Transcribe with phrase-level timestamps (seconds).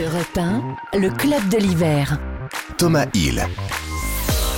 [0.00, 2.18] Europe 1, le club de l'hiver.
[2.76, 3.44] Thomas Hill.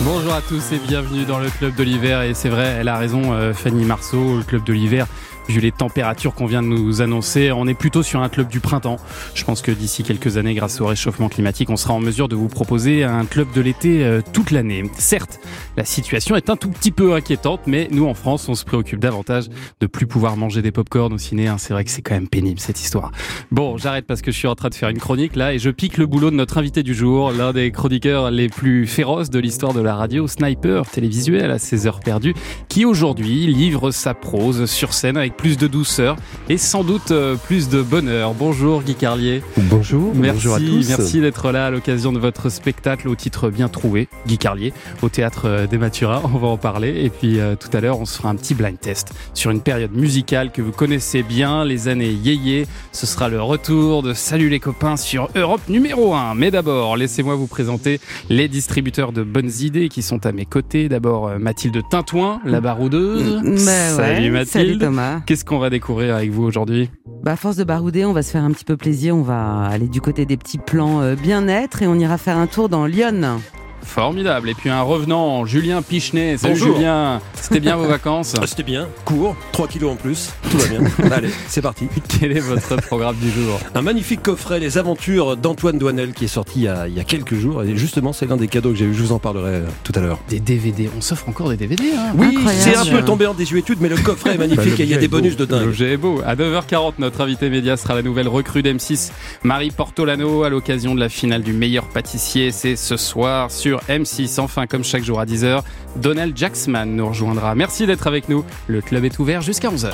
[0.03, 2.21] Bonjour à tous et bienvenue dans le club de l'hiver.
[2.21, 5.07] Et c'est vrai, elle a raison, euh, Fanny Marceau, le club de l'hiver
[5.51, 8.61] vu les températures qu'on vient de nous annoncer, on est plutôt sur un club du
[8.61, 8.97] printemps.
[9.35, 12.37] Je pense que d'ici quelques années, grâce au réchauffement climatique, on sera en mesure de
[12.37, 14.85] vous proposer un club de l'été euh, toute l'année.
[14.97, 15.41] Certes,
[15.77, 19.01] la situation est un tout petit peu inquiétante, mais nous en France, on se préoccupe
[19.01, 19.47] davantage
[19.81, 21.49] de plus pouvoir manger des pop-corn au ciné.
[21.49, 21.57] Hein.
[21.59, 23.11] C'est vrai que c'est quand même pénible cette histoire.
[23.51, 25.71] Bon, j'arrête parce que je suis en train de faire une chronique là et je
[25.71, 29.39] pique le boulot de notre invité du jour, l'un des chroniqueurs les plus féroces de
[29.39, 32.35] l'histoire de la radio, sniper télévisuel à ses heures perdues,
[32.69, 36.17] qui aujourd'hui livre sa prose sur scène avec plus de douceur
[36.51, 38.35] et sans doute euh, plus de bonheur.
[38.35, 39.43] Bonjour Guy Carlier.
[39.57, 40.89] Bonjour, merci, bonjour à tous.
[40.89, 45.09] Merci d'être là à l'occasion de votre spectacle au titre bien trouvé, Guy Carlier, au
[45.09, 46.21] théâtre euh, des Mathurins.
[46.35, 47.05] On va en parler.
[47.05, 49.63] Et puis euh, tout à l'heure, on se fera un petit blind test sur une
[49.63, 52.67] période musicale que vous connaissez bien, les années yéyé.
[52.93, 56.35] Ce sera le retour de Salut les copains sur Europe numéro 1.
[56.35, 57.99] Mais d'abord, laissez-moi vous présenter
[58.29, 60.91] les distributeurs de bonnes idées qui sont à mes côtés.
[60.91, 63.41] D'abord, Mathilde Tintouin, la baroudeuse.
[63.43, 64.51] Bah salut Mathilde.
[64.51, 65.21] Salut Thomas.
[65.31, 66.91] Qu'est-ce qu'on va découvrir avec vous aujourd'hui?
[67.23, 69.15] Bah, force de barouder, on va se faire un petit peu plaisir.
[69.15, 72.49] On va aller du côté des petits plans euh, bien-être et on ira faire un
[72.49, 73.39] tour dans Lyon.
[73.83, 74.49] Formidable.
[74.51, 76.37] Et puis un revenant, Julien Pichenet.
[76.39, 76.77] Salut Bonjour.
[76.77, 77.21] Julien.
[77.35, 80.81] C'était bien vos vacances Ah, C'était bien, court, 3 kilos en plus, tout va bien.
[81.13, 81.89] Allez, c'est parti.
[82.21, 83.59] Quel est votre programme du jour?
[83.75, 87.01] Un magnifique coffret, Les Aventures d'Antoine Douanel, qui est sorti il y, a, il y
[87.01, 87.63] a quelques jours.
[87.63, 88.95] Et justement, c'est l'un des cadeaux que j'ai eu.
[88.95, 90.19] Je vous en parlerai euh, tout à l'heure.
[90.29, 90.91] Des DVD.
[90.97, 91.85] On s'offre encore des DVD.
[91.97, 94.91] Hein Oui, c'est un peu tombé en désuétude, mais le coffret est magnifique et il
[94.91, 95.65] y a des bonus de dingue.
[95.65, 96.21] L'objet est beau.
[96.27, 99.11] À 9h40, notre invité média sera la nouvelle recrue d'M6,
[99.43, 102.51] Marie Portolano, à l'occasion de la finale du meilleur pâtissier.
[102.53, 104.41] C'est ce soir sur M6.
[104.41, 105.63] Enfin, comme chaque jour à 10h,
[105.97, 107.55] Donald Jacksman nous rejoindra.
[107.55, 108.45] Merci d'être avec nous.
[108.67, 109.91] Le club est ouvert jusqu'à 11h.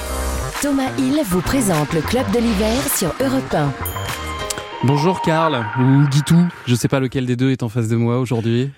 [0.63, 3.73] Thomas Hill vous présente le club de l'hiver sur Europe 1.
[4.85, 6.47] Bonjour Karl, ou Guitou.
[6.67, 8.71] Je sais pas lequel des deux est en face de moi aujourd'hui.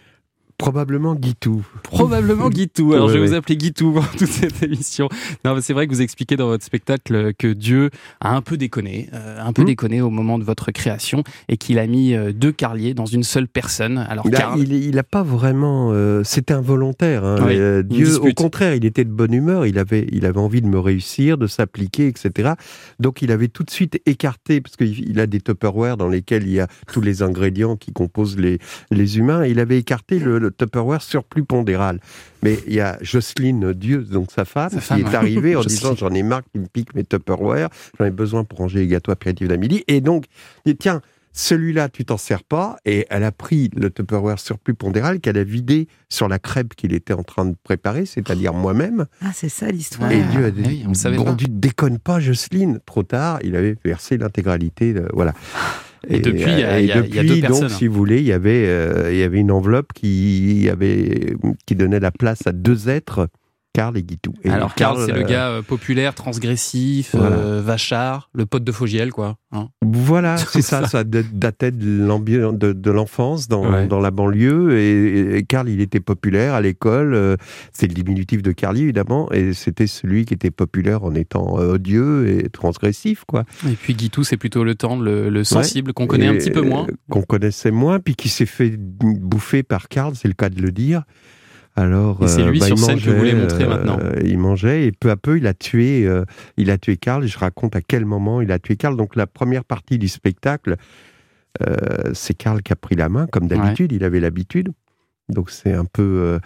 [0.58, 1.64] Probablement Guitou.
[1.84, 2.92] Probablement Guitou.
[2.92, 3.28] Alors Ouais, je vais ouais.
[3.30, 5.08] vous appeler Guitou pour toute cette émission.
[5.44, 7.90] Non, mais c'est vrai que vous expliquez dans votre spectacle que Dieu
[8.20, 9.66] a un peu déconné, euh, un peu Hmm.
[9.66, 13.22] déconné au moment de votre création et qu'il a mis euh, deux Carliers dans une
[13.22, 13.98] seule personne.
[14.10, 15.90] Alors Là, Karl, il, il a pas vraiment.
[15.92, 17.24] euh, C'était involontaire.
[17.24, 17.36] hein.
[17.46, 19.64] Oui, Euh, Dieu, au contraire, il était de bonne humeur.
[19.64, 22.54] Il avait, il avait envie de me réussir, de s'appliquer, etc.
[22.98, 26.42] Donc, il avait tout de suite écarté parce qu'il il a des Tupperware dans lesquels
[26.48, 28.58] il y a tous les ingrédients qui composent les
[28.90, 29.46] les humains.
[29.46, 32.00] Il avait écarté le, le Tupperware surplus pondéral.
[32.42, 35.60] Mais il y a Jocelyne Dieu, donc sa femme, Sa femme, qui est arrivée en
[35.64, 38.86] disant j'en ai marre qu'il me pique mes Tupperware, j'en ai besoin pour ranger les
[38.88, 39.84] gâteaux apéritifs d'Amélie.
[39.88, 40.24] Et donc,
[40.64, 41.00] il dit tiens,
[41.34, 42.78] celui-là, tu t'en sers pas.
[42.84, 46.92] Et elle a pris le Tupperware surplus pondéral qu'elle a vidé sur la crêpe qu'il
[46.92, 49.06] était en train de préparer, c'est-à-dire moi-même.
[49.22, 50.10] Ah, c'est ça l'histoire.
[50.10, 51.32] et Ah, Dieu a eh dit oui, on le savait Bon pas.
[51.34, 52.80] Dieu, déconne pas, Jocelyne.
[52.86, 54.92] Trop tard, il avait versé l'intégralité.
[54.94, 55.32] de- Voilà.
[56.08, 57.68] Et depuis, il y a- et il y a- il y a deux depuis, personnes.
[57.68, 61.34] donc, si vous voulez, il y avait, euh, il y avait une enveloppe qui, avait,
[61.66, 63.28] qui donnait la place à deux êtres,
[63.78, 64.34] Karl et Guitou.
[64.42, 67.36] Et Alors Karl, c'est le euh, gars euh, populaire, transgressif, Voilà.
[67.36, 69.36] euh, vachard, le pote de Fogiel, quoi.
[69.52, 69.68] hein.
[69.82, 73.86] Voilà, c'est ça, ça d- datait de l'enfance dans, Ouais.
[73.86, 74.76] dans la banlieue.
[74.76, 77.36] Et, et Karl, il était populaire à l'école.
[77.72, 79.30] c'est le diminutif de Carly, évidemment.
[79.32, 83.44] Et c'était celui qui était populaire en étant odieux et transgressif, quoi.
[83.64, 86.50] Et puis Guitou, c'est plutôt le tendre, le, le sensible, qu'on connaît un Et, petit
[86.50, 86.86] peu moins.
[87.10, 90.72] Qu'on connaissait moins, puis qui s'est fait bouffer par Karl, c'est le cas de le
[90.72, 91.02] dire.
[91.78, 94.00] Alors, Et c'est euh, lui bah, sur scène que vous voulez montrer euh, maintenant.
[94.24, 96.24] Il mangeait et peu à peu, il a tué, euh,
[96.56, 97.24] il a tué Karl.
[97.24, 98.96] Je raconte à quel moment il a tué Karl.
[98.96, 100.76] Donc la première partie du spectacle,
[102.14, 103.92] c'est Karl qui a pris la main, comme d'habitude.
[103.92, 104.70] Il avait l'habitude.
[105.28, 106.40] Donc c'est un peu,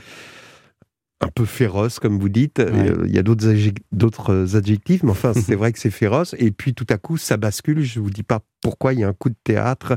[1.23, 2.59] un peu féroce, comme vous dites.
[2.61, 3.53] Euh, Il y a d'autres
[3.93, 6.35] d'autres adjectifs, mais enfin c'est vrai que c'est féroce.
[6.39, 7.83] Et puis tout à coup, ça bascule.
[7.83, 8.93] Je vous dis pas pourquoi.
[8.93, 9.97] Il y a un coup de théâtre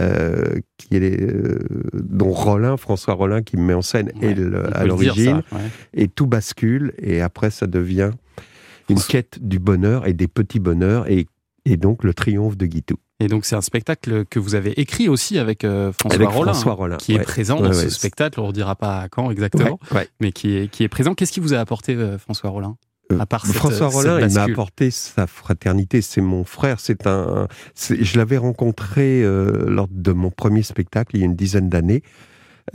[0.00, 1.58] euh, qui est euh,
[1.94, 4.84] dont Rollin, François Rollin, qui me met en scène, Ouais, est le- On peut à
[4.84, 5.60] l'origine ouais.
[5.94, 8.10] et tout bascule et après ça devient
[8.90, 11.26] une quête du bonheur et des petits bonheurs et,
[11.64, 12.96] et donc le triomphe de Guitou.
[13.20, 16.52] Et donc c'est un spectacle que vous avez écrit aussi avec euh, François Avec Rollin,
[16.52, 18.38] François Rollin, qui est présent Ouais, dans ouais, ce spectacle.
[18.40, 19.80] On ne dira pas quand exactement,
[20.20, 21.14] mais qui est, qui est présent.
[21.14, 22.76] Qu'est-ce qui vous a apporté euh, François Rollin
[23.10, 26.00] Euh, À part cette- François Rollin, il m'a apporté sa fraternité.
[26.00, 26.78] C'est mon frère.
[26.78, 27.48] C'est un.
[27.88, 32.02] Je l'avais rencontré euh, lors de mon premier spectacle il y a une dizaine d'années,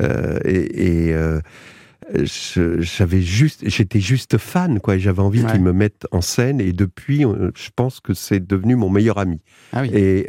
[0.01, 1.15] et, et,
[2.13, 4.97] j'avais juste, j'étais juste fan, quoi.
[4.97, 8.89] J'avais envie qu'ils me mettent en scène, et depuis, je pense que c'est devenu mon
[8.89, 9.41] meilleur ami.
[9.71, 9.89] Ah oui.
[9.93, 10.27] Et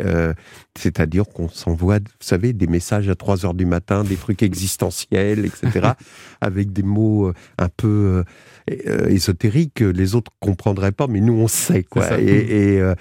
[0.76, 5.44] c'est-à-dire qu'on s'envoie, vous savez, des messages à 3 heures du matin, des trucs existentiels,
[5.44, 5.92] etc.,
[6.40, 8.24] avec des mots un peu
[9.08, 12.18] ésotériques, les autres comprendraient pas, mais nous on sait, quoi.
[12.20, 12.94] Et, et,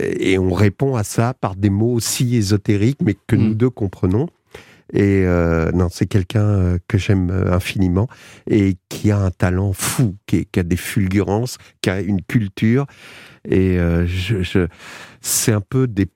[0.00, 3.54] et, on répond à ça par des mots aussi ésotériques, mais que nous mm.
[3.54, 4.28] deux comprenons.
[4.94, 8.08] Et euh, non, c'est quelqu'un euh, que j'aime euh, infiniment
[8.48, 12.86] et qui a un talent fou, qui, a des fulgurances, qui a une culture.
[13.46, 13.76] Et
[14.06, 14.66] je,
[15.20, 16.08] c'est un peu des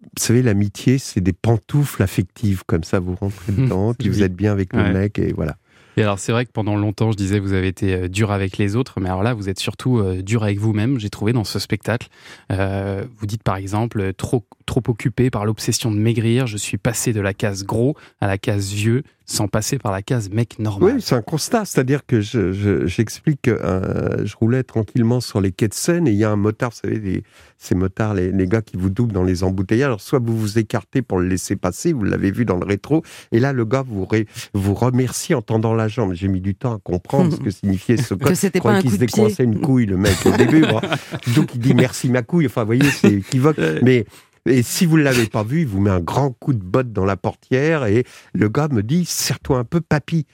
[0.00, 4.34] vous savez, l'amitié, c'est des pantoufles affectives, comme ça, vous rentrez dedans, puis vous êtes
[4.34, 5.56] bien avec le mec, et voilà.
[5.98, 8.56] Et alors c'est vrai que pendant longtemps, je disais, vous avez été euh, dur avec
[8.56, 11.42] les autres, mais alors là, vous êtes surtout euh, dur avec vous-même, j'ai trouvé dans
[11.42, 12.06] ce spectacle.
[12.52, 17.12] Euh, vous dites par exemple, trop, trop occupé par l'obsession de maigrir, je suis passé
[17.12, 20.94] de la case gros à la case vieux, sans passer par la case mec normal.
[20.94, 21.66] Oui, c'est un constat.
[21.66, 26.12] C'est-à-dire que j'explique je, que euh, je roulais tranquillement sur les quais de Seine et
[26.12, 27.22] il y a un motard, vous savez,
[27.58, 29.86] ces motards, les, les, gars qui vous doublent dans les embouteillages.
[29.86, 33.02] Alors, soit vous vous écartez pour le laisser passer, vous l'avez vu dans le rétro,
[33.30, 34.06] et là, le gars vous,
[34.54, 36.14] vous remercie en tendant la jambe.
[36.14, 38.34] J'ai mis du temps à comprendre ce que signifiait ce code.
[38.34, 40.64] Je croyais qu'il se décoinçait une couille, le mec, au début.
[41.36, 42.46] Donc, il dit merci ma couille.
[42.46, 43.58] Enfin, vous voyez, c'est équivoque.
[43.82, 44.06] Mais
[44.48, 46.92] et si vous ne l'avez pas vu, il vous met un grand coup de botte
[46.92, 50.26] dans la portière et le gars me dit Serre-toi un peu, papy.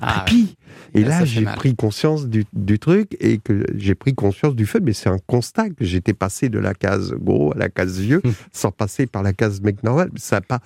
[0.00, 0.56] Ah papy
[0.94, 4.92] Et là, j'ai pris conscience du, truc et que j'ai pris conscience du fait, mais
[4.92, 8.32] c'est un constat que j'étais passé de la case gros à la case vieux hum.
[8.52, 10.10] sans passer par la case mec normal.
[10.16, 10.60] Ça n'a pas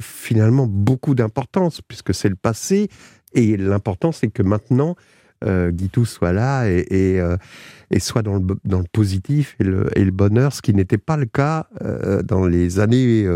[0.00, 2.88] finalement beaucoup d'importance puisque c'est le passé
[3.34, 4.96] et l'important c'est que maintenant,
[5.44, 6.86] euh, Guitou soit là et,
[7.20, 7.36] euh,
[7.98, 12.22] soit dans le, positif et le, et bonheur, ce qui n'était pas le cas euh,
[12.22, 13.26] dans les années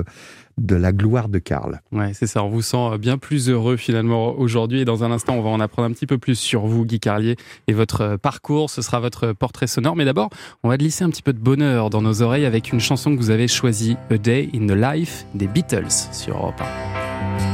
[0.57, 1.81] de la gloire de Karl.
[1.91, 2.45] Ouais, c'est ça.
[2.45, 4.81] On vous sent bien plus heureux finalement aujourd'hui.
[4.81, 7.01] Et dans un instant, on va en apprendre un petit peu plus sur vous, Guy
[7.01, 7.37] Carlier,
[7.67, 8.71] et votre parcours.
[8.71, 9.97] Ce sera votre portrait sonore.
[9.97, 10.31] Mais d'abord,
[10.63, 13.21] on va glisser un petit peu de bonheur dans nos oreilles avec une chanson que
[13.21, 17.54] vous avez choisie, A Day in the Life des Beatles sur Europe 1.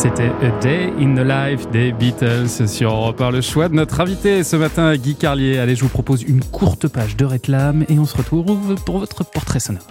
[0.00, 3.32] C'était A Day in the Life des Beatles sur Europe 1.
[3.32, 5.58] Le choix de notre invité ce matin, Guy Carlier.
[5.58, 9.28] Allez, je vous propose une courte page de réclame et on se retrouve pour votre
[9.28, 9.82] portrait sonore.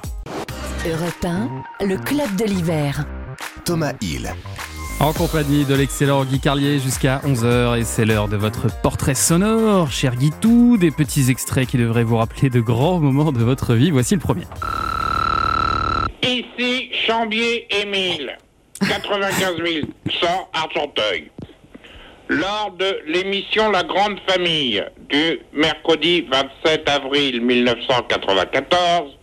[0.89, 1.25] Europe
[1.81, 3.05] 1, le club de l'hiver.
[3.65, 4.33] Thomas Hill.
[5.01, 9.91] En compagnie de l'excellent Guy Carlier jusqu'à 11h et c'est l'heure de votre portrait sonore,
[9.91, 13.73] cher Guy, tout des petits extraits qui devraient vous rappeler de grands moments de votre
[13.73, 13.91] vie.
[13.91, 14.45] Voici le premier.
[16.23, 18.37] Ici, Chambier-Émile,
[18.79, 19.85] 95
[20.21, 21.31] 100 Argenteuil.
[22.29, 29.17] Lors de l'émission La Grande Famille du mercredi 27 avril 1994,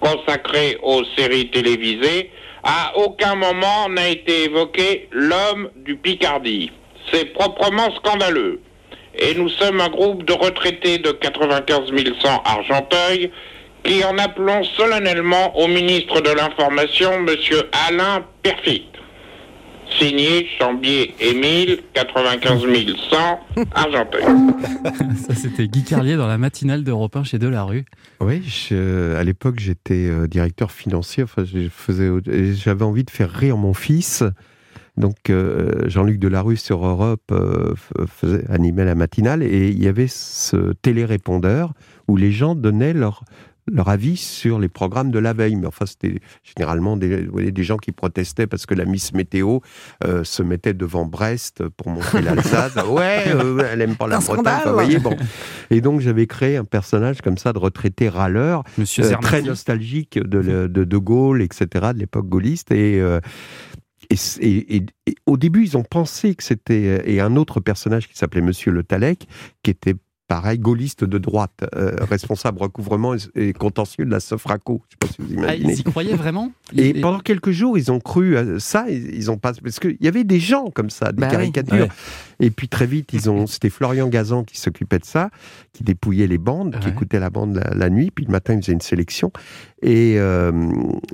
[0.00, 2.30] consacrée aux séries télévisées,
[2.62, 6.72] à aucun moment n'a été évoqué l'homme du Picardie.
[7.12, 8.60] C'est proprement scandaleux.
[9.14, 13.30] Et nous sommes un groupe de retraités de 95 100 Argenteuil
[13.84, 17.28] qui en appelons solennellement au ministre de l'Information, M.
[17.88, 18.84] Alain Perfit.
[19.98, 22.62] Signé Chambier Émile, 95
[23.10, 23.40] 100,
[23.74, 24.22] Argenteuil.
[25.26, 27.86] Ça, c'était Guy Carlier dans la matinale d'Europe 1 chez Delarue.
[28.20, 31.22] Oui, je- à l'époque, j'étais euh, directeur financier.
[31.22, 34.22] Enfin, je faisais, et j'avais envie de faire rire mon fils.
[34.98, 39.88] Donc, euh, Jean-Luc Delarue sur Europe euh, f- faisait, animait la matinale et il y
[39.88, 41.72] avait ce télérépondeur
[42.08, 43.22] où les gens donnaient leur,
[43.72, 45.56] leur avis sur les programmes de la veille.
[45.56, 49.12] Mais enfin, c'était généralement des, vous voyez, des gens qui protestaient parce que la Miss
[49.14, 49.60] Météo
[50.04, 52.74] euh, se mettait devant Brest pour montrer l'Alsace.
[52.86, 54.44] ouais, euh, elle aime pas la Bretagne.
[54.46, 55.16] Enfin, vous voyez, bon.
[55.70, 60.18] Et donc, j'avais créé un personnage comme ça de retraité râleur, Monsieur euh, très nostalgique
[60.18, 62.72] de, le- de De Gaulle, etc., de l'époque gaulliste.
[62.72, 63.20] Et, euh,
[64.10, 67.02] et- et- et au début, ils ont pensé que c'était.
[67.10, 69.26] Et un autre personnage qui s'appelait Monsieur Le Talec,
[69.62, 69.94] qui était
[70.28, 73.18] pareil, gaulliste de droite, euh, responsable recouvrement et,
[73.48, 74.82] et contentieux de la Sofraco.
[74.88, 75.72] Je sais pas si vous Ah, imaginez.
[75.72, 78.86] ils y croyaient vraiment Et Ils- pendant quelques jours, ils ont cru à ça.
[78.88, 81.32] Ils ils ont pas parce qu'il y avait des gens comme ça, des Bah oui.
[81.32, 81.74] caricatures.
[81.74, 81.88] Ouais.
[82.40, 83.46] Et puis très vite, ils ont.
[83.48, 85.30] C'était Florian Gazan qui s'occupait de ça,
[85.72, 88.10] qui dépouillait les bandes, qui écoutait la bande la, la nuit.
[88.14, 89.32] Puis le matin, il faisait une sélection.
[89.82, 90.52] Et, euh,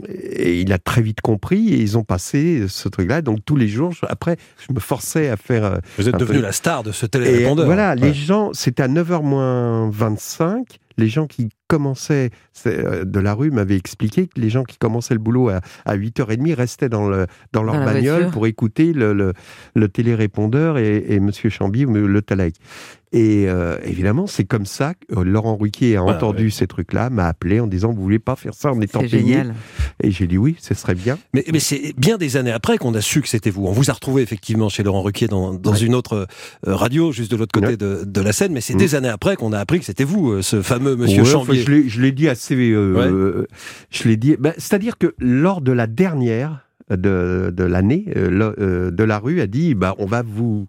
[0.08, 1.68] et il a très vite compris.
[1.72, 3.22] Et ils ont passé ce truc-là.
[3.22, 5.64] Donc tous les jours, je- après, je me forçais à faire.
[5.64, 6.42] euh, Vous êtes devenu peu.
[6.44, 7.66] la star de ce et télérépondeur.
[7.66, 8.00] voilà, Ouais.
[8.00, 10.78] les gens, c'était à 9h moins 25.
[10.96, 12.30] Les gens qui commençaient
[12.66, 15.96] euh, de la rue m'avaient expliqué que les gens qui commençaient le boulot à, à
[15.96, 18.30] 8h30 restaient dans, le, dans leur Dans bagnole voiture.
[18.30, 19.32] pour écouter le, le,
[19.74, 22.54] le télérépondeur et, et Monsieur Chamby ou le Talec.
[23.16, 26.50] Et euh, évidemment, c'est comme ça que euh, Laurent Ruquier a Voilà, entendu ouais.
[26.50, 29.23] ces trucs-là, m'a appelé en disant Vous voulez pas faire ça en étant C'est payé
[29.35, 29.54] génial.
[30.02, 31.16] Et j'ai dit Oui, ce serait bien.
[31.33, 33.66] Mais, mais c'est bien des années après qu'on a su que c'était vous.
[33.66, 35.80] On vous a retrouvé effectivement chez Laurent Ruquier dans, dans Ouais.
[35.83, 36.26] une autre
[36.66, 37.76] euh, radio, juste de l'autre côté Ouais.
[37.76, 38.78] de, de la scène, mais c'est Mm.
[38.78, 41.52] des années après qu'on a appris que c'était vous, euh, ce fameux monsieur Ouais, Chambier.
[41.61, 42.56] enfin, je l'ai- je l'ai dit assez.
[42.56, 43.47] euh,
[43.90, 44.35] Je l'ai dit.
[44.40, 49.40] ben, C'est-à-dire que lors de la dernière de, de l'année, euh, euh, de la rue
[49.40, 50.66] a dit bah, on va vous.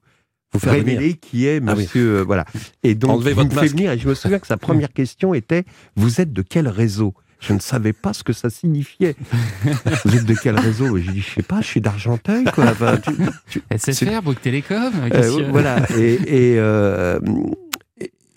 [0.56, 1.16] Vous faire révéler venir.
[1.22, 1.84] qui est Ah oui.
[1.84, 2.46] monsieur euh, voilà
[2.84, 3.76] et donc Enlevez vous votre me fait masque.
[3.76, 5.64] venir et je me souviens que sa première question était
[5.96, 7.14] vous êtes de quel réseau?
[7.42, 9.16] Je ne savais pas ce que ça signifiait.
[10.06, 10.98] Vous êtes de quel réseau?
[10.98, 12.64] J'ai dit, je sais pas, je suis d'Argenteuil, quoi.
[12.64, 13.12] Enfin, tu-
[13.50, 15.86] tu- SFR, Bouygues Télécom euh, qu'est-ce que- voilà.
[16.00, 17.20] Et, et, euh,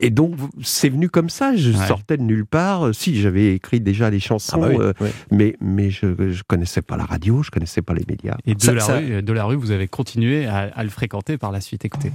[0.00, 1.54] et- donc, c'est venu comme ça.
[1.56, 1.86] Je Ouais.
[1.86, 2.94] sortais de nulle part.
[2.94, 5.12] Si, j'avais écrit déjà les chansons, Ah bah oui, euh, ouais.
[5.30, 8.36] mais, mais je ne connaissais pas la radio, je connaissais pas les médias.
[8.46, 10.90] Et de, Ça- la ça- Rue, de la rue, vous avez continué à, à le
[10.90, 11.84] fréquenter par la suite.
[11.84, 12.12] Écoutez.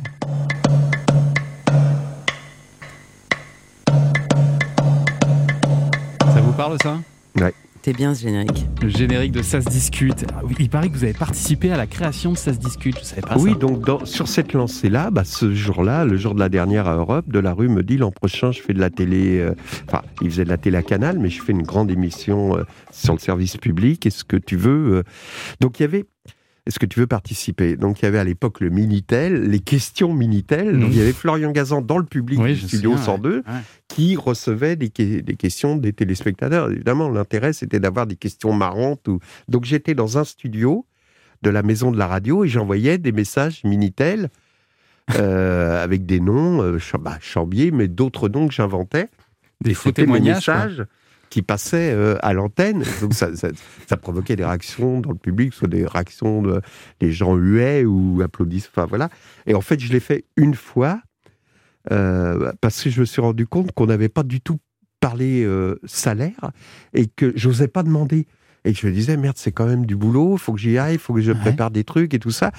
[6.34, 7.00] Ça vous parle ça?
[7.86, 8.66] C'était bien ce générique.
[8.82, 10.25] Le générique de Ça se discute.
[10.58, 12.98] Il paraît que vous avez participé à la création de Ça se discute.
[13.00, 13.58] Je savais pas oui, ça.
[13.58, 17.28] donc dans- sur cette lancée-là, bah, ce jour-là, le jour de la dernière à Europe,
[17.28, 19.40] de la rue me dit l'an prochain, je fais de la télé.
[19.40, 19.54] euh,
[19.90, 22.63] Enfin, il faisait de la télé à Canal, mais je fais une grande émission euh,
[22.94, 24.06] sur le service public.
[24.06, 25.04] Est-ce que tu veux euh,
[25.60, 26.06] Donc il y avait.
[26.65, 27.75] Est-ce que tu veux participer?
[27.75, 30.79] Donc il y avait à l'époque le Minitel, les questions Minitel.
[30.79, 33.43] Donc il y avait Florian Gazan dans le public Oui, du studio souviens, 102 ouais.
[33.89, 36.72] qui recevait des, que- des questions des téléspectateurs.
[36.72, 39.05] Évidemment, l'intérêt c'était d'avoir des questions marrantes.
[39.10, 39.20] Ou...
[39.50, 40.86] Donc j'étais dans un studio
[41.41, 44.29] de la maison de la radio et j'envoyais des messages Minitel
[45.15, 49.10] euh, avec des noms, euh, bah, Chambier, mais d'autres noms que j'inventais.
[49.60, 50.38] Des faux témoignages.
[50.48, 50.84] messages
[51.34, 52.84] qui passaient euh, à l'antenne.
[53.02, 53.50] Donc ça, ça-
[53.88, 56.62] ça provoquait des réactions dans le public, soit des réactions de
[57.02, 58.70] les gens huaient ou applaudissent.
[58.72, 59.10] Enfin voilà.
[59.48, 61.02] Et en fait, je l'ai fait une fois
[61.92, 64.60] euh, parce que je me suis rendu compte qu'on n'avait pas du tout
[65.00, 66.52] parlé euh, salaire
[66.94, 68.28] et que j'osais pas demander.
[68.63, 71.00] Et que je me disais, merde, c'est quand même du boulot, faut que j'y aille,
[71.00, 71.40] faut que je Ouais.
[71.40, 72.52] prépare des trucs et tout ça.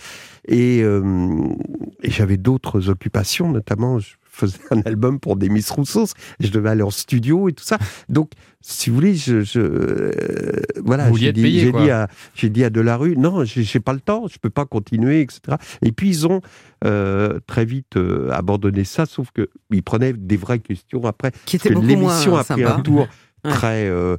[0.49, 6.07] Et, et j'avais d'autres occupations, notamment, je faisais un album pour des Miss Rousseau.
[6.41, 7.79] Je devais aller en studio et tout ça.
[8.09, 12.65] Donc, si vous voulez, je, je euh, voilà, j'ai dit, payé, dit à, j'ai dit
[12.65, 15.59] à Delarue, non, j'ai j'ai pas le temps, je peux pas continuer, etc.
[15.83, 16.41] Et puis ils ont
[16.85, 21.31] euh, très vite euh, abandonné ça, sauf que ils prenaient des vraies questions après.
[21.45, 22.75] Qui Parce était que beaucoup l'émission moins a pris sympa.
[22.77, 23.09] un tour
[23.45, 24.17] très euh,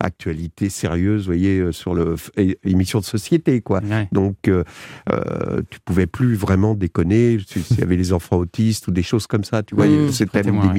[0.00, 2.16] actualité sérieuse, vous voyez, euh, sur le
[2.64, 3.80] émission de société, quoi.
[3.82, 4.08] Ouais.
[4.12, 4.62] Donc, euh,
[5.10, 9.02] euh, tu pouvais plus vraiment déconner si- s'il y avait les enfants autistes ou des
[9.02, 10.10] choses comme ça, tu vois, Mmh.
[10.12, 10.72] c'était Prêtez une moins, ouais.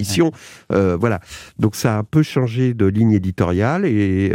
[0.72, 1.20] Euh, voilà.
[1.58, 4.32] Donc, ça a un peu changé de ligne éditoriale et.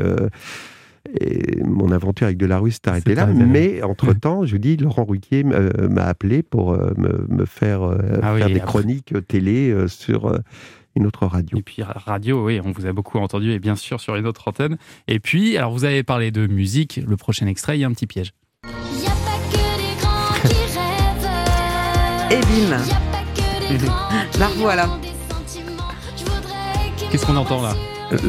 [1.21, 3.23] Et mon aventure avec Delarue s'est arrêtée là.
[3.25, 3.45] arrêté là.
[3.47, 7.99] Mais entre-temps, je dis, Laurent Ruquier euh, m'a appelé pour euh, me, me faire, euh,
[8.23, 10.33] Ah faire des après- chroniques euh, télé sur
[10.95, 11.59] une autre radio.
[11.59, 14.27] Et puis ra- radio, oui, on vous a beaucoup entendu et bien sûr sur une
[14.27, 14.77] autre antenne.
[15.09, 17.93] Et puis, alors vous avez parlé de musique, le prochain extrait, il y a un
[17.93, 18.33] petit piège.
[18.65, 22.33] Y a pas que les grands qui rêvent.
[22.33, 22.77] Et bim.
[24.39, 24.87] La revoilà.
[27.11, 27.75] Qu'est-ce qu'on entend, là?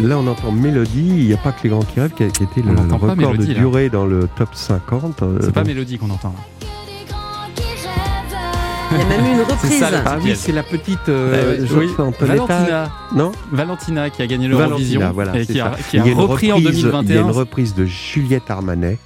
[0.04, 1.08] Là, on entend Mélodie.
[1.08, 2.72] Il n'y a pas que les grands qui rêvent, qui a, qui a été le,
[2.72, 3.60] record Mélodie, de là.
[3.60, 5.22] durée dans le top 50.
[5.22, 6.30] euh, C'est pas donc- Mélodie qu'on entend.
[6.30, 6.44] là.
[6.60, 7.20] Que les grands
[7.56, 8.38] qui rêvent.
[8.92, 9.80] Il y a même eu une reprise.
[9.80, 12.46] ça, Ah oui, c'est la petite euh, oui, Antonetta.
[12.46, 16.10] Valentina, Non Valentina qui a gagné l'Eurovision voilà, et qui a, qui a Il y
[16.10, 17.22] a une repris en reprise- Il y a 2021.
[17.24, 18.98] une reprise de Juliette Armanet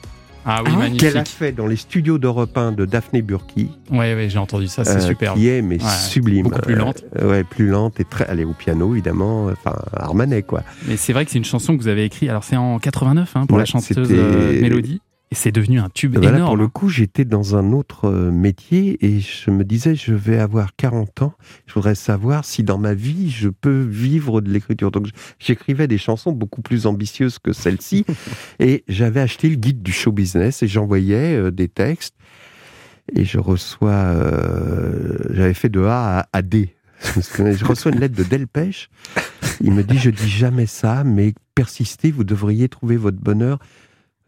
[0.50, 1.02] Ah oui, Ah magnifique.
[1.02, 3.70] qu'elle a fait dans les studios d'Europe 1 de Daphné Burki.
[3.92, 5.38] Ouais, ouais, j'ai entendu ça, c'est euh, superbe.
[5.38, 6.44] Qui est mais Ouais, sublime.
[6.44, 7.04] beaucoup plus Euh, lente.
[7.22, 8.26] ouais, plus lente et très.
[8.30, 9.48] Elle est au piano évidemment.
[9.48, 10.64] Enfin, Armanet quoi.
[10.88, 12.30] Mais c'est vrai que c'est une chanson que vous avez écrite.
[12.30, 15.02] Alors c'est en 89 hein, pour Ouais, la chanteuse euh, Mélodie.
[15.30, 16.48] Et c'est devenu un tube Voilà, énorme.
[16.48, 20.40] pour le coup, j'étais dans un autre euh, métier et je me disais, je vais
[20.40, 21.34] avoir 40 ans.
[21.66, 24.90] Je voudrais savoir si dans ma vie, je peux vivre de l'écriture.
[24.90, 28.06] Donc, j'écrivais des chansons beaucoup plus ambitieuses que celle-ci.
[28.60, 32.16] et j'avais acheté le guide du show business et j'envoyais euh, des textes.
[33.14, 36.74] Et je reçois, euh, j'avais fait de A à, à D.
[37.02, 38.90] je reçois une lettre de Delpech.
[39.60, 43.60] Il me dit, je dis jamais ça, mais persistez, vous devriez trouver votre bonheur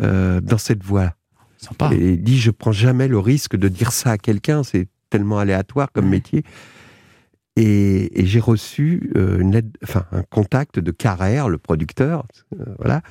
[0.01, 1.13] euh, dans cette voie.
[1.57, 1.91] Sympa.
[1.93, 5.39] Et il dit, je prends jamais le risque de dire ça à quelqu'un, c'est tellement
[5.39, 6.43] aléatoire comme métier.
[7.55, 12.25] Et, et j'ai reçu euh, une lettre, enfin un contact de Carrère, le producteur,
[12.57, 13.01] euh, voilà,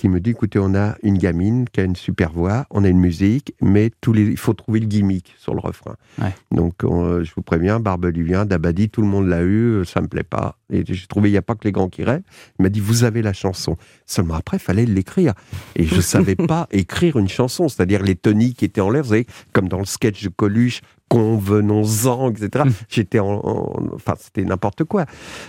[0.00, 2.88] qui me dit, écoutez, on a une gamine qui a une super voix, on a
[2.88, 5.96] une musique, mais tous les, il faut trouver le gimmick sur le refrain.
[6.20, 6.34] Ouais.
[6.52, 10.22] Donc, on- je vous préviens, Barbelivien, Dabadi, tout le monde l'a eu, ça me plaît
[10.22, 10.56] pas.
[10.72, 12.22] Et j'ai trouvé, il n'y a pas que les grands qui rêvent.
[12.58, 13.76] Il m'a dit, vous avez la chanson.
[14.06, 15.34] Seulement après, il fallait l'écrire.
[15.76, 19.10] Et je savais pas écrire une chanson, c'est-à-dire les toniques qui étaient en l'air, vous
[19.10, 22.64] savez, comme dans le sketch de Coluche, convenons-en, etc.
[22.64, 22.70] Mm.
[22.88, 25.04] J'étais en, en- enfin, c'était n'importe quoi.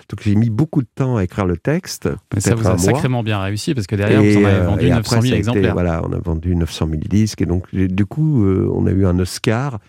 [0.10, 3.24] Donc j'ai mis beaucoup de temps à écrire le texte, Mais ça vous a sacrément
[3.24, 5.28] bien réussi parce que derrière, vous en avez euh, vendu et 900 après, 000 ça
[5.28, 5.74] a été- exemplaires.
[5.74, 9.06] voilà, on a vendu 900 000 disques et donc du coup, euh, on a eu
[9.06, 9.80] un Oscar.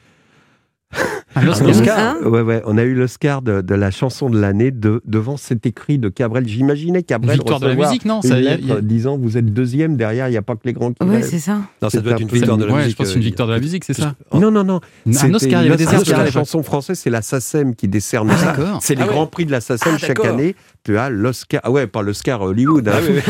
[1.35, 1.67] Un Oscar.
[1.67, 4.71] Un Oscar Hein Ouais, ouais, on a eu l'Oscar de, de la chanson de l'année
[4.71, 6.47] de, devant cet écrit de Cabrel.
[6.47, 9.17] J'imaginais Cabrel Victoire de la musique, non une ça, y a- lettre y a- disant
[9.17, 11.27] vous êtes deuxième derrière, il n'y a pas que les grands qui Ouais, rêvent.
[11.29, 11.55] c'est ça.
[11.55, 12.93] Non, ça C'est doit être un une victoire de la Ouais, musique.
[12.93, 14.81] je pense euh, une victoire de la musique, c'est ça Non, non, non.
[15.07, 16.25] Un Oscar, il y avait des l'Oscar de Oscars.
[16.25, 18.47] la chanson française, c'est la SACEM qui décerne Ah, ça.
[18.53, 18.79] d'accord.
[18.83, 19.13] C'est les Ah ouais.
[19.13, 20.55] grands prix de la SACEM Ah, chaque année.
[20.85, 21.61] Tu as l'Oscar.
[21.65, 22.89] Ah ouais, pas l'Oscar Hollywood.
[22.89, 22.93] hein.
[22.97, 23.21] Ah oui,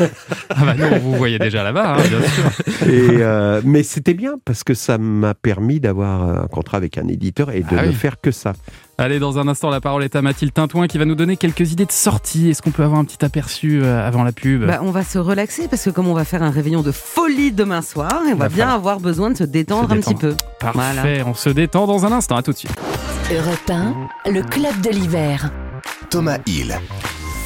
[0.00, 0.06] oui.
[0.50, 2.88] Ah bah non, vous voyez déjà là-bas, hein, bien sûr.
[2.88, 7.05] Et, euh, mais c'était bien parce que ça m'a permis d'avoir un contrat avec un
[7.08, 7.94] éditeur et de Ah ne oui.
[7.94, 8.52] faire que ça.
[8.98, 11.72] Allez, dans un instant, la parole est à Mathilde Tintouin qui va nous donner quelques
[11.72, 12.48] idées de sortie.
[12.50, 14.64] Est-ce qu'on peut avoir un petit aperçu euh, avant la pub?
[14.66, 17.52] Bah, on va se relaxer parce que comme on va faire un réveillon de folie
[17.52, 20.14] demain soir, on va Va bien falloir avoir besoin de se détendre se un petit
[20.14, 20.34] peu.
[20.60, 22.36] Parfait, on se détend dans un instant.
[22.36, 22.74] À tout de suite.
[23.30, 23.70] Europe
[24.26, 25.50] 1, le club de l'hiver.
[26.10, 26.78] Thomas Hill.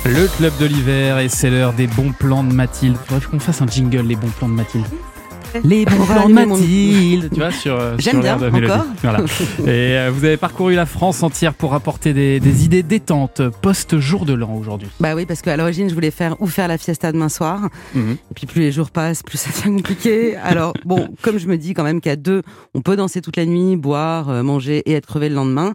[0.06, 2.96] Le club de l'hiver et c'est l'heure des bons plans de Mathilde.
[3.06, 4.86] Faudrait qu'on fasse un jingle, les bons plans de Mathilde.
[5.64, 8.72] Les bons plans de Mathilde, tu vois, sur, euh, J'aime sur bien, de Mélodie.
[8.72, 8.86] encore.
[9.02, 9.20] Voilà.
[9.64, 14.24] Et euh, vous avez parcouru la France entière pour apporter des, des idées détentes post-jour
[14.24, 14.88] de l'an aujourd'hui.
[15.00, 17.68] Bah oui, parce qu'à l'origine, je voulais faire ou faire la fiesta demain soir.
[17.94, 18.12] Mhm.
[18.12, 20.36] Et puis plus les jours passent, plus ça devient compliqué.
[20.36, 22.42] Alors bon, comme je me dis quand même qu'à deux,
[22.74, 25.74] on peut danser toute la nuit, boire, euh, manger et être crevé le lendemain.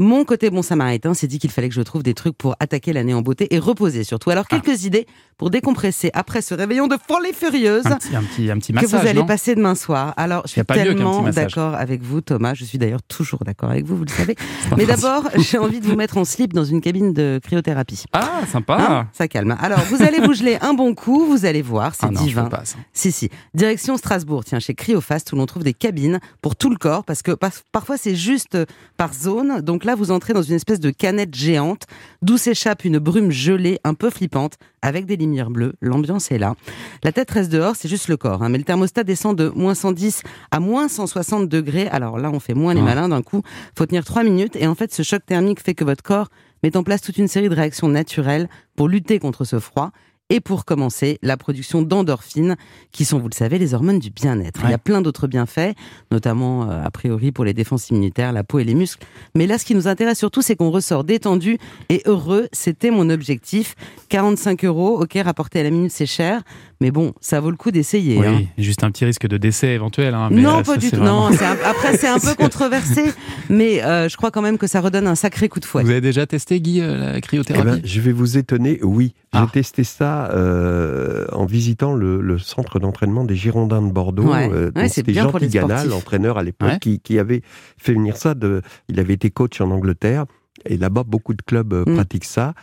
[0.00, 2.94] Mon côté bon samaritain s'est dit qu'il fallait que je trouve des trucs pour attaquer
[2.94, 4.30] l'année en beauté et reposer surtout.
[4.30, 8.50] Alors quelques idées pour décompresser après ce réveillon de folie furieuse Un petit, un petit,
[8.50, 10.14] un petit que massage, vous allez passer demain soir.
[10.16, 11.44] Alors, je suis tellement massage.
[11.52, 12.54] d'accord avec vous, Thomas.
[12.54, 14.36] Je suis d'ailleurs toujours d'accord avec vous, vous le savez.
[14.78, 18.04] Mais d'abord, j'ai envie de vous mettre en slip dans une cabine de cryothérapie.
[18.14, 19.54] Ah, sympa Hein ça calme.
[19.60, 22.44] Alors, vous allez vous geler un bon coup, vous allez voir, c'est Ah divin.
[22.44, 22.62] pas.
[22.94, 23.28] Si, si.
[23.54, 27.22] Direction Strasbourg, tiens, chez Cryofast, où l'on trouve des cabines pour tout le corps, parce
[27.22, 28.56] que par- parfois c'est juste
[28.96, 29.60] par zone.
[29.62, 31.86] Donc là, là, vous entrez dans une espèce de canette géante
[32.22, 35.74] d'où s'échappe une brume gelée un peu flippante avec des lumières bleues.
[35.80, 36.54] L'ambiance est là.
[37.02, 38.42] La tête reste dehors, c'est juste le corps.
[38.44, 38.48] hein.
[38.50, 40.22] Mais le thermostat descend de moins 110
[40.52, 41.88] à moins 160 degrés.
[41.88, 43.42] Alors là, on fait moins les malins d'un coup.
[43.76, 44.54] Faut tenir trois minutes.
[44.56, 46.28] Et en fait, ce choc thermique fait que votre corps
[46.62, 49.90] met en place toute une série de réactions naturelles pour lutter contre ce froid.
[50.30, 52.56] Et pour commencer, la production d'endorphines,
[52.92, 54.60] qui sont, vous le savez, les hormones du bien-être.
[54.64, 55.74] Il y a plein d'autres bienfaits,
[56.10, 59.04] notamment, euh, a priori, pour les défenses immunitaires, la peau et les muscles.
[59.34, 62.48] Mais là, ce qui nous intéresse surtout, c'est qu'on ressort détendu et heureux.
[62.52, 63.74] C'était mon objectif.
[64.08, 66.42] 45 euros, ok, rapporté à la minute, c'est cher.
[66.80, 68.16] Mais bon, ça vaut le coup d'essayer.
[68.18, 68.42] Oui, hein.
[68.56, 70.14] juste un petit risque de décès éventuel.
[70.14, 70.96] hein, mais, non, euh, pas ça, du tout.
[70.96, 73.04] vraiment- Non, c'est un- après, c'est un peu controversé,
[73.50, 75.82] mais euh, je crois quand même que ça redonne un sacré coup de fouet.
[75.82, 79.12] Vous avez déjà testé, Guy, euh, la Eh cryothérapie ben, je vais vous étonner, oui.
[79.32, 79.46] J'ai Ah.
[79.52, 84.32] testé ça euh, en visitant le, le centre d'entraînement des Girondins de Bordeaux.
[84.32, 84.50] Ouais.
[84.52, 86.78] Euh, Ouais, C'était Jean Tigana, l'entraîneur à l'époque, Ouais.
[86.80, 87.42] qui, qui avait
[87.78, 88.34] fait venir ça.
[88.34, 90.24] De, il avait été coach en Angleterre.
[90.66, 91.94] Et là-bas, beaucoup de clubs euh, Mm.
[91.94, 92.54] pratiquent ça.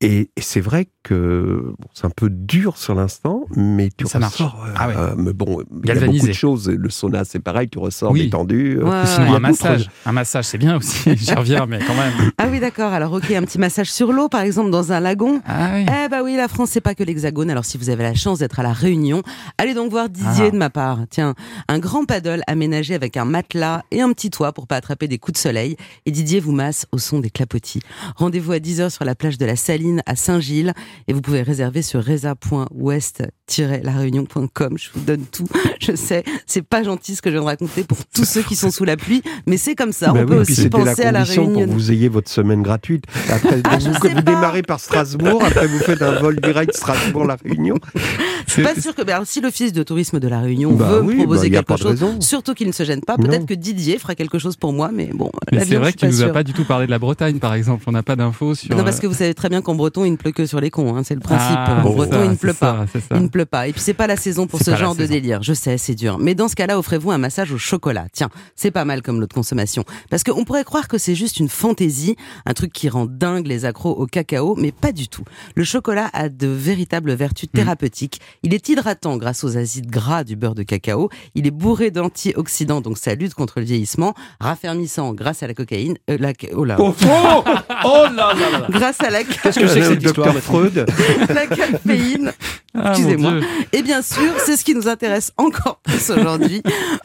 [0.00, 4.20] Et, et c'est vrai que bon, c'est un peu dur sur l'instant, mais tu Ça
[4.20, 4.34] marche.
[4.34, 4.64] ressors.
[4.64, 4.94] euh, Ah ouais.
[4.96, 6.68] euh, mais bon, il y a beaucoup de choses.
[6.68, 8.22] Le sauna, c'est pareil, tu ressors Oui.
[8.26, 8.78] détendu.
[8.78, 9.90] euh, Ouais, Ou sinon, un Il y a massage.
[10.06, 11.10] Un massage, c'est bien aussi.
[11.16, 12.12] J'y reviens, mais quand même.
[12.38, 12.92] Ah oui, d'accord.
[12.92, 15.40] Alors, ok, un petit massage sur l'eau, par exemple, dans un lagon.
[15.44, 15.86] Ah oui.
[16.04, 17.50] Eh bah oui, la France, c'est pas que l'Hexagone.
[17.50, 19.22] Alors, si vous avez la chance d'être à la Réunion,
[19.58, 20.50] allez donc voir Didier Ah.
[20.52, 21.00] de ma part.
[21.10, 21.34] Tiens,
[21.66, 25.18] un grand paddle aménagé avec un matelas et un petit toit pour pas attraper des
[25.18, 25.76] coups de soleil.
[26.06, 27.80] Et Didier vous masse au son des clapotis.
[28.14, 30.72] Rendez-vous à 10h sur la plage de la Saline à Saint-Gilles
[31.06, 34.78] et vous pouvez réserver sur reza.ouest-laréunion.com.
[34.78, 35.46] Je vous donne tout.
[35.80, 38.56] Je sais, c'est pas gentil ce que je viens de raconter pour tous ceux qui
[38.56, 40.12] sont sous la pluie, mais c'est comme ça.
[40.12, 41.52] Bah On oui, peut aussi la penser à la Réunion.
[41.52, 43.04] pour que vous ayez votre semaine gratuite.
[43.30, 47.76] Après, Ah, vous, démarrez par Strasbourg, après vous faites un vol direct Strasbourg-La Réunion.
[48.46, 51.02] Je suis pas sûr que ben, si l'office de tourisme de la Réunion Bah veut
[51.02, 54.14] oui, proposer bah, quelque chose, surtout qu'il ne se gêne pas, peut-être que Didier fera
[54.14, 56.64] quelque chose pour moi, mais bon, Mais c'est vrai qu'il nous a pas du tout
[56.64, 57.84] parlé de la Bretagne, par exemple.
[57.86, 58.76] On n'a pas d'infos sur.
[58.76, 60.60] Non, parce euh, que vous savez très bien qu'en breton, il ne pleut que sur
[60.60, 61.56] les cons, hein, c'est le principe.
[61.56, 62.84] Ah, en breton, ça, il ne pleut pas.
[62.92, 62.98] ça.
[63.16, 63.66] Il ne pleut pas.
[63.68, 65.12] Et puis c'est pas la saison pour ce genre de saison.
[65.14, 65.42] délire.
[65.42, 66.18] Je sais, c'est dur.
[66.18, 68.06] Mais dans ce cas-là, offrez-vous un massage au chocolat.
[68.12, 69.84] Tiens, c'est pas mal comme l'autre consommation.
[70.10, 73.64] Parce qu'on pourrait croire que c'est juste une fantaisie, un truc qui rend dingue les
[73.64, 75.24] accros au cacao, mais pas du tout.
[75.54, 77.56] Le chocolat a de véritables vertus Mm.
[77.56, 78.20] thérapeutiques.
[78.42, 81.08] Il est hydratant grâce aux acides gras du beurre de cacao.
[81.36, 84.12] Il est bourré d'antioxydants, donc ça lutte contre le vieillissement.
[84.40, 85.96] Raffermissant grâce à la cocaïne.
[86.10, 86.76] euh, la, oh là.
[86.80, 87.42] Oh, oh,
[87.84, 90.86] oh là là là Grâce à la, Qu'est-ce que c'est que Le docteur Freud.
[91.34, 92.32] la caféine.
[92.74, 93.40] Ah, Excusez-moi.
[93.72, 96.62] Et bien sûr, c'est ce qui nous intéresse encore plus aujourd'hui.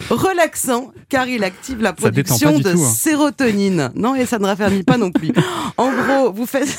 [0.09, 2.93] Relaxant, car il active la production de tout, hein.
[2.93, 3.91] sérotonine.
[3.95, 5.31] Non, et ça ne raffermit pas non plus.
[5.77, 6.77] En gros, vous faites,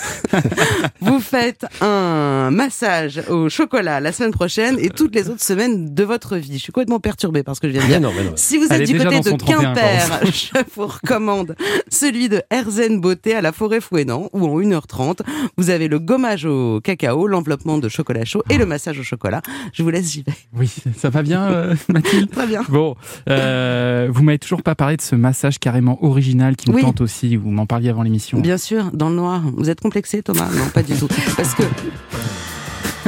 [1.00, 6.04] vous faites un massage au chocolat la semaine prochaine et toutes les autres semaines de
[6.04, 6.58] votre vie.
[6.58, 8.00] Je suis complètement perturbée par ce que je viens de dire.
[8.00, 8.32] Bien non, mais non.
[8.36, 11.56] Si vous êtes du côté de son 31 Quimper, je vous recommande
[11.88, 15.20] celui de Herzen Beauté à la forêt Fouénan, où en 1h30,
[15.56, 19.42] vous avez le gommage au cacao, l'enveloppement de chocolat chaud et le massage au chocolat.
[19.72, 20.32] Je vous laisse, j'y vais.
[20.56, 22.62] Oui, ça va bien, euh, Mathilde Très bien.
[22.68, 22.94] Bon,
[23.28, 26.82] euh, vous m'avez toujours pas parlé de ce massage carrément original qui Oui.
[26.82, 27.36] tente aussi.
[27.36, 28.40] Vous m'en parliez avant l'émission.
[28.40, 29.42] Bien sûr, dans le noir.
[29.56, 30.48] Vous êtes complexé, Thomas?
[30.54, 31.08] Non, pas du tout.
[31.36, 31.62] Parce que.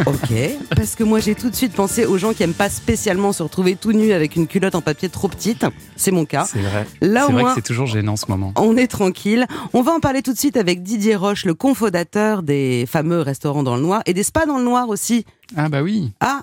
[0.04, 0.32] Ok,
[0.76, 3.42] parce que moi j'ai tout de suite pensé aux gens qui aiment pas spécialement se
[3.42, 5.64] retrouver tout nus avec une culotte en papier trop petite.
[5.96, 6.44] C'est mon cas.
[6.44, 6.86] C'est vrai.
[7.00, 8.52] Là C'est au vrai moins, que c'est toujours gênant en ce moment.
[8.56, 9.46] on est tranquille.
[9.72, 13.62] On va en parler tout de suite avec Didier Roche, le cofondateur des fameux restaurants
[13.62, 15.24] dans le noir et des spas dans le noir aussi.
[15.56, 16.12] Ah bah oui.
[16.20, 16.42] Ah,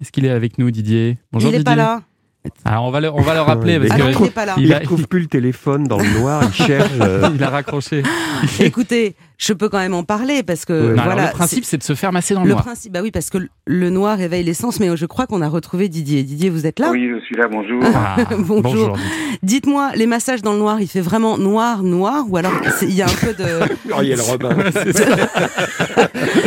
[0.00, 1.18] Est-ce qu'il est avec nous, Didier?
[1.32, 1.76] Bonjour il est Didier.
[1.76, 2.02] pas là.
[2.66, 4.44] Alors on va le, on va le rappeler Ouais, parce Ah que il n'est pas
[4.44, 4.54] là.
[4.58, 6.90] il Il trouve plus le téléphone dans le noir, il cherche.
[7.00, 8.02] euh, il a raccroché.
[8.60, 10.94] Écoutez, je peux quand même en parler parce que.
[10.94, 12.64] Non, alors, le principe, c'est de se faire masser dans le Le noir.
[12.64, 15.88] principe, bah oui, parce que le noir éveille l'essence, mais je crois qu'on a retrouvé
[15.88, 16.22] Didier.
[16.22, 17.82] Didier, vous êtes là Oui, je suis là, bonjour.
[17.94, 18.92] Ah, Bonjour.
[18.96, 19.38] Didier.
[19.42, 23.02] Dites-moi, les massages dans le noir, il fait vraiment noir, noir, ou alors il y
[23.02, 23.44] a un peu de.
[23.88, 24.50] Muriel Robin.
[24.54, 24.60] non,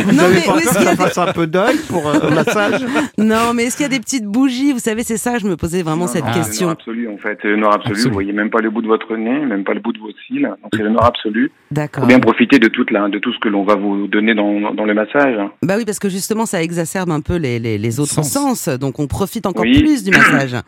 [0.05, 2.07] Vous avez mais pas peur qu'il y a ça des- fasse un peu d'œil pour
[2.09, 2.81] un massage
[3.17, 5.55] Non, mais est-ce qu'il y a des petites bougies Vous savez, c'est ça, je me
[5.57, 6.65] posais vraiment Non, cette non, C'est le question.
[6.67, 7.37] noir absolu, en fait.
[7.41, 7.91] C'est le noir absolu.
[7.93, 8.07] Absolu.
[8.09, 10.11] Vous voyez même pas le bout de votre nez, même pas le bout de vos
[10.27, 10.41] cils.
[10.43, 11.51] Donc c'est le noir absolu.
[11.71, 12.03] D'accord.
[12.03, 14.71] Faut bien profiter de toute la, de tout ce que l'on va vous donner dans,
[14.73, 15.35] dans le massage.
[15.63, 18.31] Bah oui, parce que justement, ça exacerbe un peu les, les, les autres Sens.
[18.31, 19.79] sens, donc on profite encore Oui.
[19.79, 20.55] plus du massage.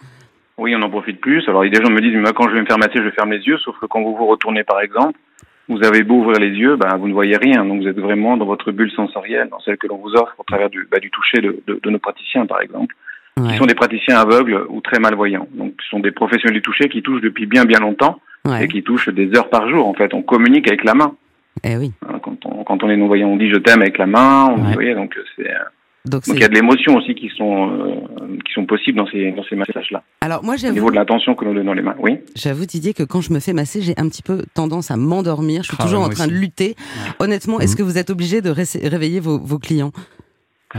[0.62, 1.42] Oui, on en profite plus.
[1.48, 3.40] Alors des gens me disent, moi, quand je vais me faire masser, je ferme les
[3.48, 3.58] yeux.
[3.60, 5.18] Sauf que quand vous vous retournez, par exemple,
[5.70, 7.64] vous avez beau ouvrir les yeux, ben, vous ne voyez rien.
[7.64, 10.44] Donc vous êtes vraiment dans votre bulle sensorielle, dans celle que l'on vous offre au
[10.44, 12.94] travers du, bah, du toucher de, de, de nos praticiens, par exemple.
[13.40, 15.48] Ouais, qui sont des praticiens aveugles ou très malvoyants.
[15.54, 18.66] Donc, ce sont des professionnels du toucher qui touchent depuis bien bien longtemps ouais.
[18.66, 19.88] et qui touchent des heures par jour.
[19.88, 21.16] En fait, on communique avec la main.
[21.64, 21.92] Eh oui.
[22.08, 24.48] Hein, Quand on, quand on est non voyant, on dit je t'aime avec la main.
[24.56, 24.74] On, Ouais.
[24.74, 25.44] Voyez, donc c'est
[26.06, 27.96] Donc, Donc il y a de l'émotion aussi qui sont euh,
[28.46, 30.02] qui sont possibles dans ces dans ces massages-là.
[30.22, 31.96] Alors moi Au niveau j'avoue, de l'attention que l'on donne dans les mains.
[32.00, 32.18] Oui.
[32.36, 35.64] j'avoue Didier que quand je me fais masser, j'ai un petit peu tendance à m'endormir.
[35.64, 36.76] Je suis Ah toujours en train de lutter.
[37.20, 39.92] Honnêtement, est-ce que vous êtes obligé de ré- réveiller vos, vos clients?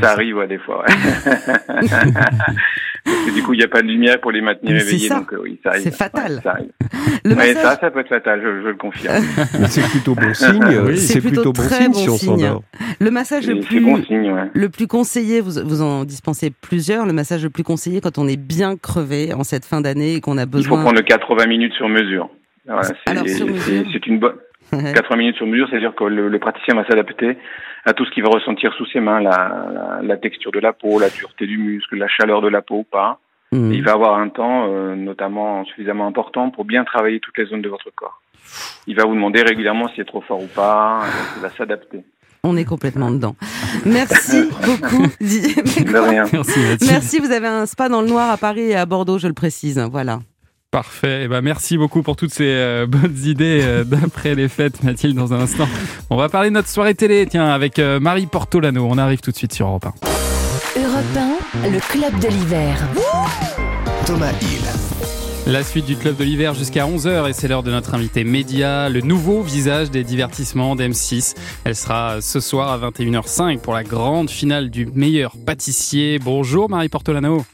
[0.00, 0.84] Ça arrive ouais, des fois.
[0.84, 0.94] Ouais.
[3.04, 4.88] Parce que du coup il n'y a pas de lumière pour les maintenir Mais c'est
[4.94, 5.08] éveillés.
[5.08, 5.16] ça.
[5.20, 5.82] Donc euh, oui, ça arrive.
[5.82, 6.32] C'est fatal.
[6.34, 6.70] Ouais, ça arrive.
[7.24, 8.40] Le Ouais, ça ça peut être fatal.
[8.42, 9.22] Je, je le confirme.
[9.58, 10.64] Mais c'est plutôt bon signe.
[10.86, 12.38] Oui, c'est c'est plutôt plutôt, bon très signe bon si on signe.
[12.38, 12.62] s'endort.
[12.98, 14.32] le massage le plus bon signe.
[14.32, 14.50] Ouais.
[14.52, 17.06] le plus conseillé, vous, vous en dispensez plusieurs.
[17.06, 20.20] Le massage le plus conseillé quand on est bien crevé en cette fin d'année et
[20.20, 20.80] qu'on a Il faut besoin.
[20.82, 22.30] prendre le 80 minutes sur mesure.
[22.66, 24.34] Voilà, c'est Alors, sur c'est- mesure c'est une bonne
[24.70, 27.36] 80 minutes sur mesure, c'est-à-dire que le, le praticien va s'adapter
[27.84, 30.72] à tout ce qu'il va ressentir sous ses mains, la, la, la texture de la
[30.72, 33.18] peau, la dureté du muscle, la chaleur de la peau ou pas.
[33.52, 33.72] Hmm.
[33.72, 37.62] Il va avoir un temps, euh, notamment suffisamment important, pour bien travailler toutes les zones
[37.62, 38.20] de votre corps.
[38.86, 41.00] Il va vous demander régulièrement si c'est trop fort ou pas.
[41.36, 42.04] il va s'adapter.
[42.42, 43.36] On est complètement dedans.
[43.84, 45.62] Merci beaucoup, Didier.
[45.84, 46.24] De rien.
[46.32, 46.60] Merci.
[46.88, 49.34] Merci, vous avez un spa dans le noir à Paris et à Bordeaux, je le
[49.34, 49.78] précise.
[49.90, 50.20] Voilà.
[50.70, 51.22] Parfait.
[51.24, 55.16] Eh ben, merci beaucoup pour toutes ces euh, bonnes idées euh, d'après les fêtes, Mathilde,
[55.16, 55.66] dans un instant.
[56.10, 58.86] On va parler de notre soirée télé, tiens, avec euh, Marie Portolano.
[58.88, 60.80] On arrive tout de suite sur Europe 1.
[60.80, 61.04] Europe
[61.64, 62.78] 1, le club de l'hiver.
[64.06, 64.62] Thomas Hill.
[65.52, 68.88] La suite du club de l'hiver jusqu'à 11h et c'est l'heure de notre invité média,
[68.88, 71.34] le nouveau visage des divertissements d'M6.
[71.64, 76.20] Elle sera ce soir à 21h05 pour la grande finale du meilleur pâtissier.
[76.20, 77.44] Bonjour Marie Portolano.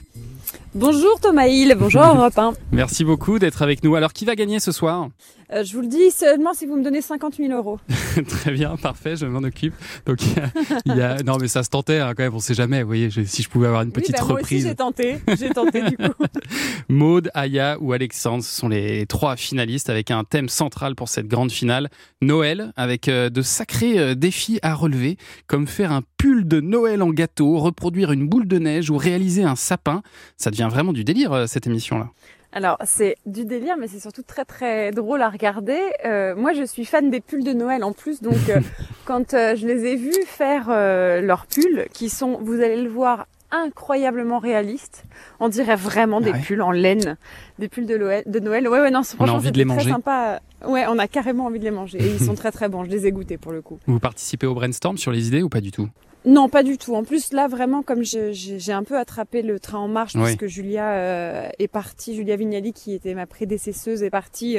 [0.78, 2.52] Bonjour Thomas Hill, bonjour Europe 1.
[2.72, 3.94] Merci beaucoup d'être avec nous.
[3.94, 5.08] Alors qui va gagner ce soir?
[5.52, 7.78] Euh, je vous le dis seulement si vous me donnez 50 000 euros.
[8.28, 9.74] Très bien, parfait, je m'en occupe.
[10.06, 10.50] Donc il y a,
[10.87, 12.82] il y a- non mais ça se tentait hein, quand même, on sait jamais.
[12.82, 14.64] Vous voyez, je- si je pouvais avoir une petite oui, bah, moi aussi reprise.
[14.66, 16.24] j'ai tenté, j'ai tenté du coup.
[16.88, 21.28] Maude, Aya ou Alexandre, ce sont les trois finalistes avec un thème central pour cette
[21.28, 21.88] grande finale.
[22.22, 27.02] Noël, avec euh, de sacrés euh, défis à relever, comme faire un pull de Noël
[27.02, 30.02] en gâteau, reproduire une boule de neige ou réaliser un sapin.
[30.37, 32.11] Ça devient vraiment du délire, cette émission-là.
[32.57, 35.79] Alors c'est du délire mais c'est surtout très très drôle à regarder.
[36.07, 38.61] Euh, moi je suis fan des pulls de Noël en plus donc euh,
[39.05, 43.27] quand euh, je les ai vus faire leurs pulls qui sont, vous allez le voir,
[43.51, 45.05] incroyablement réalistes.
[45.38, 46.40] On dirait vraiment des Ah ouais.
[46.40, 47.19] pulls en laine,
[47.59, 48.23] des pulls de Noël.
[48.27, 48.66] De Noël.
[48.69, 49.90] Ouais ouais non, c'est- On a franchement envie de c'était les très manger.
[49.90, 50.40] sympa.
[50.66, 52.85] Ouais, on a carrément envie de les manger et ils sont très très bons.
[52.85, 53.79] Je les ai goûtés pour le coup.
[53.87, 55.88] Vous participez au brainstorm sur les idées ou pas du tout?
[56.26, 56.94] Non, pas du tout.
[56.96, 60.22] En plus, là, vraiment, comme j'ai un peu attrapé le train en marche, Oui.
[60.24, 64.58] puisque Julia euh, est partie, Julia Vignali, qui était ma prédécesseuse, est partie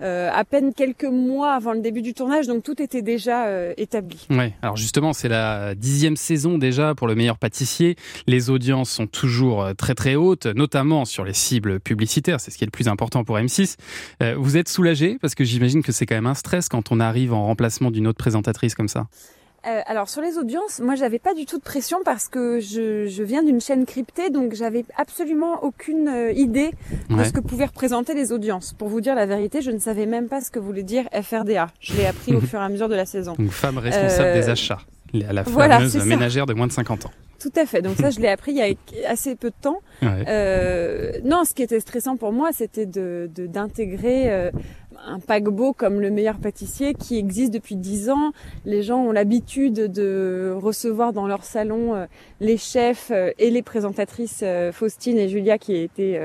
[0.00, 3.74] euh, à peine quelques mois avant le début du tournage, donc tout était déjà euh,
[3.76, 4.26] établi.
[4.30, 7.96] Ouais, alors justement, c'est la dixième saison déjà pour le meilleur pâtissier.
[8.28, 12.58] Les audiences sont toujours euh, très très hautes, notamment sur les cibles publicitaires, c'est ce
[12.58, 13.76] qui est le plus important pour M6.
[14.22, 17.00] Euh, vous êtes soulagé parce que j'imagine que c'est quand même un stress quand on
[17.00, 19.08] arrive en remplacement d'une autre présentatrice comme ça.
[19.66, 23.06] Euh, alors sur les audiences, moi j'avais pas du tout de pression parce que je,
[23.06, 26.70] je viens d'une chaîne cryptée, donc j'avais absolument aucune euh, idée
[27.10, 27.24] de Ouais.
[27.24, 28.72] ce que pouvaient représenter les audiences.
[28.72, 31.68] Pour vous dire la vérité, je ne savais même pas ce que voulait dire FRDA.
[31.80, 33.34] Je l'ai appris au fur et à mesure de la saison.
[33.36, 34.78] Donc femme responsable Euh, des achats,
[35.12, 36.04] la voilà, fameuse ça.
[36.04, 37.10] ménagère de moins de 50 ans.
[37.40, 37.82] Tout à fait.
[37.82, 38.62] Donc ça, je l'ai appris il y
[39.06, 39.78] a assez peu de temps.
[40.02, 40.24] Ouais.
[40.28, 44.50] Euh, non, ce qui était stressant pour moi, c'était de de- d'intégrer euh,
[45.06, 48.32] un paquebot comme le meilleur pâtissier qui existe depuis dix ans.
[48.64, 52.06] Les gens ont l'habitude de recevoir dans leur salon euh,
[52.40, 56.20] les chefs euh, et les présentatrices euh, Faustine et Julia qui étaient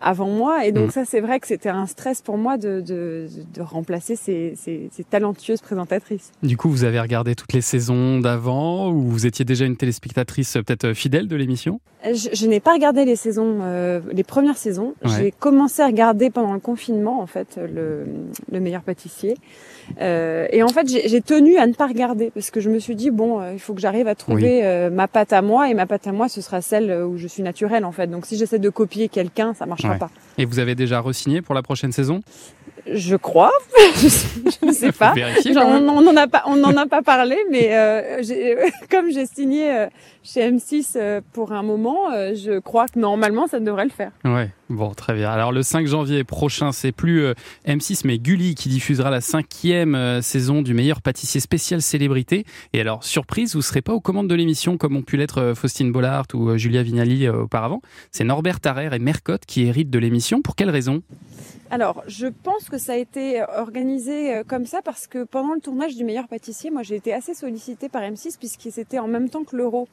[0.00, 0.64] avant moi.
[0.66, 0.90] Et donc Mm.
[0.90, 4.88] ça, c'est vrai que c'était un stress pour moi de, de, de remplacer ces, ces,
[4.92, 6.30] ces talentueuses présentatrices.
[6.42, 10.52] Du coup, vous avez regardé toutes les saisons d'avant ou vous étiez déjà une téléspectatrice
[10.54, 11.80] peut-être fidèle de l'émission?
[12.04, 14.94] Je, je n'ai pas regardé les saisons, euh, les premières saisons.
[15.04, 15.10] Ouais.
[15.18, 18.06] J'ai commencé à regarder pendant le confinement, en fait, le,
[18.50, 19.34] le meilleur pâtissier.
[20.00, 22.94] Euh, et en fait, j'ai tenu à ne pas regarder parce que je me suis
[22.94, 25.74] dit bon, euh, il faut que j'arrive à trouver euh, ma pâte à moi et
[25.74, 28.06] ma pâte à moi, ce sera celle où je suis naturelle, en fait.
[28.06, 29.98] Donc, si j'essaie de copier quelqu'un, ça marchera Ouais.
[29.98, 30.10] pas.
[30.36, 32.20] Et vous avez déjà re-signé pour la prochaine saison?
[32.92, 33.52] Je crois,
[33.96, 35.12] je ne sais pas.
[35.12, 38.22] Vérifier Genre, on n'en a pas, on n'en a pas parlé, mais euh,
[38.90, 39.86] comme j'ai signé euh,
[40.22, 44.12] chez M6 euh, pour un moment, je crois que normalement ça devrait le faire.
[44.24, 45.30] Ouais, bon, très bien.
[45.30, 47.34] Alors le 5 janvier prochain, c'est plus euh,
[47.66, 52.44] M6 mais Gulli qui diffusera la cinquième saison du meilleur pâtissier spécial célébrité.
[52.72, 55.92] Et alors, surprise, vous serez pas aux commandes de l'émission comme ont pu l'être Faustine
[55.92, 57.82] Bollard ou Julia Vignali auparavant.
[58.12, 60.42] C'est Norbert Tarrer et Mercotte qui héritent de l'émission.
[60.42, 61.02] Pour quelle raison?
[61.70, 65.60] Alors, je pense que ça a été organisé euh, comme ça parce que pendant le
[65.60, 69.28] tournage du meilleur pâtissier, moi j'ai été assez sollicitée par M6 puisque c'était en même
[69.28, 69.88] temps que l'Euro.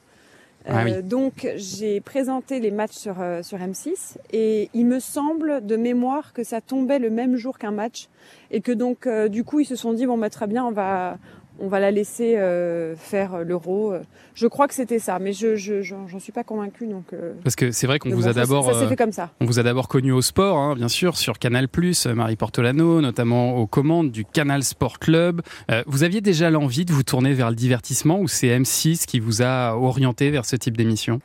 [0.68, 0.92] Ah oui.
[0.92, 5.76] Euh, donc j'ai présenté les matchs sur, euh, sur M6 et il me semble de
[5.76, 8.08] mémoire que ça tombait le même jour qu'un match
[8.50, 10.72] et que donc euh, du coup ils se sont dit bon bah très bien on
[10.72, 11.18] va
[11.60, 13.94] on va la laisser euh, faire l'euro.
[14.34, 16.86] Je crois que c'était ça, mais je je- j'en suis pas convaincue.
[16.86, 18.64] Donc, euh, Parce que c'est vrai qu'on vous bon, a d'abord.
[18.70, 19.30] Ça, euh, fait comme ça.
[19.40, 21.68] On vous a d'abord connu au sport, hein, bien sûr, sur Canal+,
[22.14, 25.40] Marie Portolano, notamment aux commandes du Canal Sport Club.
[25.70, 29.20] Euh, vous aviez déjà l'envie de vous tourner vers le divertissement ou c'est M6 qui
[29.20, 31.20] vous a orienté vers ce type d'émission?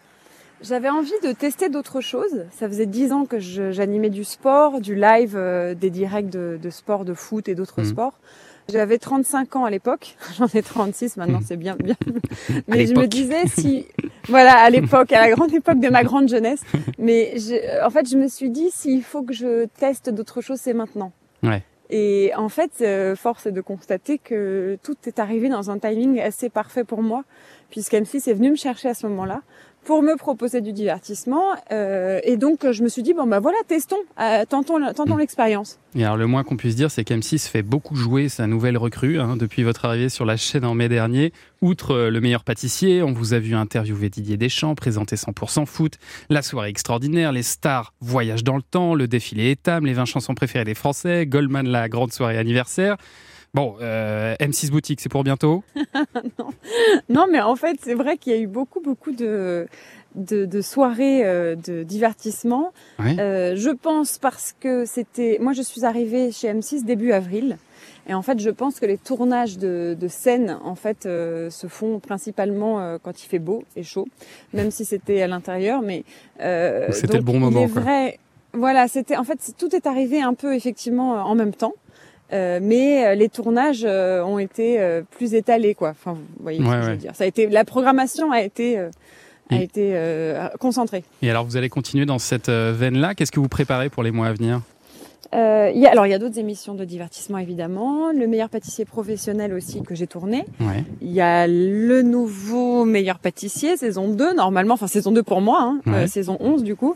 [0.63, 2.45] J'avais envie de tester d'autres choses.
[2.51, 6.69] Ça faisait dix ans que j'animais du sport, du live, euh, des directs de, de
[6.69, 7.85] sport, de foot et d'autres Mhm.
[7.87, 8.13] sports.
[8.69, 10.15] J'avais 35 ans à l'époque.
[10.37, 11.45] J'en ai 36 maintenant, Mhm.
[11.45, 11.95] c'est bien, bien.
[12.67, 13.87] Mais je me disais si,
[14.27, 16.61] voilà, à l'époque, à la grande époque de ma grande jeunesse.
[16.97, 20.59] Mais je- en fait, je me suis dit s'il faut que je teste d'autres choses,
[20.59, 21.11] c'est maintenant.
[21.43, 21.63] Ouais.
[21.89, 26.21] Et en fait, euh, force est de constater que tout est arrivé dans un timing
[26.21, 27.25] assez parfait pour moi,
[27.69, 29.41] puisqu'M6 est venu me chercher à ce moment-là
[29.85, 31.43] pour me proposer du divertissement.
[31.71, 35.79] euh, et donc, je me suis dit, bon, bah voilà, testons, euh, tentons, tentons l'expérience.
[35.95, 39.19] Et alors le moins qu'on puisse dire, c'est qu'M6 fait beaucoup jouer sa nouvelle recrue
[39.19, 41.33] hein, depuis votre arrivée sur la chaîne en mai dernier.
[41.61, 45.97] Outre euh, le meilleur pâtissier, on vous a vu interviewer Didier Deschamps, présenter 100% foot,
[46.29, 50.33] la soirée extraordinaire, les stars voyagent dans le temps, le défilé Etam, les 20 chansons
[50.33, 52.97] préférées des Français, Goldman la grande soirée anniversaire.
[53.53, 55.63] Bon, euh, M6 boutique, c'est pour bientôt.
[57.09, 59.67] Non, mais en fait, c'est vrai qu'il y a eu beaucoup, beaucoup de,
[60.15, 62.71] de, de soirées euh, de divertissement.
[63.01, 65.37] Euh, je pense parce que c'était...
[65.41, 67.57] Moi, je suis arrivée chez M6 début avril.
[68.07, 71.67] Et en fait, je pense que les tournages de, de scènes, en fait, euh, se
[71.67, 74.07] font principalement euh, quand il fait beau et chaud,
[74.53, 75.81] même si c'était à l'intérieur.
[75.81, 76.03] Mais
[76.41, 77.81] euh, c'était le bon moment, Il est quoi.
[77.81, 78.19] vrai.
[78.53, 81.71] Voilà, c'était en fait tout est arrivé un peu effectivement en même temps.
[82.33, 85.89] Euh, mais euh, les tournages euh, ont été euh, plus étalés, quoi.
[85.89, 87.15] Enfin, vous voyez ce Ouais, que je veux dire.
[87.15, 88.89] Ça a été, la programmation a été, euh,
[89.49, 91.03] a été euh, concentrée.
[91.21, 93.15] Et alors vous allez continuer dans cette veine-là.
[93.15, 94.61] Qu'est-ce que vous préparez pour les mois à venir?
[95.33, 98.11] Euh, il y a, alors, il y a d'autres émissions de divertissement, évidemment.
[98.11, 100.43] Le meilleur pâtissier professionnel aussi que j'ai tourné.
[100.59, 100.83] Ouais.
[101.01, 104.73] Il y a le nouveau meilleur pâtissier, saison 2, normalement.
[104.73, 106.03] Enfin, saison 2 pour moi, hein, Ouais.
[106.03, 106.95] euh, saison 11 du coup.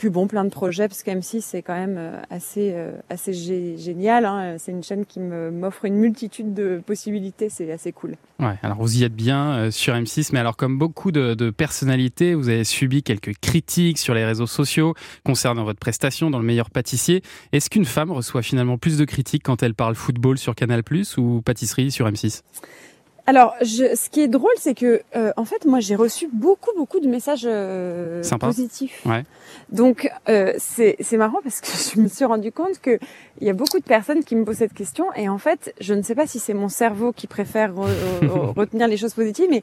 [0.00, 3.76] Puis bon, plein de projets, parce qu'M6, c'est quand même euh, assez, euh, assez gé-
[3.78, 4.24] génial.
[4.24, 4.56] Hein.
[4.56, 8.16] C'est une chaîne qui m'offre une multitude de possibilités, c'est assez cool.
[8.38, 11.50] Ouais, alors vous y êtes bien euh, sur M6, mais alors comme beaucoup de, de
[11.50, 16.46] personnalités, vous avez subi quelques critiques sur les réseaux sociaux concernant votre prestation dans le
[16.46, 17.20] meilleur pâtissier.
[17.52, 20.82] Est-ce qu'une femme reçoit finalement plus de critiques quand elle parle football sur Canal+
[21.18, 22.40] ou pâtisserie sur M6
[23.30, 26.70] Alors, je, ce qui est drôle, c'est que, euh, en fait, moi, j'ai reçu beaucoup,
[26.76, 29.06] beaucoup de messages euh, positifs.
[29.06, 29.22] Ouais.
[29.70, 32.98] Donc, euh, c'est marrant parce que je me suis rendu compte que
[33.40, 35.94] il y a beaucoup de personnes qui me posent cette question et en fait, je
[35.94, 37.86] ne sais pas si c'est mon cerveau qui préfère re-
[38.22, 39.62] re- retenir les choses positives, mais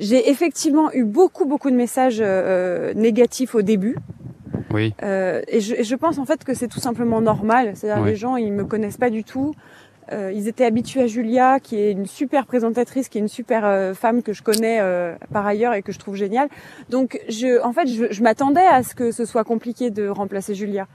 [0.00, 2.20] j'ai effectivement eu beaucoup, beaucoup de messages
[2.96, 3.94] négatifs au début.
[4.72, 4.92] Oui.
[5.02, 7.74] Et, je, et je pense en fait que c'est tout simplement normal.
[7.76, 9.54] C'est-à-dire les gens, ils me connaissent pas du tout.
[10.12, 13.64] Euh, ils étaient habitués à Julia, qui est une super présentatrice, qui est une super
[13.64, 16.48] euh, femme que je connais euh, par ailleurs et que je trouve géniale.
[16.90, 20.54] Donc, je, en fait, je, je m'attendais à ce que ce soit compliqué de remplacer
[20.54, 20.86] Julia.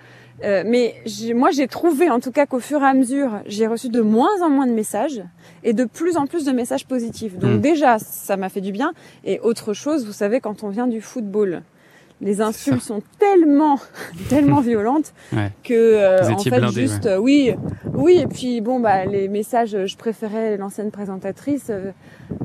[0.44, 0.96] Euh, mais
[1.36, 4.42] moi, j'ai trouvé, en tout cas, qu'au fur et à mesure, j'ai reçu de moins
[4.44, 5.24] en moins de messages
[5.64, 7.38] et de plus en plus de messages positifs.
[7.38, 7.62] Donc Mm.
[7.62, 8.94] déjà, ça m'a fait du bien.
[9.26, 11.64] Et autre chose, vous savez, quand on vient du football,
[12.22, 13.80] les insultes sont tellement,
[14.30, 15.52] tellement violentes Ouais.
[15.64, 17.54] que euh, en fait juste euh, oui,
[17.94, 21.68] oui et puis bon bah les messages, je préférais l'ancienne présentatrice.
[21.70, 21.92] euh,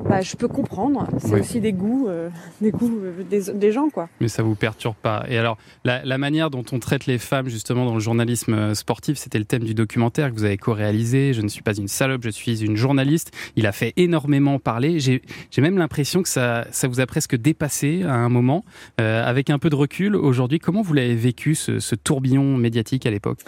[0.08, 1.06] bah, je peux comprendre.
[1.18, 1.40] C'est Oui.
[1.40, 2.28] aussi des goûts, euh,
[2.60, 4.08] des goûts euh, des, des gens quoi.
[4.20, 5.24] Mais ça vous perturbe pas.
[5.28, 9.16] Et alors, la, la manière dont on traite les femmes justement dans le journalisme sportif,
[9.18, 11.32] c'était le thème du documentaire que vous avez co-réalisé.
[11.32, 13.30] Je ne suis pas une salope, je suis une journaliste.
[13.56, 15.00] Il a fait énormément parler.
[15.00, 18.64] J'ai j'ai même l'impression que ça, ça vous a presque dépassé à un moment.
[18.98, 23.10] Avec un peu de recul, aujourd'hui, comment vous l'avez vécu ce, ce tourbillon médiatique à
[23.10, 23.38] l'époque?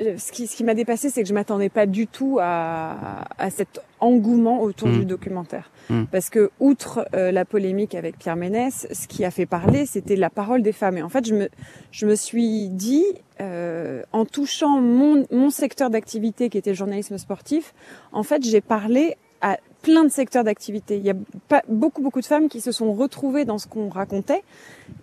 [0.00, 3.24] Euh, Ce qui, ce qui m'a dépassé, c'est que je m'attendais pas du tout à,
[3.36, 4.98] à cet engouement autour Mm.
[5.00, 5.72] du documentaire.
[5.88, 6.04] Mm.
[6.12, 10.14] Parce que, outre euh, la polémique avec Pierre Ménès, ce qui a fait parler, c'était
[10.14, 10.98] la parole des femmes.
[10.98, 11.48] Et en fait, je me,
[11.90, 13.04] je me suis dit,
[13.40, 17.74] euh, en touchant mon, mon secteur d'activité, qui était le journalisme sportif,
[18.12, 20.96] en fait, j'ai parlé à plein de secteurs d'activité.
[20.96, 21.14] Il y a
[21.48, 24.42] pas, beaucoup, beaucoup de femmes qui se sont retrouvées dans ce qu'on racontait.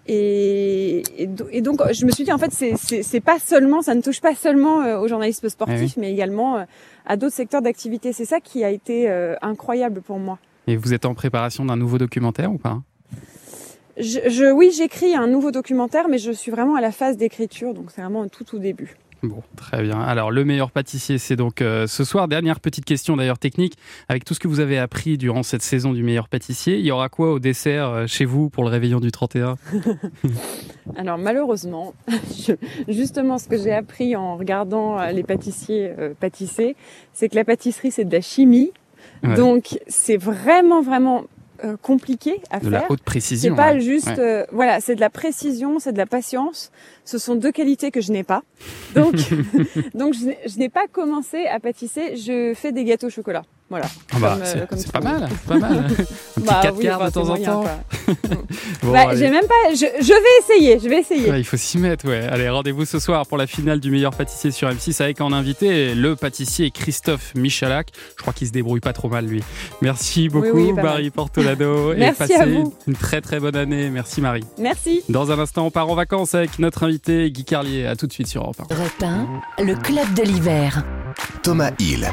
[0.07, 3.95] Et, et, do- et donc, je me suis dit, en fait, c'est- pas seulement, ça
[3.95, 6.63] ne touche pas seulement euh, au journalisme sportif, mais également euh,
[7.05, 8.13] à d'autres secteurs d'activité.
[8.13, 10.38] C'est ça qui a été euh, incroyable pour moi.
[10.67, 12.82] Et vous êtes en préparation d'un nouveau documentaire ou pas?
[13.97, 17.73] Je, je, oui, j'écris un nouveau documentaire, mais je suis vraiment à la phase d'écriture,
[17.73, 18.95] donc c'est vraiment un tout tout début.
[19.24, 19.99] Bon, très bien.
[19.99, 22.28] Alors, le meilleur pâtissier, c'est donc euh, ce soir.
[22.28, 23.74] Dernière petite question d'ailleurs technique.
[24.09, 26.91] Avec tout ce que vous avez appris durant cette saison du meilleur pâtissier, il y
[26.91, 29.55] aura quoi au dessert euh, chez vous pour le réveillon du 31
[30.95, 31.93] Alors malheureusement,
[32.38, 32.53] je-
[32.88, 36.76] justement ce que j'ai appris en regardant euh, les pâtissiers euh, pâtisser,
[37.13, 38.72] c'est que la pâtisserie c'est de la chimie.
[39.24, 39.36] Ouais.
[39.36, 41.24] Donc c'est vraiment vraiment
[41.63, 42.71] euh, compliqué à De faire.
[42.71, 43.53] la haute précision.
[43.55, 43.79] C'est pas ouais.
[43.79, 44.19] juste, Ouais.
[44.19, 46.71] euh, voilà, c'est de la précision, c'est de la patience.
[47.05, 48.43] Ce sont deux qualités que je n'ai pas.
[48.95, 49.15] Donc,
[49.93, 52.15] donc je n'ai pas commencé à pâtisser.
[52.15, 53.43] Je fais des gâteaux au chocolat.
[53.70, 53.86] Voilà.
[54.13, 55.78] Ah bah, euh, c'est pas mal, pas mal.
[55.80, 56.05] Un petit
[56.45, 57.63] Bah 4 oui, quarts de temps en temps.
[58.84, 59.74] Bon, Bah, j'ai même pas.
[59.74, 60.80] Je, je vais essayer.
[60.80, 61.30] Je vais essayer.
[61.30, 62.26] Ouais, il faut s'y mettre, ouais.
[62.26, 65.93] Allez, rendez-vous ce soir pour la finale du meilleur pâtissier sur M6 avec en invité
[65.93, 67.89] le pâtissier Christophe Michalak.
[68.15, 69.43] Je crois qu'il se débrouille pas trop mal, lui.
[69.82, 70.72] Merci beaucoup, oui.
[70.72, 71.91] Marie Portolano.
[71.93, 72.74] et Merci passez à vous.
[72.88, 73.89] une très très bonne année.
[73.89, 74.45] Merci, Marie.
[74.57, 75.03] Merci.
[75.09, 77.86] Dans un instant, on part en vacances avec notre invité Guy Carlier.
[77.86, 78.74] À tout de suite sur Europe 1.
[78.74, 79.03] Europe
[79.57, 80.86] 1, le club de l'hiver.
[81.43, 82.07] Thomas Hill.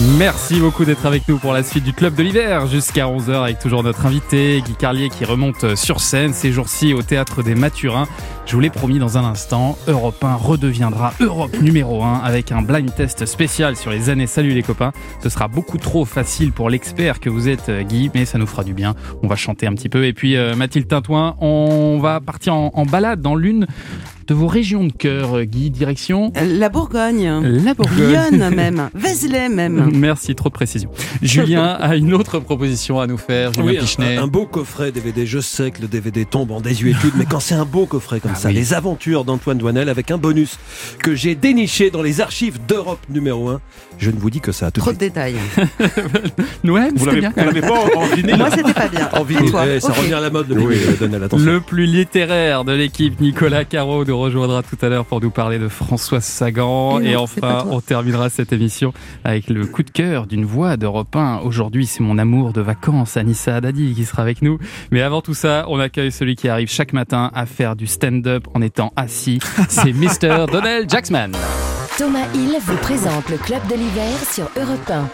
[0.00, 3.58] Merci beaucoup d'être avec nous pour la suite du Club de l'Hiver jusqu'à 11h avec
[3.58, 8.06] toujours notre invité Guy Carlier qui remonte sur scène ces jours-ci au Théâtre des Mathurins.
[8.46, 12.62] Je vous l'ai promis dans un instant, Europe 1 redeviendra Europe numéro 1 avec un
[12.62, 14.92] blind test spécial sur les années Salut les copains.
[15.20, 18.46] Ce sera beaucoup trop facile pour l'expert que vous êtes euh, Guy, mais ça nous
[18.46, 18.94] fera du bien.
[19.24, 20.06] On va chanter un petit peu.
[20.06, 23.66] Et puis euh, Mathilde Tintouin, on va partir en balade dans l'une
[24.28, 27.40] de vos régions de cœur, euh, Guy, direction La Bourgogne.
[27.42, 28.30] la Bourgogne.
[28.30, 28.90] Lyon même.
[28.94, 29.90] Vézelay même.
[29.94, 30.90] Merci, trop de précision.
[31.22, 33.52] Julien a une autre proposition à nous faire.
[33.54, 34.16] Julien Oui, Pichenet.
[34.18, 35.24] un, un beau coffret DVD.
[35.26, 38.32] Je sais que le DVD tombe en désuétude, mais quand c'est un beau coffret comme
[38.34, 38.54] Ah ça, oui.
[38.54, 40.58] les aventures d'Antoine Douanel avec un bonus
[41.02, 43.60] que j'ai déniché dans les archives d'Europe numéro 1,
[43.98, 45.36] je ne vous dis que ça a tout Trop de de détails.
[46.64, 49.08] Ouais, Vous c'était l'avez pas en, en vinyle Moi, c'était pas bien.
[49.12, 51.38] En vinyle, ouais, ça revient à la mode, le euh.
[51.38, 55.60] Le plus littéraire de l'équipe, Nicolas Caro, nous rejoindra tout à l'heure pour nous parler
[55.60, 57.00] de François Sagan.
[57.00, 58.92] Et non, enfin, on terminera cette émission
[59.22, 61.42] avec le coup de cœur d'une voix d'Europe 1.
[61.44, 64.58] Aujourd'hui, c'est mon amour de vacances, Anissa Haddadi, qui sera avec nous.
[64.90, 68.48] Mais avant tout ça, on accueille celui qui arrive chaque matin à faire du stand-up
[68.54, 69.38] en étant assis.
[69.68, 70.46] C'est Mr.
[70.50, 71.32] Donald Jacksman.
[71.96, 75.08] Thomas Hill vous présente le club de l'hiver sur Europe 1.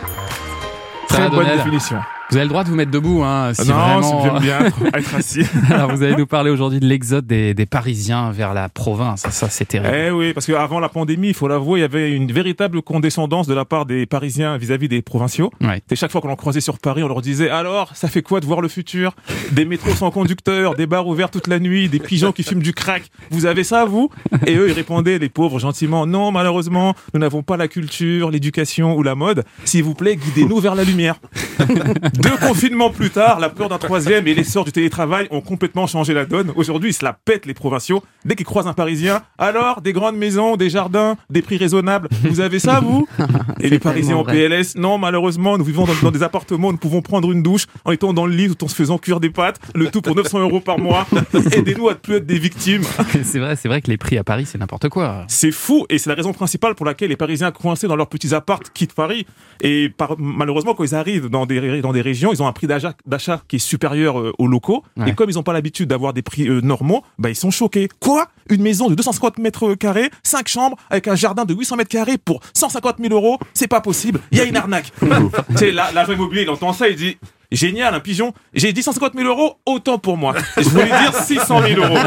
[1.09, 1.99] Ça Très bonne Donald définition.
[2.31, 4.23] Vous avez le droit de vous mettre debout, hein, si non, vraiment...
[4.25, 4.59] j'aime bien
[4.95, 5.45] être, assis.
[5.71, 9.25] Alors, vous allez nous parler aujourd'hui de l'exode des, des Parisiens vers la province.
[9.29, 9.95] Ça, c'est terrible.
[9.95, 13.47] Eh oui, parce qu'avant la pandémie, il faut l'avouer, il y avait une véritable condescendance
[13.47, 15.51] de la part des Parisiens vis-à-vis des provinciaux.
[15.61, 15.83] Ouais.
[15.91, 18.41] Et chaque fois qu'on l'on croisait sur Paris, on leur disait alors, ça fait quoi
[18.41, 19.15] de voir le futur?
[19.53, 22.73] Des métros sans conducteur, des bars ouverts toute la nuit, des pigeons qui fument du
[22.73, 23.03] crack.
[23.31, 24.11] Vous avez ça, vous?
[24.47, 28.97] Et eux, ils répondaient, les pauvres, gentiment, non, malheureusement, nous n'avons pas la culture, l'éducation
[28.97, 29.45] ou la mode.
[29.65, 31.17] S'il vous plaît, guidez-nous vers la lumière.
[32.23, 36.15] Deux confinements plus tard, la peur d'un troisième et l'essor du télétravail ont complètement changé
[36.15, 36.53] la donne.
[36.57, 38.03] Aujourd'hui, ils se la pètent, les provinciaux.
[38.25, 42.09] Dès qu'ils croisent un Parisien, alors, des grandes maisons, des jardins, des prix raisonnables.
[42.23, 43.07] Vous avez ça, vous?
[43.61, 44.25] Et les Parisiens en.
[44.25, 47.67] PLS, non, malheureusement, nous vivons dans, dans des appartements où nous pouvons prendre une douche
[47.85, 50.17] en étant dans le lit tout en se faisant cuire des pâtes, le tout pour
[50.17, 51.07] 900 euros par mois.
[51.53, 52.83] Aidez-nous à ne plus être des victimes.
[53.23, 55.25] C'est vrai, c'est vrai que les prix à Paris, c'est n'importe quoi.
[55.29, 58.35] C'est fou et c'est la raison principale pour laquelle les Parisiens coincés dans leurs petits
[58.35, 59.27] apparts quittent Paris.
[59.61, 62.67] Et par- malheureusement, quand ils arrivent dans des, dans des régions, ils ont un prix
[62.67, 64.83] d'achat qui est supérieur euh, aux locaux.
[64.97, 65.11] Ouais.
[65.11, 67.89] Et comme ils n'ont pas l'habitude d'avoir des prix euh, normaux, bah, ils sont choqués.
[68.01, 68.29] Quoi?
[68.51, 72.19] Une maison de 250 mètres carrés, 5 chambres, avec un jardin de 800 mètres carrés
[72.19, 73.39] pour 150 000 euros?
[73.55, 74.21] C'est pas possible.
[74.33, 74.93] Il y a une arnaque.
[75.01, 77.17] tu sais, là, l'agent immobilier, il entend ça, il dit...
[77.53, 78.35] Génial, un pigeon.
[78.53, 80.35] J'ai dit 150 000 euros, autant pour moi.
[80.57, 81.99] Et je voulais dire 600 000 euros.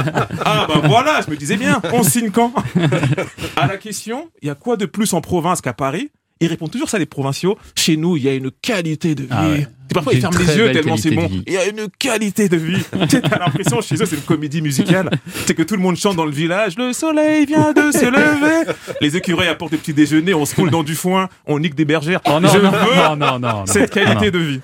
[0.43, 2.53] Ah bah voilà, je me disais bien, on signe quand?
[3.55, 6.11] À la question, il y a quoi de plus en province qu'à Paris?
[6.39, 7.57] Ils répondent toujours ça, les provinciaux.
[7.75, 9.27] Chez nous, il y a une qualité de vie.
[9.31, 9.67] Ah ouais.
[9.89, 11.27] Et parfois, ils ferment les yeux tellement c'est bon.
[11.27, 11.43] vie.
[11.47, 12.83] Il y a une qualité de vie.
[12.91, 15.09] T'as l'impression, chez eux, c'est une comédie musicale.
[15.45, 16.77] C'est que tout le monde chante dans le village.
[16.77, 18.71] Le soleil vient de se lever.
[19.01, 20.33] Les écureuils apportent des petits déjeuners.
[20.33, 21.29] On se roule dans du foin.
[21.45, 22.21] On nique des bergères.
[22.25, 24.59] Oh non, je non, veux non, cette qualité de vie.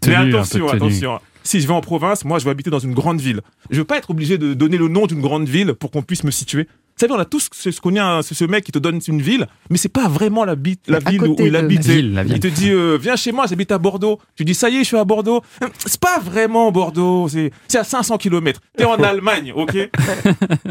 [0.00, 1.20] Tenue, Mais attention, attention.
[1.42, 3.40] Si je vais en province, moi, je vais habiter dans une grande ville.
[3.70, 6.24] Je veux pas être obligé de donner le nom d'une grande ville pour qu'on puisse
[6.24, 6.66] me situer.
[7.00, 9.00] Vous savez, on a tous ce ce qu'on a, ce ce mec qui te donne
[9.08, 11.86] une ville, mais c'est pas vraiment la, bite- la ville où, il de- habite.
[11.86, 12.32] La ville, la ville.
[12.34, 14.18] Il te dit, euh, viens chez moi, j'habite à Bordeaux.
[14.36, 15.40] Tu dis, ça y est, je suis à Bordeaux.
[15.86, 18.60] C'est pas vraiment Bordeaux, c'est c'est à 500 km.
[18.76, 19.88] T'es en Allemagne, ok?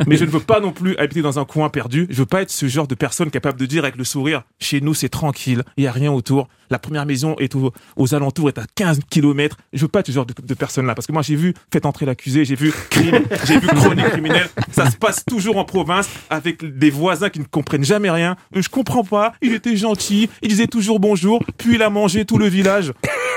[0.06, 2.06] Mais je ne veux pas non plus habiter dans un coin perdu.
[2.12, 4.82] Je veux pas être ce genre de personne capable de dire avec le sourire, chez
[4.82, 6.48] nous c'est tranquille, il y a rien autour.
[6.70, 9.58] La première maison est au- aux alentours, est à 15 km.
[9.74, 10.94] Je veux pas être ce genre de, de personne-là.
[10.94, 14.48] Parce que moi, j'ai vu Faites entrer l'accusé, j'ai vu Crime, j'ai vu Chronique criminelle.
[14.72, 18.36] Ça se passe toujours en province avec des voisins qui ne comprennent jamais rien.
[18.56, 19.34] Euh, Je comprends pas.
[19.42, 20.30] Il était gentil.
[20.42, 21.44] Il disait toujours bonjour.
[21.58, 22.94] Puis il a mangé tout le village.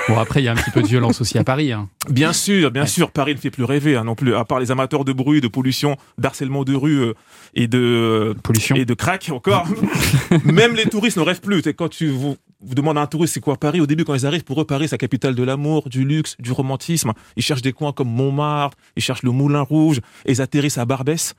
[0.08, 1.70] Bon, après, il y a un petit peu de violence aussi à Paris.
[1.72, 1.88] Hein.
[2.10, 4.72] Bien sûr, bien sûr, Paris ne fait plus rêver hein, non plus, à part les
[4.72, 7.14] amateurs de bruit, de pollution, d'harcèlement de rue euh,
[7.54, 8.74] et de Pollution.
[8.74, 9.68] et de crack encore.
[10.44, 11.62] Même les touristes ne rêvent plus.
[11.76, 14.26] Quand tu vous, vous demandez à un touriste c'est quoi Paris, au début quand ils
[14.26, 17.12] arrivent, pour eux Paris c'est la capitale de l'amour, du luxe, du romantisme.
[17.36, 20.84] Ils cherchent des coins comme Montmartre, ils cherchent le Moulin Rouge, et ils atterrissent à
[20.84, 21.36] Barbès.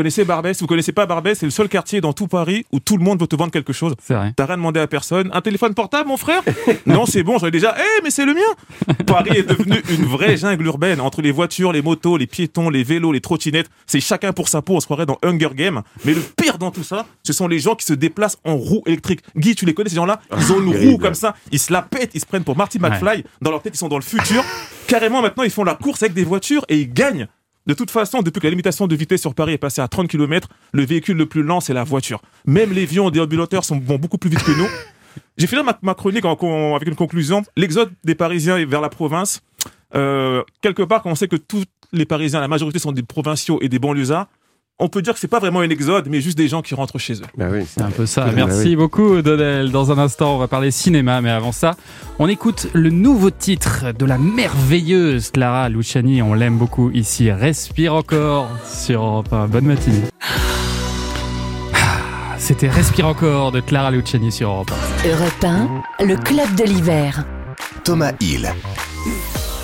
[0.00, 2.64] Vous connaissez Barbès Si vous connaissez pas Barbès, c'est le seul quartier dans tout Paris
[2.72, 3.94] où tout le monde veut te vendre quelque chose.
[4.02, 4.32] C'est vrai.
[4.34, 5.28] T'as rien demandé à personne.
[5.34, 6.40] Un téléphone portable, mon frère?
[6.86, 7.76] Non, c'est bon, j'en ai déjà.
[7.78, 11.72] Eh, mais c'est le mien Paris est devenu une vraie jungle urbaine entre les voitures,
[11.72, 13.68] les motos, les piétons, les vélos, les trottinettes.
[13.86, 15.82] C'est chacun pour sa peau, on se croirait dans Hunger Games.
[16.06, 18.82] Mais le pire dans tout ça, ce sont les gens qui se déplacent en roue
[18.86, 19.20] électrique.
[19.36, 20.22] Guy, tu les connais ces gens-là?
[20.34, 22.78] Ils ont une roue comme ça, ils se la pètent, ils se prennent pour Marty
[22.78, 23.22] McFly.
[23.42, 24.42] Dans leur tête, ils sont dans le futur.
[24.86, 27.28] Carrément, maintenant, ils font la course avec des voitures et ils gagnent.
[27.66, 30.08] De toute façon, depuis que la limitation de vitesse sur Paris est passée à 30
[30.08, 32.22] km, le véhicule le plus lent, c'est la voiture.
[32.46, 34.68] Même les avions déambulateurs sont, vont beaucoup plus vite que nous.
[35.36, 37.42] J'ai fini ma, chronique avec une conclusion.
[37.56, 39.42] L'exode des Parisiens vers la province,
[39.94, 43.58] euh, quelque part, quand on sait que tous les Parisiens, la majorité sont des provinciaux
[43.60, 44.28] et des banlieusards,
[44.80, 46.98] on peut dire que c'est pas vraiment un exode, mais juste des gens qui rentrent
[46.98, 47.26] chez eux.
[47.36, 47.64] Bah oui.
[47.68, 48.24] C'est un peu ça.
[48.26, 48.76] Bah Merci oui.
[48.76, 49.70] beaucoup, Dodel.
[49.70, 51.76] Dans un instant, on va parler cinéma, mais avant ça,
[52.18, 56.22] on écoute le nouveau titre de la merveilleuse Clara Luciani.
[56.22, 57.30] On l'aime beaucoup ici.
[57.30, 59.46] Respire encore sur Europe 1.
[59.48, 60.02] Bonne matinée.
[61.74, 64.72] Ah, C'était Respire encore de Clara Luciani sur Europe
[65.04, 65.08] 1.
[65.08, 65.44] Europe
[66.00, 67.24] 1, le club de l'hiver.
[67.84, 68.50] Thomas Hill.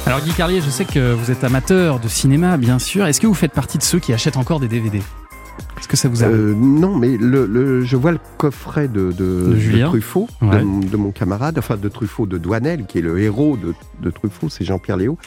[0.06, 3.06] Alors Guy Carlier, je sais que vous êtes amateur de cinéma, bien sûr.
[3.06, 4.98] Est-ce que vous faites partie de ceux qui achètent encore des DVD
[5.78, 6.36] Est-ce que ça vous arrive?
[6.36, 9.88] Euh, non, mais le, le- je vois le coffret de, de, De Julien.
[9.88, 10.58] Truffaut, Ouais.
[10.60, 13.74] de, mon- de mon camarade, enfin de Truffaut, de Douanel, qui est le héros de,
[14.00, 15.18] de Truffaut, c'est Jean-Pierre Léo.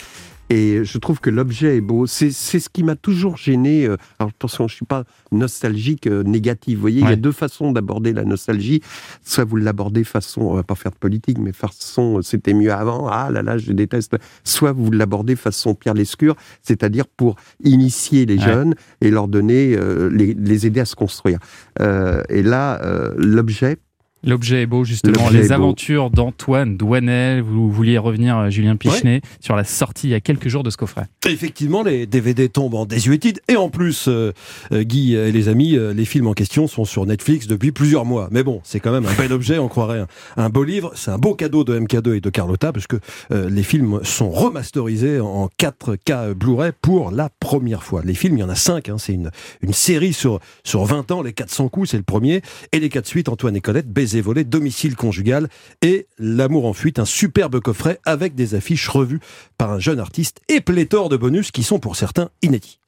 [0.49, 2.07] Et je trouve que l'objet est beau.
[2.07, 3.85] C'est c'est ce qui m'a toujours gêné.
[3.85, 6.75] euh, Alors attention, je suis pas nostalgique euh, négatif.
[6.75, 8.81] Vous voyez, il y a deux façons d'aborder la nostalgie.
[9.23, 12.73] Soit vous l'abordez façon, on va pas faire de politique, mais façon euh, c'était mieux
[12.73, 13.07] avant.
[13.07, 14.17] Ah là là, je déteste.
[14.43, 18.45] Soit vous l'abordez façon Pierre Lescure, c'est-à-dire pour initier les Ouais.
[18.45, 21.39] jeunes et leur donner, euh, les, les aider à se construire.
[21.79, 23.77] Euh, et là, euh, l'objet,
[24.23, 25.29] L'objet est beau, justement.
[25.29, 27.41] Les aventures d'Antoine Douanel.
[27.41, 30.69] Vous vouliez revenir, euh, Julien Pichenet, sur la sortie il y a quelques jours de
[30.69, 31.05] ce coffret.
[31.25, 33.39] Effectivement, les DVD tombent en désuétude.
[33.47, 34.33] Et en plus, euh,
[34.71, 38.05] euh, Guy et les amis, euh, les films en question sont sur Netflix depuis plusieurs
[38.05, 38.27] mois.
[38.31, 40.07] Mais bon, c'est quand même un bel objet, on croirait un,
[40.37, 40.91] un beau livre.
[40.95, 42.97] C'est un beau cadeau de MK2 et de Carlotta, parce que
[43.31, 48.01] euh, les films sont remasterisés en 4K Blu-ray pour la première fois.
[48.03, 48.89] Les films, il y en a 5.
[48.97, 51.21] c'est une, une série sur, sur 20 ans.
[51.21, 52.41] Les 400 coups, c'est le premier.
[52.71, 55.47] Et les 4 suites, Antoine et Colette, Baiser volé, Domicile conjugal
[55.81, 59.19] et L'amour en fuite, un superbe coffret avec des affiches revues
[59.57, 62.79] par un jeune artiste et pléthore de bonus qui sont pour certains inédits.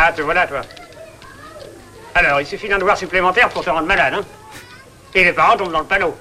[0.00, 0.60] Ah, te voilà, toi.
[2.14, 4.24] Alors, il suffit d'un devoir supplémentaire pour te rendre malade, hein
[5.14, 6.14] Et les parents tombent dans le panneau.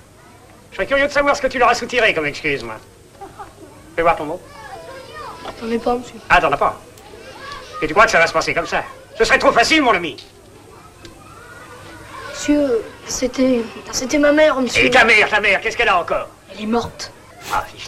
[0.78, 2.76] Je serais curieux de savoir ce que tu leur as soutiré comme excuse, moi.
[3.96, 4.40] Fais voir ton mot.
[5.60, 6.14] J'en ai pas, monsieur.
[6.30, 6.80] Ah, t'en as pas.
[7.82, 8.84] Et tu crois que ça va se passer comme ça?
[9.18, 10.24] Ce serait trop facile, mon ami.
[12.30, 13.64] Monsieur, c'était.
[13.92, 14.86] C'était ma mère, monsieur.
[14.86, 16.28] Et ta mère, ta mère, qu'est-ce qu'elle a encore?
[16.54, 17.12] Elle est morte.
[17.52, 17.88] Ah, fiche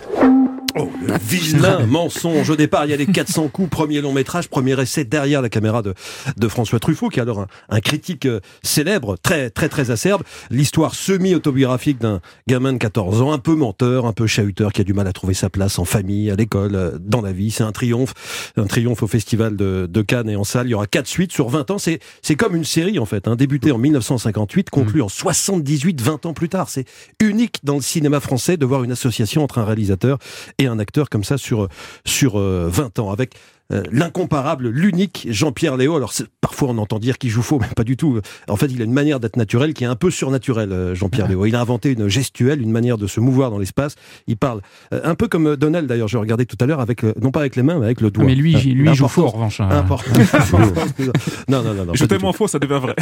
[0.77, 2.49] Oh, le vilain mensonge.
[2.49, 5.49] Au départ, il y a les 400 coups, premier long métrage, premier essai derrière la
[5.49, 5.95] caméra de,
[6.37, 10.21] de François Truffaut, qui est alors un, un critique euh, célèbre, très, très, très acerbe.
[10.51, 14.83] L'histoire semi-autobiographique d'un gamin de 14 ans, un peu menteur, un peu chahuteur, qui a
[14.83, 17.49] du mal à trouver sa place en famille, à l'école, euh, dans la vie.
[17.49, 18.13] C'est un triomphe,
[18.55, 20.67] un triomphe au festival de, de Cannes et en salle.
[20.67, 21.77] Il y aura quatre suites sur 20 ans.
[21.79, 26.27] C'est, c'est comme une série, en fait, hein, débutée en 1958, conclue en 78, 20
[26.27, 26.69] ans plus tard.
[26.69, 26.85] C'est
[27.19, 30.19] unique dans le cinéma français de voir une association entre un réalisateur
[30.59, 31.67] et un acteur comme ça sur,
[32.05, 33.33] sur euh, 20 ans, avec
[33.71, 35.95] euh, l'incomparable, l'unique Jean-Pierre Léo.
[35.95, 38.19] Alors parfois on entend dire qu'il joue faux, mais pas du tout.
[38.47, 41.27] En fait, il a une manière d'être naturel qui est un peu surnaturelle, euh, Jean-Pierre
[41.27, 41.45] Léo.
[41.45, 43.95] Il a inventé une gestuelle, une manière de se mouvoir dans l'espace.
[44.27, 44.61] Il parle
[44.93, 47.41] euh, un peu comme euh, Donald d'ailleurs, je regardais tout à l'heure, avec non pas
[47.41, 48.25] avec les mains, mais avec le doigt.
[48.25, 49.69] mais lui, Euh, lui, il joue faux, en revanche, hein.
[49.69, 50.11] Important.
[51.47, 51.93] non, non, non, non.
[51.93, 52.95] Je tellement faux, ça devient vrai.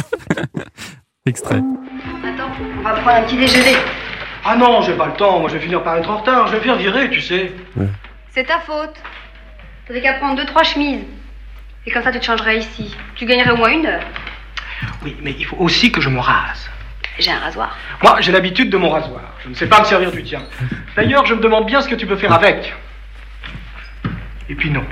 [1.26, 1.56] Extrait.
[1.56, 3.74] Attends, on va prendre un petit déjeuner.
[4.44, 6.56] Ah non, j'ai pas le temps, moi je vais finir par être en retard, je
[6.56, 7.52] vais faire virer, tu sais.
[8.30, 8.96] C'est ta faute.
[9.86, 11.04] T'avais qu'à prendre deux, trois chemises.
[11.86, 12.94] Et comme ça, tu te changerais ici.
[13.14, 14.02] Tu gagnerais au moins une heure.
[15.02, 16.70] Oui, mais il faut aussi que je me rase.
[17.18, 17.76] J'ai un rasoir.
[18.02, 19.22] Moi, j'ai l'habitude de mon rasoir.
[19.42, 20.42] Je ne sais pas me servir du tien.
[20.94, 22.74] D'ailleurs, je me demande bien ce que tu peux faire avec.
[24.48, 24.84] Et puis non,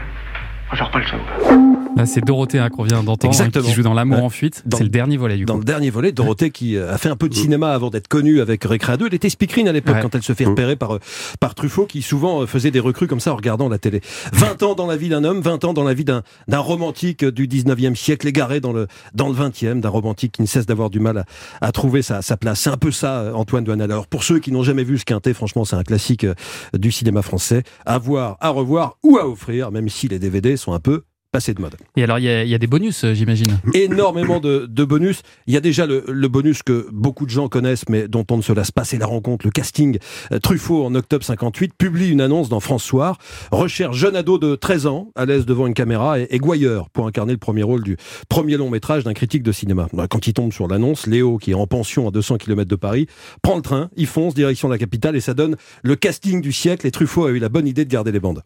[0.72, 1.96] je le.
[1.96, 3.64] Là, c'est Dorothée hein, qu'on vient d'entendre, hein, Exactement.
[3.64, 4.62] qui joue dans L'amour en fuite.
[4.66, 5.60] Dans- C'est le dernier volet, du Dans coup.
[5.60, 8.40] le dernier volet, Dorothée qui euh, a fait un peu de cinéma avant d'être connue
[8.42, 9.06] avec Récréa 2.
[9.06, 10.02] Elle était speakerine à l'époque Ouais.
[10.02, 11.00] quand elle se fait repérer par, euh,
[11.40, 14.02] par Truffaut qui souvent euh, faisait des recrues comme ça en regardant la télé.
[14.34, 17.24] 20 ans dans la vie d'un homme, 20 ans dans la vie d'un d'un romantique
[17.24, 20.90] du 19e siècle égaré dans le, dans le 20e, d'un romantique qui ne cesse d'avoir
[20.90, 21.24] du mal à,
[21.66, 22.60] à trouver sa, sa place.
[22.60, 23.90] C'est un peu ça, Antoine Douanel.
[23.90, 26.34] Alors pour ceux qui n'ont jamais vu ce quintet, franchement, c'est un classique euh,
[26.76, 27.62] du cinéma français.
[27.86, 31.02] À voir, à revoir ou à offrir, même si les DVD sont un peu
[31.32, 31.74] passé de mode.
[31.96, 33.58] Et alors, il y, a- il y a des bonus, euh, j'imagine.
[33.74, 35.20] Énormément de, de bonus.
[35.46, 38.38] Il y a déjà le, le bonus que beaucoup de gens connaissent, mais dont on
[38.38, 39.98] ne se lasse pas, c'est la rencontre, le casting.
[40.32, 43.18] Euh, Truffaut, en octobre 58, publie une annonce dans France Soir,
[43.50, 47.06] recherche jeune ado de 13 ans, à l'aise devant une caméra, et, et gouailleur, pour
[47.06, 47.98] incarner le premier rôle du
[48.30, 49.88] premier long métrage d'un critique de cinéma.
[49.92, 52.76] Bah, Quand il tombe sur l'annonce, Léo, qui est en pension à 200 km de
[52.76, 53.08] Paris,
[53.42, 56.86] prend le train, il fonce direction la capitale, et ça donne le casting du siècle,
[56.86, 58.42] et Truffaut a eu la bonne idée de garder les bandes.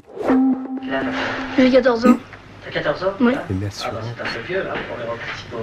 [1.59, 2.17] J'ai 14 ans.
[2.65, 3.33] T'as 14 ans Oui.
[3.37, 5.63] Ah bah c'est assez vieux là pour les.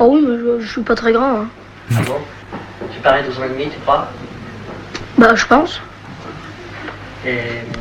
[0.00, 1.40] Oh oui, mais je, je suis pas très grand.
[1.40, 1.46] hein.
[1.92, 2.16] Ah bon?
[2.92, 4.08] Tu parais 12 ans et demi, tu crois?
[5.16, 5.80] Bah, je pense.
[7.26, 7.36] Et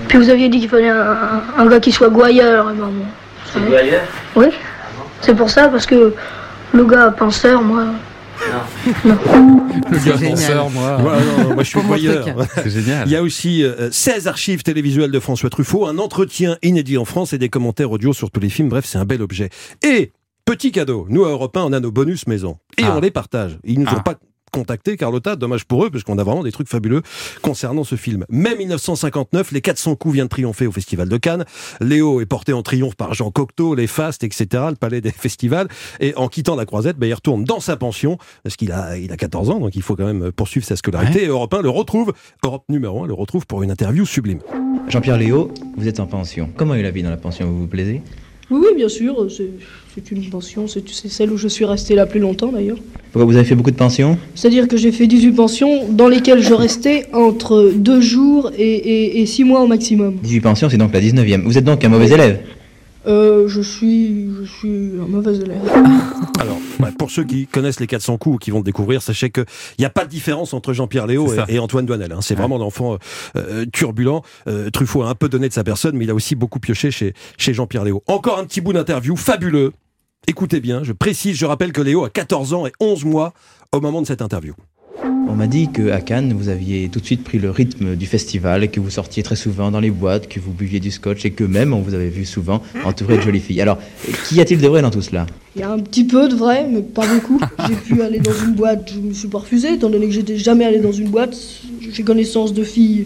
[0.08, 2.72] Puis vous aviez dit qu'il fallait un, un gars qui soit gouailleur.
[2.72, 3.06] et ben bon.
[3.46, 4.02] c'est où ailleurs
[4.36, 4.48] Oui.
[5.22, 6.14] C'est pour ça, parce que
[6.74, 7.84] le gars penseur, moi.
[8.96, 10.98] Le gars penseur, moi.
[11.44, 12.26] Non, moi je suis voyeur.
[12.56, 13.08] C'est génial.
[13.08, 17.06] Il y a aussi euh, 16 archives télévisuelles de François Truffaut, un entretien inédit en
[17.06, 18.70] France et des commentaires audio sur tous les films.
[18.70, 19.50] Bref, c'est un bel objet.
[19.86, 20.12] Et,
[20.46, 22.58] petit cadeau, nous à Europe 1, on a nos bonus maison.
[22.78, 22.94] Et Ah.
[22.96, 23.58] on les partage.
[23.64, 24.02] Ils nous ont Ah.
[24.04, 24.16] pas
[24.58, 27.04] contacté, Carlotta, dommage pour eux, parce qu'on a vraiment des trucs fabuleux
[27.44, 28.26] concernant ce film.
[28.30, 31.46] Mai 1959, les 400 coups viennent triompher au Festival de Cannes.
[31.80, 35.68] Léo est porté en triomphe par Jean Cocteau, les Fastes, etc., le palais des festivals.
[36.00, 39.12] Et en quittant la croisette, ben, il retourne dans sa pension, parce qu'il a, il
[39.12, 41.24] a 14 ans, donc il faut quand même poursuivre sa scolarité.
[41.24, 44.40] Et Europe 1 le retrouve, Europe numéro 1 le retrouve pour une interview sublime.
[44.88, 46.50] Jean-Pierre Léo, vous êtes en pension.
[46.56, 47.46] Comment est la vie dans la pension?
[47.46, 48.02] Vous vous plaisez?
[48.50, 49.50] Oui, oui, bien sûr, c'est
[49.98, 52.78] c'est une pension, c'est celle où je suis resté la plus longtemps d'ailleurs.
[53.12, 54.16] Pourquoi vous avez fait beaucoup de pensions?
[54.36, 59.44] C'est-à-dire que j'ai fait 18 pensions dans lesquelles je restais entre 2 jours et 6
[59.44, 60.18] mois au maximum.
[60.22, 61.42] 18 pensions, c'est donc la 19e.
[61.44, 62.42] Vous êtes donc un mauvais élève
[63.08, 65.62] Euh, je suis, je suis un mauvais élève.
[66.40, 69.30] Alors, ouais, pour ceux qui connaissent les 400 coups ou qui vont le découvrir, sachez
[69.30, 69.46] qu'il
[69.80, 72.12] n'y a pas de différence entre Jean-Pierre Léo et Antoine Douanel.
[72.12, 72.20] hein.
[72.22, 72.98] C'est vraiment l'enfant euh,
[73.38, 74.22] euh, turbulent.
[74.48, 76.92] Euh, Truffaut a un peu donné de sa personne, mais il a aussi beaucoup pioché
[76.92, 78.04] chez, chez Jean-Pierre Léo.
[78.08, 79.72] Encore un petit bout d'interview fabuleux.
[80.28, 83.34] Écoutez bien, je précise, je rappelle que Léo a 14 ans et 11 mois
[83.72, 84.54] au moment de cette interview.
[85.30, 88.70] On m'a dit qu'à Cannes, vous aviez tout de suite pris le rythme du festival,
[88.70, 91.44] que vous sortiez très souvent dans les boîtes, que vous buviez du scotch et que
[91.44, 93.62] même on vous avait vu souvent entouré de jolies filles.
[93.62, 93.78] Alors,
[94.28, 95.26] qu'y a-t-il de vrai dans tout cela?
[95.56, 97.40] Il y a un petit peu de vrai, mais pas beaucoup.
[97.68, 100.38] J'ai pu aller dans une boîte, je me suis pas refusé, étant donné que j'étais
[100.38, 101.38] jamais allé dans une boîte.
[101.92, 103.06] J'ai connaissance de filles.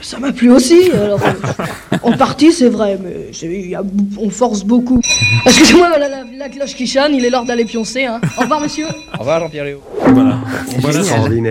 [0.00, 0.90] Ça m'a plu aussi.
[0.92, 3.30] Alors, euh, en partie, c'est vrai, mais
[3.68, 3.82] y a-
[4.18, 5.00] on force beaucoup.
[5.44, 8.04] Excusez-moi, la, la- la cloche qui chante, il est l'heure d'aller pioncer.
[8.04, 8.20] Hein.
[8.38, 8.86] Au revoir, monsieur.
[9.14, 9.82] Au revoir Jean-Pierre Léo.
[10.08, 10.38] Voilà.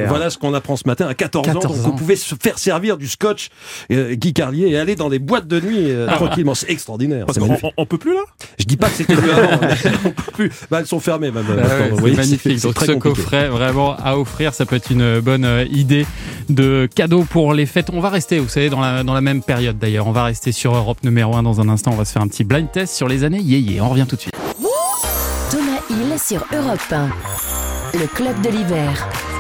[0.07, 1.53] Voilà, ce qu'on apprend ce matin à 14, ans.
[1.53, 1.95] 14 Donc, on ans.
[1.95, 3.49] pouvait se faire servir du scotch
[3.91, 6.55] euh, Guy Carlier et aller dans des boîtes de nuit euh, tranquillement.
[6.55, 7.25] C'est extraordinaire.
[7.25, 8.21] Parce on- on peut plus là?
[8.59, 9.59] Je dis pas que c'était mieux avant.
[9.61, 10.51] mais on peut plus.
[10.71, 11.43] Bah, elles sont fermées même.
[11.49, 12.61] Ah maintenant, ouais, vous c'est magnifique.
[12.61, 16.05] Donc très ce coffret vraiment à offrir, ça peut être une bonne euh, idée
[16.49, 17.88] de cadeau pour les fêtes.
[17.93, 20.07] On va rester, vous savez, dans la, même période d'ailleurs.
[20.07, 21.91] On va rester sur Europe numéro 1 dans un instant.
[21.93, 23.82] On va se faire un petit blind test sur les années yéyé.
[23.82, 24.36] On revient tout de suite.
[25.51, 27.09] Thomas Hill sur Europe 1.
[27.93, 29.34] Le club de l'hiver.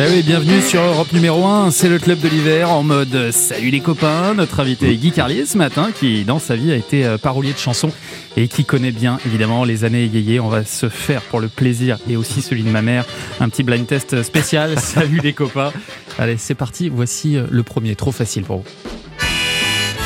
[0.00, 3.68] Ben oui, bienvenue sur Europe numéro 1, c'est le club de l'hiver en mode salut
[3.68, 4.32] les copains.
[4.32, 7.58] Notre invité Guy Carlier ce matin qui dans sa vie a été euh, parolier de
[7.58, 7.92] chansons
[8.34, 10.40] et qui connaît bien évidemment les années yéyé.
[10.40, 13.04] On va se faire pour le plaisir et aussi celui de ma mère
[13.40, 14.78] un petit blind test spécial.
[14.80, 15.70] salut les copains.
[16.18, 16.88] Allez, c'est parti.
[16.88, 19.09] Voici euh, le premier, trop facile pour vous.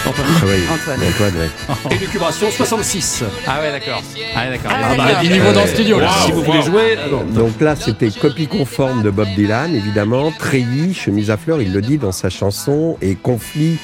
[0.06, 0.10] Ah
[0.44, 1.00] oui, Antoine.
[1.08, 1.96] Antoine, ouais.
[1.96, 3.24] Élucubration 66.
[3.46, 4.02] Ah ouais, d'accord.
[4.36, 4.70] Ah ouais, d'accord.
[4.74, 5.22] Ah, Ah, bah, d'accord.
[5.22, 6.10] du niveau dans le studio là.
[6.24, 7.24] Si vous voulez jouer, ah non.
[7.24, 10.30] Donc là, c'était copie conforme de Bob Dylan, évidemment.
[10.38, 12.96] Treillis, chemise à fleurs, il le dit dans sa chanson.
[13.00, 13.78] Et conflit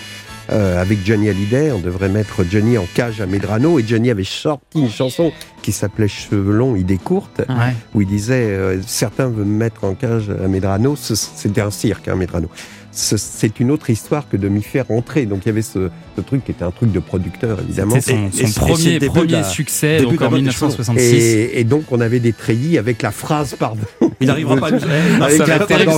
[0.52, 1.72] euh, avec Johnny Hallyday.
[1.72, 3.78] On devrait mettre Johnny en cage à Medrano.
[3.78, 7.74] Et Johnny avait sorti une chanson qui s'appelait Cheveux longs, idées courtes, Ouais.
[7.94, 10.96] où il disait euh, Certains veulent me mettre en cage à Medrano.
[10.96, 12.48] C'était un cirque, hein, Medrano.
[12.92, 15.24] Ce- C'est une autre histoire que de m'y faire rentrer.
[15.26, 17.94] Donc il y avait ce, ce truc qui était un truc de producteur, évidemment.
[18.00, 20.66] C'était son, premier, la- succès, donc en mode des cheveux.
[20.66, 21.14] 1966.
[21.16, 23.82] Et, et donc on avait des treillis avec la phrase, pardon.
[24.20, 24.78] Il n'arrivera pas à nous.
[25.22, 25.90] avec, la- terrible,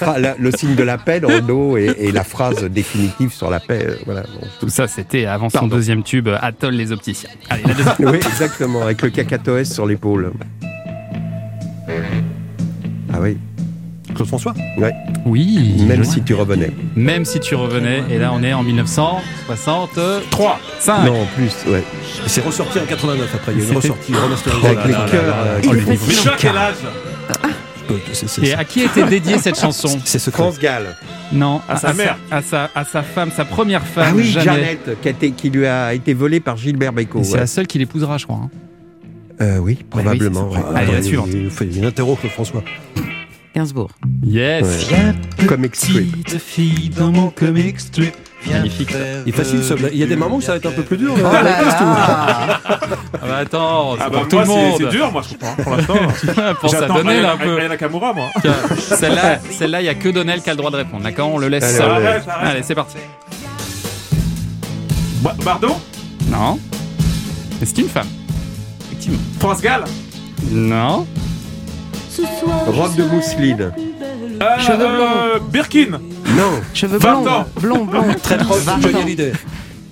[0.00, 2.64] pardon, une la- le signe de la paix dans le dos et, et la phrase
[2.64, 3.84] définitive sur la paix.
[3.86, 4.22] euh, Voilà.
[4.22, 7.30] Bon, Tout ça, c'était avant son deuxième tube, Atoll les opticiens.
[7.50, 7.94] Allez, la deuxième.
[8.10, 10.32] oui, exactement, avec le cacatoès sur l'épaule.
[13.12, 13.36] Ah oui,
[14.16, 14.92] Claude François ouais.
[15.24, 15.76] Oui.
[15.86, 16.72] Même si tu revenais.
[16.96, 20.58] Même si tu revenais, et là on est en 1963.
[20.80, 21.04] 5.
[21.04, 21.82] Non, en plus, ouais.
[22.26, 23.52] C'est ressorti en 89 après.
[23.52, 24.66] Il y a une ressortie remasterisée.
[24.66, 25.34] Avec Oh les cœurs.
[25.38, 26.74] euh, Oh, est quel âge
[28.12, 30.42] C'est- c'est- Et à qui était dédiée cette chanson C'est secret.
[30.42, 30.96] France Gall.
[31.32, 32.16] Non, À sa mère.
[32.30, 34.06] À sa, à sa femme, sa première femme.
[34.08, 34.24] Ah oui.
[34.24, 37.20] Jeannette, qui, a été- qui lui a été volée par Gilbert Bécaud.
[37.22, 37.40] C'est ouais.
[37.40, 38.40] la seule qui l'épousera, je crois.
[38.42, 38.50] hein.
[39.40, 40.48] Euh, oui, probablement.
[40.50, 40.62] oui, ouais.
[40.80, 41.28] Allez, la il- suivante.
[41.32, 42.64] Il nous fait une interro, Claude François.
[43.56, 43.88] Gainsbourg.
[44.22, 44.86] Yes.
[45.48, 46.28] Comic strip.
[46.38, 48.14] fille dans mon comic strip.
[48.46, 48.90] Magnifique.
[49.24, 49.72] Il est facile, ce.
[49.92, 51.14] Il y a des moments où ça va être un peu plus dur.
[51.18, 51.42] Oh là.
[51.42, 52.60] là là.
[52.64, 52.68] Ah
[53.22, 54.74] bah attends, c'est Ah pour bah tout le monde.
[54.78, 55.54] c'est dur, moi, je comprends.
[55.62, 56.54] Pour l'instant.
[56.60, 57.58] Pense à J'attends Donnel un peu.
[57.58, 58.28] Aya Nakamura, moi.
[58.78, 61.02] Celle-là, celle-là, il y a que Donnel qui a le droit de répondre.
[61.02, 61.64] D'accord, on le laisse.
[61.64, 61.94] Allez, ça.
[61.94, 62.06] allez.
[62.06, 62.50] Arrête, arrête.
[62.50, 62.98] Allez, c'est parti.
[65.22, 65.76] Ba- Bardot?
[66.30, 66.58] Non.
[67.64, 68.06] C'est une femme.
[68.90, 69.18] Effectivement.
[69.40, 69.84] France Gall?
[70.52, 71.06] Non.
[72.66, 73.72] Robe de mousseline.
[74.42, 76.60] Euh, Cheveux euh, Birkin Non.
[76.74, 77.22] Cheveux blonds.
[77.22, 77.46] Vartan.
[77.60, 78.02] Blond, blond.
[78.22, 78.82] Très proche de Vartan.
[78.82, 79.32] Johnny Hallyday.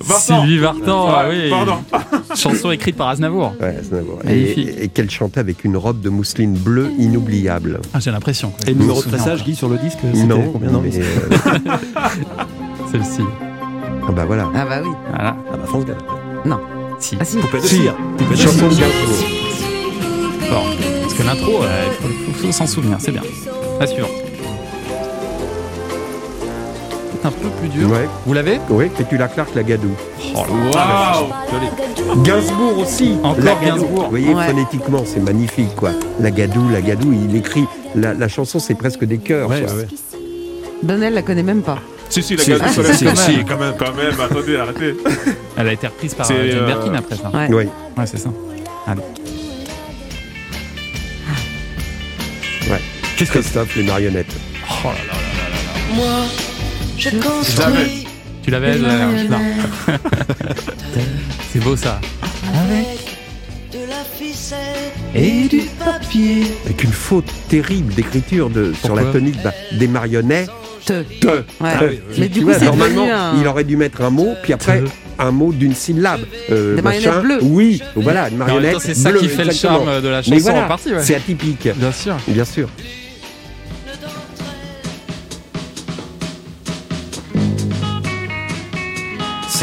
[0.01, 1.49] Vincent Sylvie Vartan, ah oui.
[1.49, 1.77] Pardon.
[2.37, 3.55] Chanson écrite par Aznavour.
[3.61, 4.19] Ouais, Aznavour.
[4.23, 4.69] Magnifique.
[4.69, 7.81] et, et qu'elle chantait avec une robe de mousseline bleue inoubliable.
[7.95, 8.53] Ah, j'ai l'impression.
[8.67, 9.37] Et le numéro de encore.
[9.45, 11.03] Guy, sur le disque Non, combien Non, mais euh,
[12.93, 13.23] Celle-ci.
[14.07, 14.51] ah bah voilà.
[14.55, 14.91] Ah bah oui.
[15.09, 15.37] Voilà.
[15.51, 15.97] Ah bah France Gall.
[17.01, 17.17] Si.
[17.19, 17.39] Ah si.
[17.39, 17.77] Poupée de Si.
[17.77, 17.95] cire.
[18.19, 18.75] Poupée de Chanson de.
[18.75, 19.25] Gainsbourg.
[20.51, 20.94] Bon.
[21.17, 23.23] Parce que l'intro, euh, il faut, faut s'en souvenir, c'est bien.
[23.81, 24.11] La suivante.
[27.23, 27.89] C'est un peu plus dur.
[27.91, 28.09] Ouais.
[28.27, 28.59] Vous l'avez?
[28.69, 29.91] Oui, Fétula Clark, la Gadou.
[30.35, 30.41] Oh,
[30.75, 33.17] Waouh Gainsbourg aussi.
[33.23, 33.65] Encore La Gadou.
[33.83, 34.05] Gainsbourg.
[34.05, 34.47] Vous voyez, Ouais.
[34.47, 35.91] phonétiquement, c'est magnifique, quoi.
[36.21, 37.65] La Gadou, la Gadou, il écrit.
[37.95, 39.49] La, la chanson, c'est presque des chœurs.
[39.49, 39.73] Ouais, quoi.
[39.73, 39.89] ouais, ouais.
[40.83, 41.79] Donnel la connaît même pas.
[42.11, 44.95] Si, si, la Si, gare si, si, si, quand même, quand même, attendez, arrêtez.
[45.57, 47.31] Elle a été reprise par euh, Jane euh, Birkin après ça.
[47.33, 47.47] Ouais.
[47.51, 47.65] Oui.
[47.97, 48.31] Ouais, c'est ça.
[48.87, 49.01] Allez.
[53.17, 54.35] Qu'est-ce Christophe, les marionnettes.
[54.85, 55.95] Oh là là là là là.
[55.95, 56.27] Moi,
[56.99, 58.07] je construis
[58.43, 58.75] Tu l'avais
[61.53, 62.01] C'est beau ça.
[62.53, 62.99] avec
[63.73, 64.59] de la ficelle
[65.15, 66.43] et du papier.
[66.65, 70.51] Avec une faute terrible d'écriture de, sur la tonique bah, des marionnettes.
[70.85, 71.03] Te.
[71.03, 71.27] Te.
[71.29, 71.43] Ouais.
[71.63, 72.17] Ah oui, oui.
[72.19, 73.41] Mais Tu du coup, vois, normalement, un...
[73.41, 74.89] il aurait dû mettre un mot, puis après Te.
[75.19, 76.21] un mot d'une syllabe.
[76.51, 77.11] Euh, Des machin.
[77.11, 77.39] marionnettes bleues.
[77.49, 78.77] Oui, voilà, une marionnette.
[78.81, 80.93] c'est ça bleue, qui fait le charme de la Mais chanson voilà, en partie.
[80.93, 81.03] Ouais.
[81.03, 82.17] C'est atypique, Bien sûr.
[82.29, 82.69] bien sûr.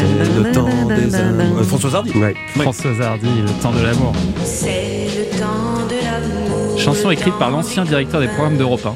[0.06, 1.58] C'est le temps des amours.
[1.58, 2.10] Euh, François Hardy.
[2.18, 2.34] Ouais.
[2.58, 4.12] Françoise Hardy, Le temps de l'amour.
[4.44, 6.78] C'est le temps de l'amour.
[6.78, 8.94] Chanson écrite par l'ancien directeur des programmes d'Europe 1,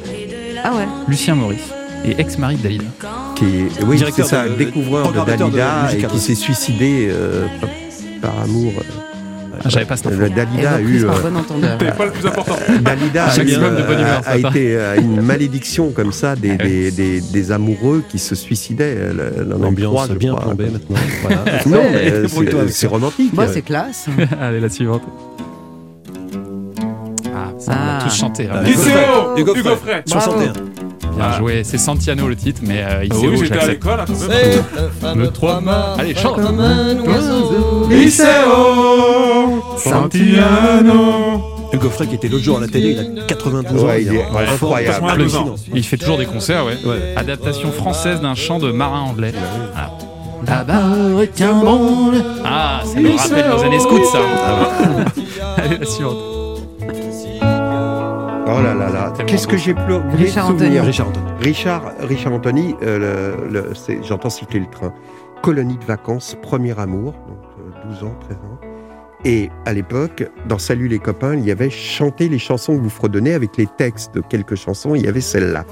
[0.65, 0.87] Ah ouais.
[1.09, 1.71] Lucien Maurice,
[2.05, 2.85] et ex-mari de Dalida.
[3.37, 3.49] Qui est,
[3.85, 7.71] oui, c'est Directeur ça, de- découvreur de Dalida et qui s'est suicidé euh, par,
[8.33, 8.73] par amour.
[9.67, 10.23] Ah, J'avais pas cette info.
[10.23, 11.05] Euh, Dalida a eu.
[11.05, 11.11] euh.
[11.81, 12.57] C'est pas le plus important.
[12.81, 16.13] Dalida a, eu, Maximum de bonne humeur, a- ça, a été euh, une malédiction comme
[16.13, 18.95] ça des, Ah des, des, des amoureux qui se suicidaient.
[18.97, 20.45] euh, L'ambiance bien crois.
[20.47, 20.97] plombée maintenant.
[21.23, 21.45] Voilà.
[21.67, 23.33] Non, mais euh, c'est romantique.
[23.33, 24.07] Moi, c'est classe.
[24.41, 25.03] Allez, la suivante.
[27.35, 28.01] Ah, ça, on a Ah.
[28.05, 28.49] tous chanté.
[28.51, 28.63] hein.
[29.37, 29.77] Hugo Hugo Frey.
[29.77, 30.03] Frey.
[30.07, 30.53] 61.
[31.17, 31.65] Bien joué.
[31.65, 34.29] C'est Santiano le titre, mais euh, Ah Iseo, oui, j'étais à l'école, quand
[35.15, 35.19] même.
[35.19, 35.63] Le 3
[35.99, 36.41] Allez, chante
[37.91, 43.89] Iseo Santiano Hugo Frey qui était l'autre jour à la télé, il a 92 ans.
[43.99, 45.07] Il est un incroyable.
[45.09, 45.55] hallucinant.
[45.75, 46.79] Il fait toujours des concerts, ouais.
[46.85, 47.15] Ouais.
[47.17, 49.33] Adaptation française d'un chant de marin anglais.
[51.41, 52.23] Un monde.
[52.45, 54.19] Ah, ça nous rappelle nos années scouts, ça.
[55.57, 56.36] Allez, la suivante.
[58.49, 59.13] Oh là là là.
[59.27, 60.79] Qu'est-ce que j'ai pleuré Richard Anthony.
[60.79, 61.27] Richard Anthony.
[61.41, 64.93] Richard, Richard Anthony, euh, le- le- c'est- j'entends siffler le train.
[65.43, 68.59] Colonie de vacances, premier amour, donc euh, 12 ans, 13 ans.
[69.25, 72.89] Et à l'époque, dans Salut les copains, il y avait chanter les chansons que vous
[72.91, 75.65] fredonnez avec les textes de quelques chansons, il y avait celle-là.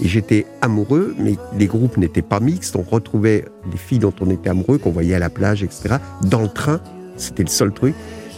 [0.00, 4.28] Et j'étais amoureux, mais les groupes n'étaient pas mixtes, on retrouvait les filles dont on
[4.30, 5.96] était amoureux, qu'on voyait à la plage, etc.
[6.22, 6.80] Dans le train,
[7.16, 7.94] c'était le seul truc.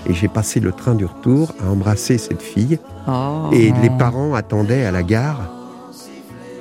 [0.08, 2.78] Et j'ai passé le train du retour à embrasser cette fille.
[3.06, 3.50] Oh.
[3.52, 5.52] Et les parents attendaient à la gare.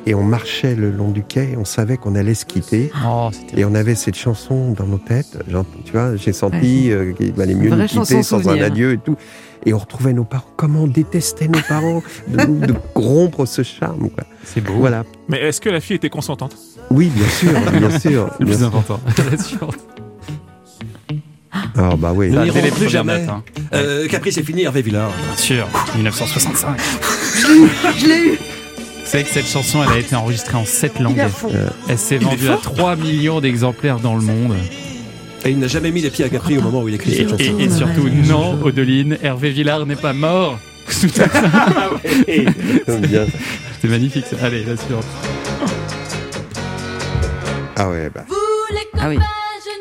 [0.05, 2.91] Et on marchait le long du quai, on savait qu'on allait se quitter.
[3.05, 5.37] Oh, Et on avait cette chanson dans nos têtes.
[5.83, 9.17] Tu vois, j'ai senti euh, qu'il valait mieux nous quitter sans un adieu et tout.
[9.65, 10.47] Et on retrouvait nos parents.
[10.55, 12.37] Comment on détestait nos parents de,
[12.67, 14.07] de rompre ce charme.
[14.45, 14.75] c'est beau.
[14.77, 15.03] Voilà.
[15.27, 16.55] Mais est-ce que la fille était consentante?
[16.89, 18.29] Oui, bien sûr, bien sûr.
[18.39, 18.67] Le bien plus sûr.
[18.67, 18.99] important.
[21.51, 22.29] Ah bah oui.
[22.29, 23.25] Nous n'irons les plus jamais.
[23.29, 23.43] hein.
[23.73, 25.09] Euh, Capri, c'est fini, Hervé Villard.
[25.27, 26.77] Bien sûr, 1965.
[27.97, 28.31] Je l'ai eu.
[28.31, 31.19] Vous savez que cette chanson, elle a été enregistrée en 7 langues.
[31.53, 32.73] Euh, Elle s'est vendue à fort.
[32.75, 34.53] 3 millions d'exemplaires dans le monde.
[35.45, 37.17] Et il n'a jamais mis les pieds à Capri au moment où il écrit Et,
[37.17, 37.57] cette chanson.
[37.59, 40.59] et- et surtout, non, Odeline, Hervé Villard n'est pas mort.
[42.27, 43.25] Bien.
[43.81, 44.25] C'est magnifique.
[44.29, 44.35] ça.
[44.45, 45.05] Allez, la suivante.
[47.75, 48.25] Ah ouais, bah.
[48.99, 49.17] Ah oui.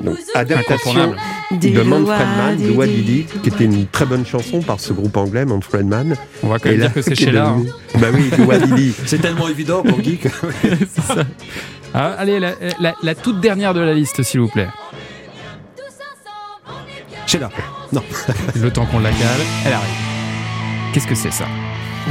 [0.03, 1.17] Donc, adaptation Incontournable.
[1.53, 2.71] de Manfred Mann, Didi.
[2.73, 6.17] de Wadidi, qui était une très bonne chanson par ce groupe anglais, Manfred Mann.
[6.43, 7.47] On va quand même là, dire que c'est est Sheila.
[7.49, 7.63] hein.
[7.99, 8.93] Bah oui, de Wadidi.
[9.07, 10.29] C'est tellement évident pour Guy que...
[10.63, 11.25] C'est ça.
[11.95, 14.69] Ah, allez, la, la- la toute dernière de la liste, s'il vous plaît.
[17.27, 17.51] Sheila.
[17.93, 18.03] Non.
[18.61, 19.87] Le temps qu'on la cale, elle arrive.
[20.93, 21.47] Qu'est-ce que c'est ça?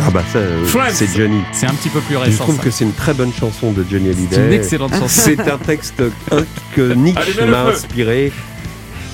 [0.02, 1.42] Ah bah ça, euh, c'est Johnny.
[1.54, 2.44] C'est un petit peu plus Je récent.
[2.44, 2.64] trouve ça.
[2.64, 4.36] que c'est une très bonne chanson de Johnny Hallyday.
[4.36, 5.08] C'est une excellente chanson.
[5.08, 6.02] C'est un texte
[6.76, 8.32] que le m'a inspiré.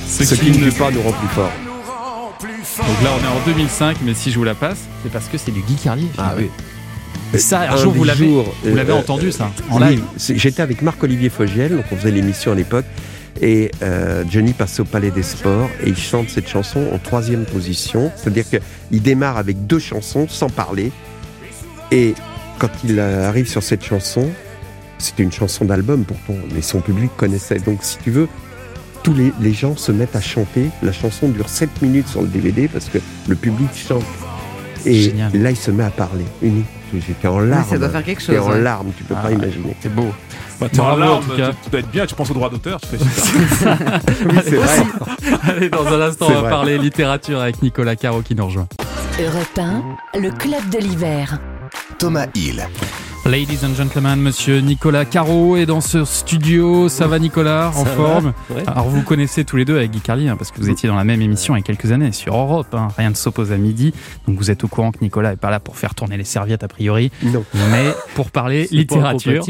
[0.08, 1.52] Ce Ce, qui qui ne tue pas nous rend plus fort.
[2.78, 5.38] Donc là, on est en 2005, mais si je vous la passe, c'est parce que
[5.38, 6.08] c'est du Guy Carlier.
[6.18, 6.50] Ah oui.
[7.34, 9.96] Et ça, un, Un jour, vous l'avez, jours, vous l'avez euh, entendu, ça, en oui,
[9.96, 10.04] live.
[10.36, 12.86] J'étais avec Marc-Olivier Fogiel, donc on faisait l'émission à l'époque,
[13.40, 17.46] et euh, Johnny passe au Palais des Sports et il chante cette chanson en troisième
[17.46, 20.92] position, c'est-à-dire qu'il démarre avec deux chansons sans parler,
[21.92, 22.14] et
[22.60, 24.30] quand il arrive sur cette chanson,
[24.98, 28.28] c'était une chanson d'album pourtant, mais son public connaissait, donc si tu veux,
[29.04, 32.28] tous les, les gens se mettent à chanter, la chanson dure 7 minutes sur le
[32.28, 34.04] DVD parce que le public chante.
[34.86, 35.32] Et Génial.
[35.42, 36.26] là, il se met à parler.
[36.42, 36.66] Unique.
[37.08, 37.66] J'étais en larmes.
[37.70, 38.62] ça doit faire quelque J'étais chose, en ouais.
[38.62, 39.36] larmes, tu peux Ah pas ouais.
[39.36, 39.76] imaginer.
[39.80, 40.12] C'est beau.
[40.62, 41.50] Bah, t'es en larmes, tout cas.
[41.50, 43.78] tu, tu dois être bien, tu penses au droit d'auteur, tu fais super.
[44.30, 44.84] Oui, c'est vrai.
[45.50, 46.50] Allez, dans un instant, on va vrai.
[46.52, 48.68] parler littérature avec Nicolas Caro qui nous rejoint.
[49.20, 49.60] Europe
[50.14, 51.40] 1, le club de l'hiver.
[51.98, 52.68] Thomas Hill.
[53.24, 56.90] Ladies and gentlemen, monsieur Nicolas Caro est dans ce studio.
[56.90, 58.64] Ça va, Nicolas En Ça forme va, ouais.
[58.68, 60.96] Alors, vous connaissez tous les deux avec Guy Carlier, hein, parce que vous étiez dans
[60.96, 62.74] la même émission il y a quelques années sur Europe.
[62.74, 62.88] hein.
[62.98, 63.94] Rien ne s'oppose à midi.
[64.28, 66.64] Donc, vous êtes au courant que Nicolas est pas là pour faire tourner les serviettes,
[66.64, 67.44] a priori, Non.
[67.72, 69.44] mais pour parler littérature.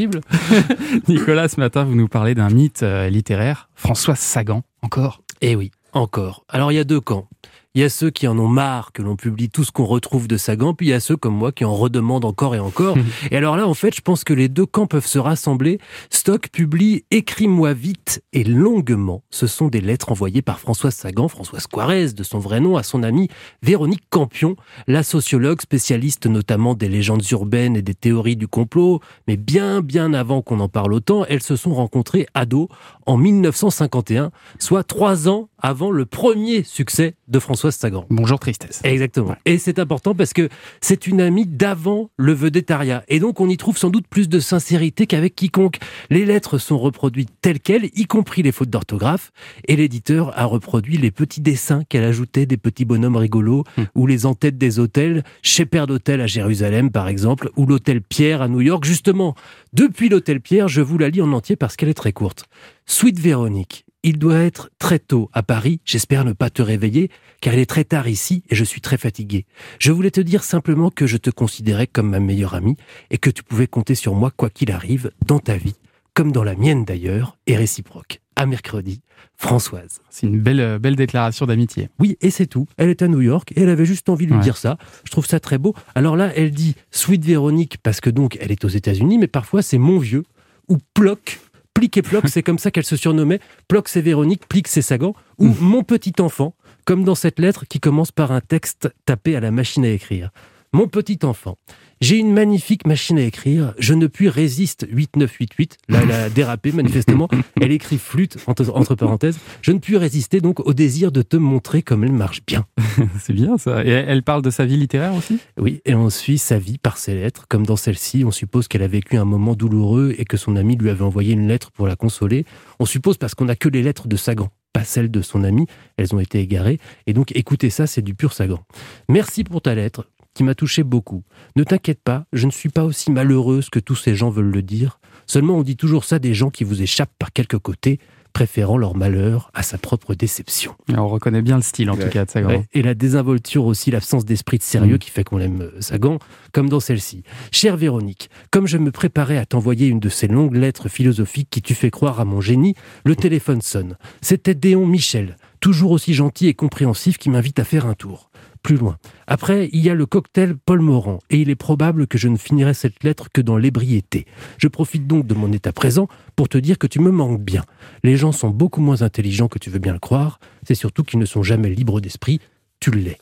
[1.08, 3.70] Nicolas, ce matin, vous nous parlez d'un mythe euh, littéraire.
[3.74, 6.44] François Sagan, encore Eh oui, encore.
[6.50, 7.26] Alors il y a deux camps.
[7.74, 10.28] Il y a ceux qui en ont marre que l'on publie tout ce qu'on retrouve
[10.28, 12.98] de Sagan, puis il y a ceux comme moi qui en redemandent encore et encore.
[13.30, 15.78] et alors là, en fait, je pense que les deux camps peuvent se rassembler.
[16.10, 19.22] Stock publie Écris-moi vite et longuement.
[19.30, 22.82] Ce sont des lettres envoyées par Françoise Sagan, Françoise Quarez, de son vrai nom, à
[22.82, 23.28] son amie
[23.62, 24.54] Véronique Campion,
[24.86, 29.00] la sociologue spécialiste notamment des légendes urbaines et des théories du complot.
[29.26, 32.68] Mais bien, bien avant qu'on en parle autant, elles se sont rencontrées ados
[33.06, 38.04] en 1951, soit trois ans avant le premier succès de Françoise Sagan.
[38.10, 38.80] Bonjour Tristesse.
[38.84, 39.36] Exactement.
[39.46, 40.48] Et c'est important parce que
[40.80, 43.04] c'est une amie d'avant le vedettariat.
[43.08, 45.78] Et donc on y trouve sans doute plus de sincérité qu'avec quiconque.
[46.10, 49.30] Les lettres sont reproduites telles quelles, y compris les fautes d'orthographe.
[49.68, 54.26] Et l'éditeur a reproduit les petits dessins qu'elle ajoutait des petits bonhommes rigolos ou les
[54.26, 58.60] entêtes des hôtels, chez Père d'Hôtel à Jérusalem par exemple, ou l'hôtel Pierre à New
[58.60, 58.84] York.
[58.84, 59.36] Justement,
[59.72, 62.46] depuis l'hôtel Pierre, je vous la lis en entier parce qu'elle est très courte.
[62.84, 63.86] Suite Véronique.
[64.04, 67.08] Il doit être très tôt à Paris, j'espère ne pas te réveiller,
[67.40, 69.46] car il est très tard ici et je suis très fatigué.
[69.78, 72.76] Je voulais te dire simplement que je te considérais comme ma meilleure amie
[73.10, 75.76] et que tu pouvais compter sur moi quoi qu'il arrive dans ta vie,
[76.14, 78.20] comme dans la mienne d'ailleurs, et réciproque.
[78.34, 79.02] À mercredi,
[79.36, 80.00] Françoise.
[80.10, 81.88] C'est une belle, euh, belle déclaration d'amitié.
[82.00, 82.66] Oui, et c'est tout.
[82.78, 84.42] Elle est à New York et elle avait juste envie de lui Ouais.
[84.44, 84.78] dire ça.
[85.04, 85.74] Je trouve ça très beau.
[85.94, 89.62] Alors là, elle dit Sweet Véronique parce que donc elle est aux États-Unis, mais parfois
[89.62, 90.24] c'est mon vieux
[90.68, 91.38] ou Ploc.
[91.74, 93.40] Plic et Ploc, c'est comme ça qu'elle se surnommait.
[93.68, 95.14] Ploc, c'est Véronique, Plic, c'est Sagan.
[95.38, 96.54] Ou mon petit enfant,
[96.84, 100.30] comme dans cette lettre qui commence par un texte tapé à la machine à écrire.
[100.72, 101.58] Mon petit enfant,
[102.02, 105.78] j'ai une magnifique machine à écrire, je ne puis résiste 8988.
[105.88, 107.28] Là, elle a dérapé manifestement.
[107.60, 109.38] Elle écrit flûte, entre, entre parenthèses.
[109.60, 112.66] Je ne puis résister donc au désir de te montrer comme elle marche bien.
[113.20, 113.84] C'est bien ça.
[113.84, 115.38] Et elle parle de sa vie littéraire aussi?
[115.56, 117.46] Oui, et on suit sa vie par ses lettres.
[117.48, 120.74] Comme dans celle-ci, on suppose qu'elle a vécu un moment douloureux et que son ami
[120.76, 122.44] lui avait envoyé une lettre pour la consoler.
[122.80, 125.66] On suppose parce qu'on n'a que les lettres de Sagan, pas celles de son ami.
[125.96, 126.78] Elles ont été égarées.
[127.06, 128.60] Et donc, écoutez ça, c'est du pur Sagan.
[129.08, 131.24] Merci pour ta lettre, qui m'a touché beaucoup.
[131.56, 134.62] Ne t'inquiète pas, je ne suis pas aussi malheureuse que tous ces gens veulent le
[134.62, 134.98] dire.
[135.26, 137.98] Seulement, on dit toujours ça des gens qui vous échappent par quelque côté,
[138.32, 140.74] préférant leur malheur à sa propre déception.
[140.88, 142.48] Et On reconnaît bien le style en tout cas de Sagan.
[142.48, 144.98] Ouais, et la désinvolture aussi, l'absence d'esprit de sérieux Mm.
[145.00, 146.18] qui fait qu'on aime euh, Sagan,
[146.52, 147.24] comme dans celle-ci.
[147.50, 151.60] Chère Véronique, comme je me préparais à t'envoyer une de ces longues lettres philosophiques qui
[151.60, 152.74] tu fais croire à mon génie,
[153.04, 153.96] le téléphone sonne.
[154.22, 158.30] C'était Déon Michel, toujours aussi gentil et compréhensif, qui m'invite à faire un tour.
[158.62, 158.96] Plus loin.
[159.26, 162.36] Après, il y a le cocktail Paul Morand, et il est probable que je ne
[162.36, 164.24] finirai cette lettre que dans l'ébriété.
[164.58, 166.06] Je profite donc de mon état présent
[166.36, 167.64] pour te dire que tu me manques bien.
[168.04, 171.18] Les gens sont beaucoup moins intelligents que tu veux bien le croire, c'est surtout qu'ils
[171.18, 172.40] ne sont jamais libres d'esprit,
[172.78, 173.18] tu l'es.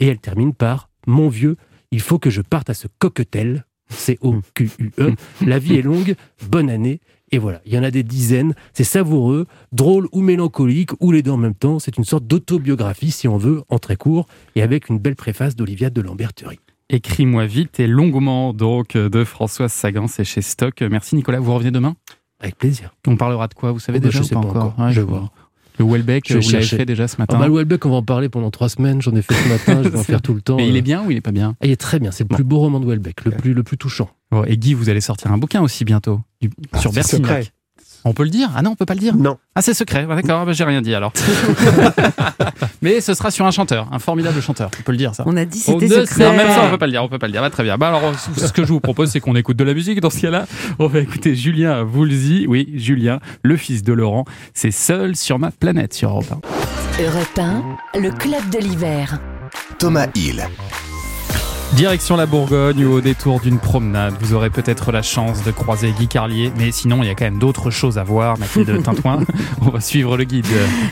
[0.00, 1.56] Et elle termine par Mon vieux,
[1.90, 5.14] il faut que je parte à ce cocktail, C-O-Q-U-E.
[5.46, 6.14] La vie est longue,
[6.48, 7.00] bonne année.
[7.34, 8.54] Et voilà, il y en a des dizaines.
[8.74, 11.80] C'est savoureux, drôle ou mélancolique, ou les deux en même temps.
[11.80, 15.56] C'est une sorte d'autobiographie, si on veut, en très court, et avec une belle préface
[15.56, 16.60] d'Olivia de Lamberterie.
[16.90, 20.80] Écris-moi vite et longuement donc de Françoise Sagan, c'est chez Stock.
[20.82, 21.96] Merci Nicolas, vous revenez demain?
[22.38, 22.94] Avec plaisir.
[23.08, 24.74] On parlera de quoi, vous savez Oh bah, déjà je ou sais pas encore?
[24.78, 25.32] Ouais, Je je vois.
[25.78, 27.90] Le Welbeck, Je vais vous l'avez fait déjà ce matin Ah bah, le Welbeck, on
[27.90, 29.02] va en parler pendant trois semaines.
[29.02, 30.56] J'en ai fait ce matin, je vais en faire tout le temps.
[30.56, 31.56] Mais il Euh, est bien ou il est pas bien?
[31.62, 32.10] Il est très bien.
[32.12, 34.08] C'est le plus beau roman de Welbeck, le plus, le plus touchant.
[34.30, 36.50] Bon, Et Guy, vous allez sortir un bouquin aussi bientôt, du-
[36.80, 37.52] sur Bertignac.
[38.06, 38.50] On peut le dire?
[38.54, 39.16] Ah non, on peut pas le dire?
[39.16, 39.38] Non.
[39.54, 40.04] Ah, c'est secret.
[40.04, 41.12] Ouais, D'accord, bah, j'ai rien dit alors.
[42.82, 44.70] Mais ce sera sur un chanteur, un formidable chanteur.
[44.78, 45.22] On peut le dire ça.
[45.26, 46.24] On a dit On c'était ne- secret.
[46.24, 47.02] Non, même ça, on peut pas le dire.
[47.02, 47.40] On peut pas le dire.
[47.40, 47.78] Bah, très bien.
[47.78, 50.00] Bah, alors, ce que je vous propose, c'est qu'on écoute de la musique.
[50.00, 50.46] Dans ce cas-là,
[50.78, 52.46] on va écouter Julien Voulzy.
[52.48, 54.24] Oui, Julien, le fils de Laurent.
[54.52, 56.26] C'est seul sur ma planète sur Europe
[56.98, 57.02] 1.
[57.04, 57.38] Europe
[57.94, 59.18] 1, le club de l'hiver.
[59.78, 60.46] Thomas Hill.
[61.76, 65.90] Direction la Bourgogne ou au détour d'une promenade, vous aurez peut-être la chance de croiser
[65.90, 69.24] Guy Carlier, mais sinon il y a quand même d'autres choses à voir, Mathilde Tintouin.
[69.60, 70.46] On va suivre le guide.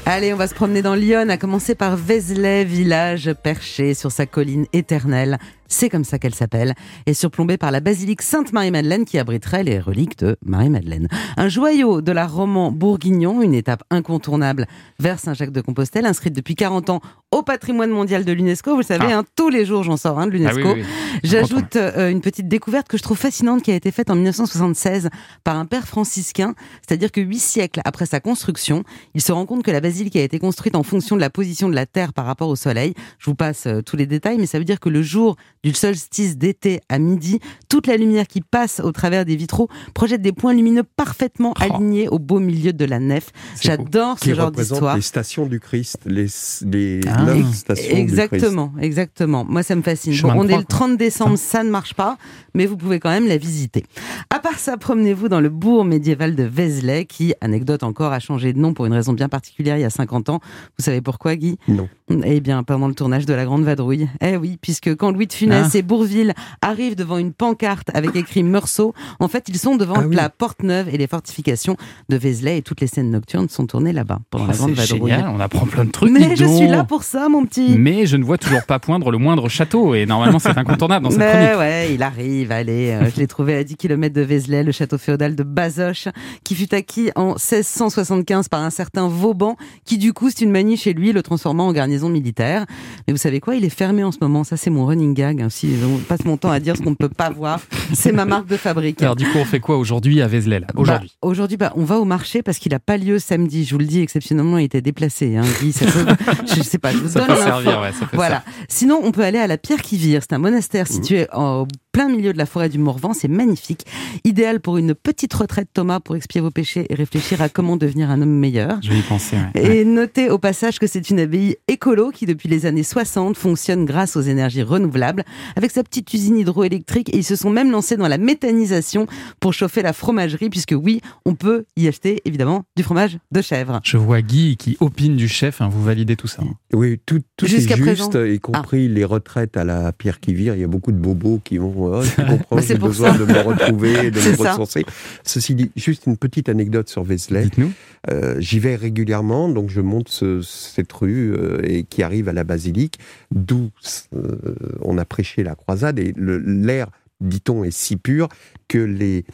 [0.07, 4.26] Allez, on va se promener dans Lyon, à commencer par Vézelay, village perché sur sa
[4.26, 5.39] colline éternelle.
[5.72, 6.74] C'est comme ça qu'elle s'appelle,
[7.06, 11.08] et surplombée par la basilique Sainte-Marie-Madeleine qui abriterait les reliques de Marie-Madeleine.
[11.38, 14.66] Un joyau de l'art roman bourguignon, une étape incontournable
[14.98, 17.00] vers Saint-Jacques-de-Compostelle, inscrite depuis 40 ans
[17.30, 18.72] au patrimoine mondial de l'UNESCO.
[18.72, 19.18] Vous le savez, Ah.
[19.20, 20.60] hein, tous les jours j'en sors un de l'UNESCO.
[20.62, 21.20] Ah oui, oui, oui.
[21.24, 25.08] J'ajoute euh, une petite découverte que je trouve fascinante qui a été faite en 1976
[25.42, 26.54] par un père franciscain,
[26.86, 30.22] c'est-à-dire que huit siècles après sa construction, il se rend compte que la basilique a
[30.22, 32.92] été construite en fonction de la position de la terre par rapport au soleil.
[33.18, 35.72] Je vous passe euh, tous les détails, mais ça veut dire que le jour du
[35.74, 37.38] solstice d'été à midi,
[37.68, 42.08] toute la lumière qui passe au travers des vitraux projette des points lumineux parfaitement alignés
[42.08, 43.28] au beau milieu de la nef.
[43.60, 44.96] J'adore ce Qui genre d'histoire.
[44.96, 46.26] les stations du Christ, les,
[46.66, 47.26] les Ah.
[47.52, 47.92] stations du Christ.
[47.96, 49.44] Exactement, exactement.
[49.44, 50.14] Moi, ça me fascine.
[50.22, 52.16] Bon, on est le 30 décembre, ça ne marche pas,
[52.54, 53.84] mais vous pouvez quand même la visiter.
[54.30, 58.52] À part ça, promenez-vous dans le bourg médiéval de Vézelay, qui, anecdote encore, a changé
[58.52, 60.40] de nom pour une raison bien particulière il y a 50 ans.
[60.78, 61.56] Vous savez pourquoi, Guy?
[61.68, 61.88] Non.
[62.24, 64.08] Eh bien, pendant le tournage de La Grande Vadrouille.
[64.20, 65.78] Eh oui, puisque quand Louis de Funès Ah.
[65.78, 70.04] et Bourville arrivent devant une pancarte avec écrit Meursault, en fait, ils sont devant Ah
[70.06, 70.14] oui.
[70.16, 71.76] la Porte Neuve et les fortifications
[72.08, 74.92] de Vézelay et toutes les scènes nocturnes sont tournées là-bas pendant La Oh, Grande c'est
[74.92, 75.10] Vadrouille.
[75.12, 76.10] génial, on apprend plein de trucs.
[76.10, 77.76] Mais je suis là pour ça, mon petit.
[77.78, 81.10] Mais je ne vois toujours pas poindre le moindre château, et normalement c'est incontournable dans
[81.10, 81.58] cette Mais chronique.
[81.58, 84.98] ouais, il arrive, allez, euh, je l'ai trouvé à 10 km de Vézelay, le château
[84.98, 86.08] féodal de Bazoches,
[86.44, 90.76] qui fut acquis en 1675 par un certain Vauban, qui du coup, c'est une manie
[90.76, 92.66] chez lui, le transformant en garnison militaire.
[93.07, 95.42] Mais vous savez quoi, il est fermé en ce moment, ça c'est mon running gag,
[95.42, 95.48] hein.
[95.50, 97.61] si on passe mon temps à dire ce qu'on ne peut pas voir,
[97.92, 99.03] c'est ma marque de fabrique.
[99.03, 101.09] Alors du coup, on fait quoi aujourd'hui à Vézelay Aujourd'hui.
[101.22, 103.64] Bah, Aujourd'hui, bah, on va au marché parce qu'il n'a pas lieu samedi.
[103.64, 105.36] Je vous le dis, exceptionnellement, il était déplacé.
[105.36, 106.14] Hein, Guy, ça peut-
[106.57, 107.44] je sais pas, je vous Ça donne peut l'info.
[107.62, 108.42] servir, ouais, ça peut Voilà.
[108.68, 110.20] Sinon, on peut aller à la Pierre qui vire.
[110.22, 113.12] C'est un monastère situé au plein milieu de la forêt du Morvan.
[113.14, 113.84] C'est magnifique.
[114.24, 118.11] Idéal pour une petite retraite, Thomas, pour expier vos péchés et réfléchir à comment devenir
[118.11, 118.78] un homme meilleur.
[118.82, 119.36] Je vais y penser.
[119.55, 119.80] ouais.
[119.80, 123.84] Et notez au passage que c'est une abbaye écolo qui, depuis les années 60, fonctionne
[123.84, 125.24] grâce aux énergies renouvelables,
[125.57, 127.14] avec sa petite usine hydroélectrique.
[127.14, 129.07] Et ils se sont même lancés dans la méthanisation
[129.40, 133.80] pour chauffer la fromagerie, puisque oui, on peut y acheter évidemment du fromage de chèvre.
[133.84, 136.43] Je vois Guy qui opine du chef, hein, vous validez tout ça.
[136.43, 136.55] hein.
[136.72, 138.11] Oui, tout, tout est juste, présent.
[138.14, 138.26] Ah.
[138.26, 140.55] y compris les retraites à la pierre qui vire.
[140.55, 143.18] Il y a beaucoup de bobos qui vont, oh, comprends, Bah, j'ai besoin ça.
[143.18, 144.85] de me retrouver, de me ressourcer.
[145.24, 147.45] Ceci dit, juste une petite anecdote sur Vézelay.
[147.45, 147.72] Dites-nous.
[148.11, 152.33] Euh, J'y vais régulièrement, donc je monte ce- cette rue euh, et qui arrive à
[152.33, 152.99] la basilique,
[153.30, 153.70] d'où
[154.14, 154.37] euh,
[154.80, 156.89] on a prêché la croisade et l'air,
[157.20, 158.28] dit-on, est si pur
[158.68, 159.24] que les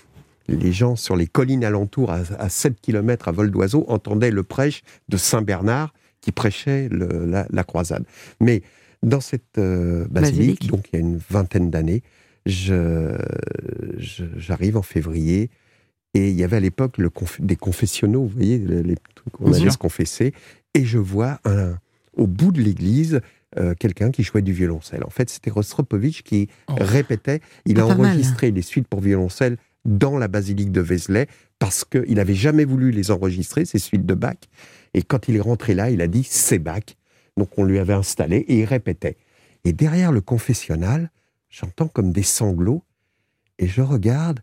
[0.50, 4.42] les gens sur les collines alentours, à, à 7 km à vol d'oiseau, entendaient le
[4.42, 4.80] prêche
[5.10, 5.92] de Saint Bernard
[6.22, 8.04] qui prêchait le- la, la croisade.
[8.40, 8.62] Mais
[9.02, 10.70] dans cette euh, basilique, Basilique.
[10.70, 12.02] donc il y a une vingtaine d'années,
[12.46, 13.16] je-
[13.98, 15.50] je- j'arrive en février
[16.14, 19.44] et il y avait à l'époque le conf- des confessionnaux, vous voyez, les, trucs où
[19.48, 20.32] on allait se confesser,
[20.74, 21.76] et je vois un,
[22.16, 23.20] au bout de l'église
[23.58, 25.04] euh, quelqu'un qui jouait du violoncelle.
[25.04, 27.88] En fait, c'était Rostropovitch qui répétait, il a Oh.
[27.88, 28.06] Pas mal.
[28.12, 31.26] enregistré les suites pour violoncelle dans la basilique de Vézelay
[31.58, 34.36] parce qu'il n'avait jamais voulu les enregistrer, ces suites de Bach.
[34.94, 36.82] Et quand il est rentré là, il a dit c'est Bach.
[37.36, 39.16] Donc on lui avait installé et il répétait.
[39.64, 41.10] Et derrière le confessionnal,
[41.48, 42.82] j'entends comme des sanglots
[43.58, 44.40] et je regarde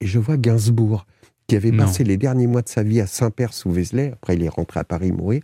[0.00, 1.06] et je vois Gainsbourg
[1.46, 1.84] qui avait Non.
[1.86, 4.12] passé les derniers mois de sa vie à Saint-Père sous Vézelay.
[4.12, 5.42] Après, il est rentré à Paris mourir.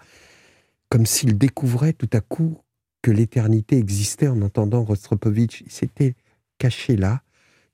[0.90, 2.58] Comme s'il découvrait tout à coup
[3.02, 5.62] que l'éternité existait en entendant Rostropovitch.
[5.62, 6.14] Il s'était
[6.58, 7.22] caché là.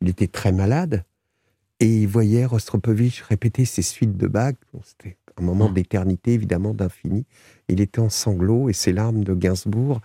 [0.01, 1.05] Il était très malade.
[1.81, 4.27] Et il voyait Rostropovitch répéter ses suites de.
[4.29, 4.53] Bon,
[4.85, 5.73] C'était un moment Ah.
[5.75, 7.27] d'éternité, évidemment, d'infini.
[7.69, 10.01] Il était en sanglots et ses larmes de Gainsbourg.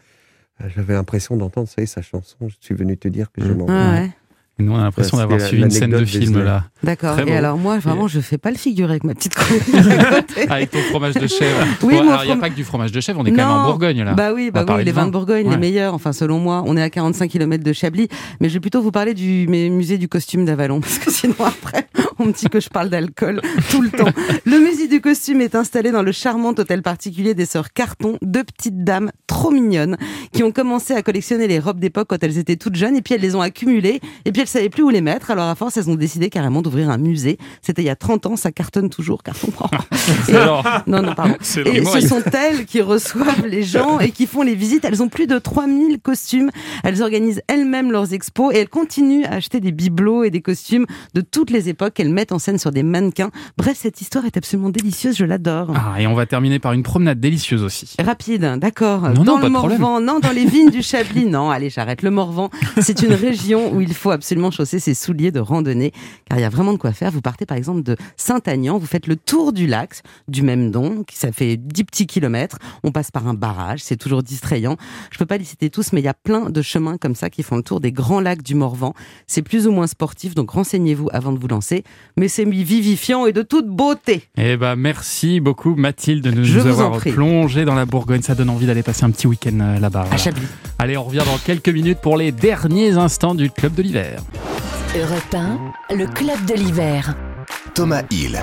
[0.68, 2.38] J'avais l'impression d'entendre, vous savez, sa chanson.
[2.48, 4.10] Je suis venu te dire que je m'en Ah ouais.
[4.58, 6.64] Et nous, on a l'impression d'avoir suivi une scène de film là.
[6.82, 7.20] D'accord.
[7.20, 7.32] Et beau.
[7.34, 9.78] alors moi, vraiment, je fais pas le figure avec ma petite côté.
[10.50, 11.66] Avec ton fromage de chèvre.
[11.82, 13.48] Oui, alors, il n'y a pas que du fromage de chèvre, on est quand même
[13.48, 13.66] en.
[13.66, 14.14] Bourgogne là.
[14.14, 15.08] Bah oui, bah oui, les vins vin.
[15.08, 15.52] de Bourgogne, Ouais.
[15.52, 16.64] les meilleurs, enfin selon moi.
[16.68, 18.08] On est à 45 km de Chablis,
[18.40, 21.88] mais je vais plutôt vous parler du musée du costume d'Avalon, parce que sinon après,
[22.20, 23.42] on me dit que je parle d'alcool
[23.72, 24.10] tout le temps.
[24.46, 28.44] Le musée du costume est installé dans le charmant hôtel particulier des sœurs Carton, deux
[28.44, 29.98] petites dames trop mignonnes,
[30.32, 33.16] qui ont commencé à collectionner les robes d'époque quand elles étaient toutes jeunes, et puis
[33.16, 35.32] elles les ont accumulées, et puis elles savaient plus où les mettre.
[35.32, 37.40] Alors à force, elles ont décidé carrément d'ouvrir un musée.
[37.64, 39.70] C'était il y a 30 ans, ça cartonne toujours, car comprend.
[40.30, 40.34] Et-
[40.88, 41.34] non, non, pardon.
[41.66, 44.86] Et ce sont elles qui reçoivent les gens et qui font les visites.
[44.86, 46.52] Elles ont plus de 3000 costumes.
[46.84, 50.86] Elles organisent elles-mêmes leurs expos et elles continuent à acheter des bibelots et des costumes
[51.16, 53.32] de toutes les époques qu'elles mettent en scène sur des mannequins.
[53.58, 55.74] Bref, cette histoire est absolument délicieuse, je l'adore.
[55.76, 57.96] Ah, et on va terminer par une promenade délicieuse aussi.
[58.00, 59.10] Rapide, d'accord.
[59.10, 59.50] Non, dans non, pas le.
[59.50, 62.04] Morvan, non, dans les vignes du Chablis, non, allez, j'arrête.
[62.04, 65.92] Le Morvan, c'est une région où il faut absolument chausser ses souliers de randonnée,
[66.30, 67.12] car il y a vraiment de quoi faire.
[67.12, 71.04] Vous partez par exemple de Saint-Agnan, vous faites le tour du lac, du même don,
[71.04, 72.58] qui ça fait 10 petits kilomètres.
[72.84, 74.78] On passe par un barrage, c'est toujours distrayant.
[75.12, 77.30] Je peux pas les citer tous, mais il y a plein de chemins comme ça
[77.30, 78.94] qui font le tour des grands lacs du Morvan.
[79.28, 81.84] C'est plus ou moins sportif, donc renseignez-vous avant de vous lancer.
[82.18, 84.24] Mais c'est vivifiant et de toute beauté.
[84.38, 88.22] Eh ben, merci beaucoup Mathilde de nous en avoir plongé dans la Bourgogne.
[88.22, 90.04] Ça donne envie d'aller passer un petit week-end euh, là-bas.
[90.04, 90.18] voilà.
[90.18, 90.48] Chablis.
[90.80, 94.22] Allez, on revient dans quelques minutes pour les derniers instants du Club de l'hiver.
[94.98, 97.16] Europe 1, le club de l'hiver.
[97.74, 98.42] Thomas Hill.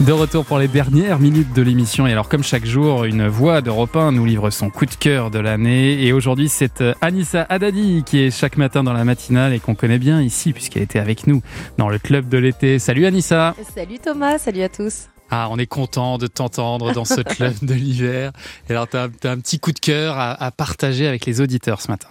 [0.00, 2.06] De retour pour les dernières minutes de l'émission.
[2.06, 5.30] Et alors, comme chaque jour, une voix d'Europe 1 nous livre son coup de cœur
[5.30, 6.04] de l'année.
[6.04, 9.74] Et aujourd'hui, c'est euh, Anissa Haddadi qui est chaque matin dans la matinale et qu'on
[9.74, 11.42] connaît bien ici puisqu'elle était avec nous
[11.78, 12.78] dans le club de l'été.
[12.78, 15.08] Salut Anissa Salut Thomas, salut à tous.
[15.30, 18.32] Ah, on est content de t'entendre dans ce club de l'hiver.
[18.68, 21.82] Et alors, tu as, un petit coup de cœur à, à partager avec les auditeurs
[21.82, 22.08] ce matin.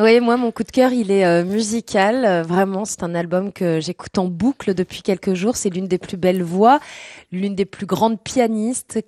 [0.00, 2.24] Oui, moi, mon coup de cœur, il est euh, musical.
[2.24, 5.56] Euh, vraiment, c'est un album que j'écoute en boucle depuis quelques jours.
[5.56, 6.78] C'est l'une des plus belles voix,
[7.32, 9.00] l'une des plus grandes pianistes,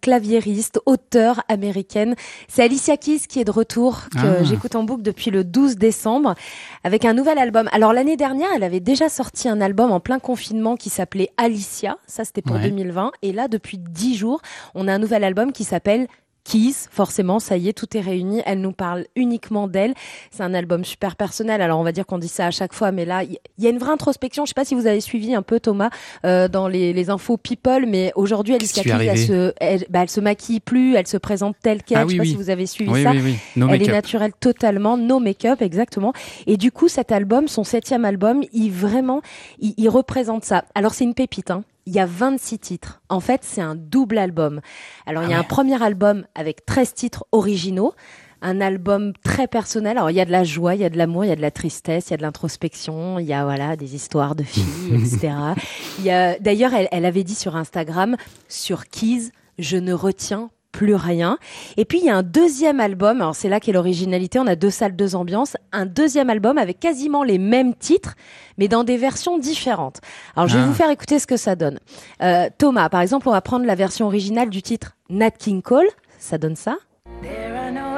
[0.00, 2.14] claviéristes, auteurs américaines.
[2.46, 4.44] C'est Alicia Keys qui est de retour, que Ah.
[4.44, 6.36] j'écoute en boucle depuis le 12 décembre,
[6.84, 7.68] avec un nouvel album.
[7.72, 11.96] Alors, l'année dernière, elle avait déjà sorti un album en plein confinement qui s'appelait Alicia.
[12.06, 12.62] Ça, c'était pour Ouais.
[12.62, 13.10] 2020.
[13.22, 14.40] Et là, depuis 10 jours,
[14.76, 16.06] on a un nouvel album qui s'appelle
[16.46, 18.42] Keys, forcément, ça y est, tout est réuni.
[18.46, 19.94] Elle nous parle uniquement d'elle.
[20.30, 21.60] C'est un album super personnel.
[21.60, 23.70] Alors, on va dire qu'on dit ça à chaque fois, mais là, il y a
[23.70, 24.44] une vraie introspection.
[24.44, 25.90] Je sais pas si vous avez suivi un peu Thomas
[26.24, 30.20] euh, dans les, les infos People, mais aujourd'hui, Keys, elle se, elle, bah, elle se
[30.20, 31.98] maquille plus, elle se présente telle qu'elle.
[31.98, 32.30] Ah Je sais oui, pas oui.
[32.30, 33.10] si vous avez suivi Oui, ça.
[33.10, 33.34] oui, oui.
[33.56, 36.12] No elle est naturelle totalement, no make-up, exactement.
[36.46, 39.20] Et du coup, cet album, son septième album, il vraiment,
[39.58, 40.64] il, il représente ça.
[40.74, 41.64] Alors, c'est une pépite, hein.
[41.86, 43.00] Il y a 26 titres.
[43.08, 44.60] En fait, c'est un double album.
[45.06, 47.94] Alors, il y a un premier album avec 13 titres originaux.
[48.42, 49.96] Un album très personnel.
[49.96, 51.36] Alors, il y a de la joie, il y a de l'amour, il y a
[51.36, 54.42] de la tristesse, il y a de l'introspection, il y a, voilà, des histoires de
[54.42, 55.32] filles, etc.
[55.98, 58.16] Il y a, d'ailleurs, elle, elle avait dit sur Instagram,
[58.48, 61.38] sur Keys, je ne retiens plus rien.
[61.78, 64.56] Et puis il y a un deuxième album, alors c'est là qu'est l'originalité, on a
[64.56, 68.14] deux salles, deux ambiances, un deuxième album avec quasiment les mêmes titres,
[68.58, 70.00] mais dans des versions différentes.
[70.36, 70.66] Alors je vais Ah.
[70.66, 71.78] vous faire écouter ce que ça donne.
[72.22, 75.88] Euh, Thomas, par exemple, on va prendre la version originale du titre Nat King Cole,
[76.18, 76.76] ça donne ça?
[77.22, 77.96] There are no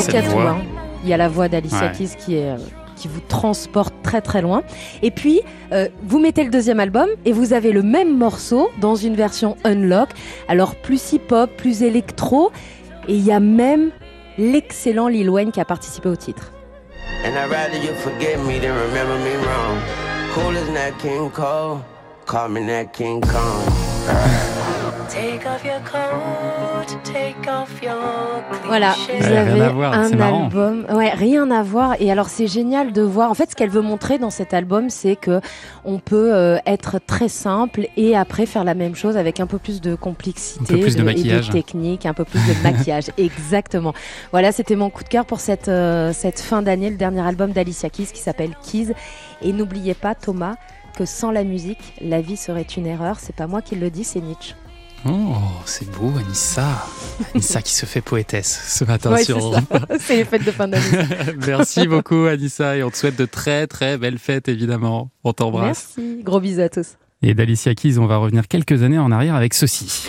[0.00, 0.50] Donc il y a Cette tout, voix.
[0.50, 0.58] hein.
[1.04, 1.92] Il y a la voix d'Alicia Ouais.
[1.96, 2.56] Keys qui est euh,
[2.96, 4.62] qui vous transporte très très loin.
[5.02, 5.40] Et puis
[5.72, 9.56] euh, vous mettez le deuxième album et vous avez le même morceau dans une version
[9.64, 10.10] unlock.
[10.48, 12.52] Alors plus hip-hop, plus électro
[13.08, 13.90] et il y a même
[14.36, 16.50] l'excellent Lil Wayne qui a participé au titre.
[17.24, 19.78] And I'd rather you forget me than remember me wrong.
[20.34, 21.80] Cool as Nat King Cole,
[22.26, 23.64] call me Nat King Kong.
[25.08, 26.69] Take off your coat,
[28.66, 30.44] Voilà, vous Ouais, rien avez à voir, c'est un marrant.
[30.44, 30.86] album.
[30.92, 31.96] Ouais, rien à voir.
[32.00, 33.30] Et alors c'est génial de voir.
[33.30, 35.40] En fait, ce qu'elle veut montrer dans cet album, c'est que
[35.84, 39.58] on peut euh, être très simple et après faire la même chose avec un peu
[39.58, 41.50] plus de complexité, Un peu plus de et maquillage.
[41.50, 43.06] technique, un peu plus de maquillage.
[43.18, 43.92] Exactement.
[44.32, 47.52] Voilà, c'était mon coup de cœur pour cette euh, cette fin d'année, le dernier album
[47.52, 48.92] d'Alicia Keys qui s'appelle Keys.
[49.42, 50.56] Et n'oubliez pas, Thomas,
[50.96, 53.16] que sans la musique, la vie serait une erreur.
[53.18, 54.54] C'est pas moi qui le dis, c'est Nietzsche.
[55.06, 56.86] Oh, c'est beau, Anissa.
[57.34, 59.54] Anissa qui se fait poétesse ce matin Ouais, sur
[59.98, 60.84] c'est les fêtes de fin d'année.
[61.46, 62.76] Merci beaucoup, Anissa.
[62.76, 65.10] Et on te souhaite de très, très belles fêtes, évidemment.
[65.24, 65.94] On t'embrasse.
[65.96, 66.22] Merci.
[66.22, 66.96] Gros bisous à tous.
[67.22, 70.06] Et d'Alicia Keys, on va revenir quelques années en arrière avec ceci.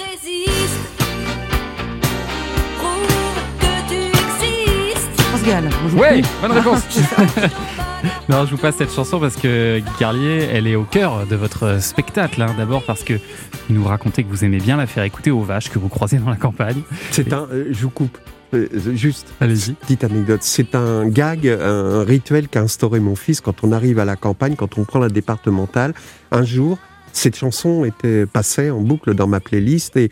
[5.89, 6.81] Joue Ouais, bonne réponse.
[8.29, 11.35] non, je vous passe cette chanson parce que Guy Carlier, elle est au cœur de
[11.35, 12.41] votre spectacle.
[12.41, 12.53] hein.
[12.57, 15.69] D'abord parce que vous nous racontez que vous aimez bien la faire écouter aux vaches
[15.69, 16.81] que vous croisez dans la campagne.
[17.11, 17.47] C'est un.
[17.51, 18.17] euh, je vous coupe.
[18.53, 19.27] Euh, juste.
[19.39, 19.73] Allez-y.
[19.73, 20.41] Petite anecdote.
[20.43, 24.55] C'est un gag, un rituel qu'a instauré mon fils quand on arrive à la campagne,
[24.55, 25.93] quand on prend la départementale.
[26.31, 26.77] Un jour,
[27.13, 30.11] cette chanson était passée en boucle dans ma playlist et.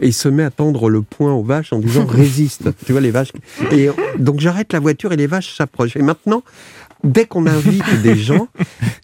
[0.00, 2.70] Et il se met à tendre le poing aux vaches en disant résiste.
[2.84, 3.30] tu vois les vaches.
[3.70, 3.88] Et
[4.18, 5.94] donc j'arrête la voiture et les vaches s'approchent.
[5.96, 6.42] Et maintenant,
[7.04, 8.48] dès qu'on invite des gens,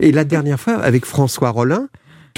[0.01, 1.89] et la dernière fois avec François Rollin,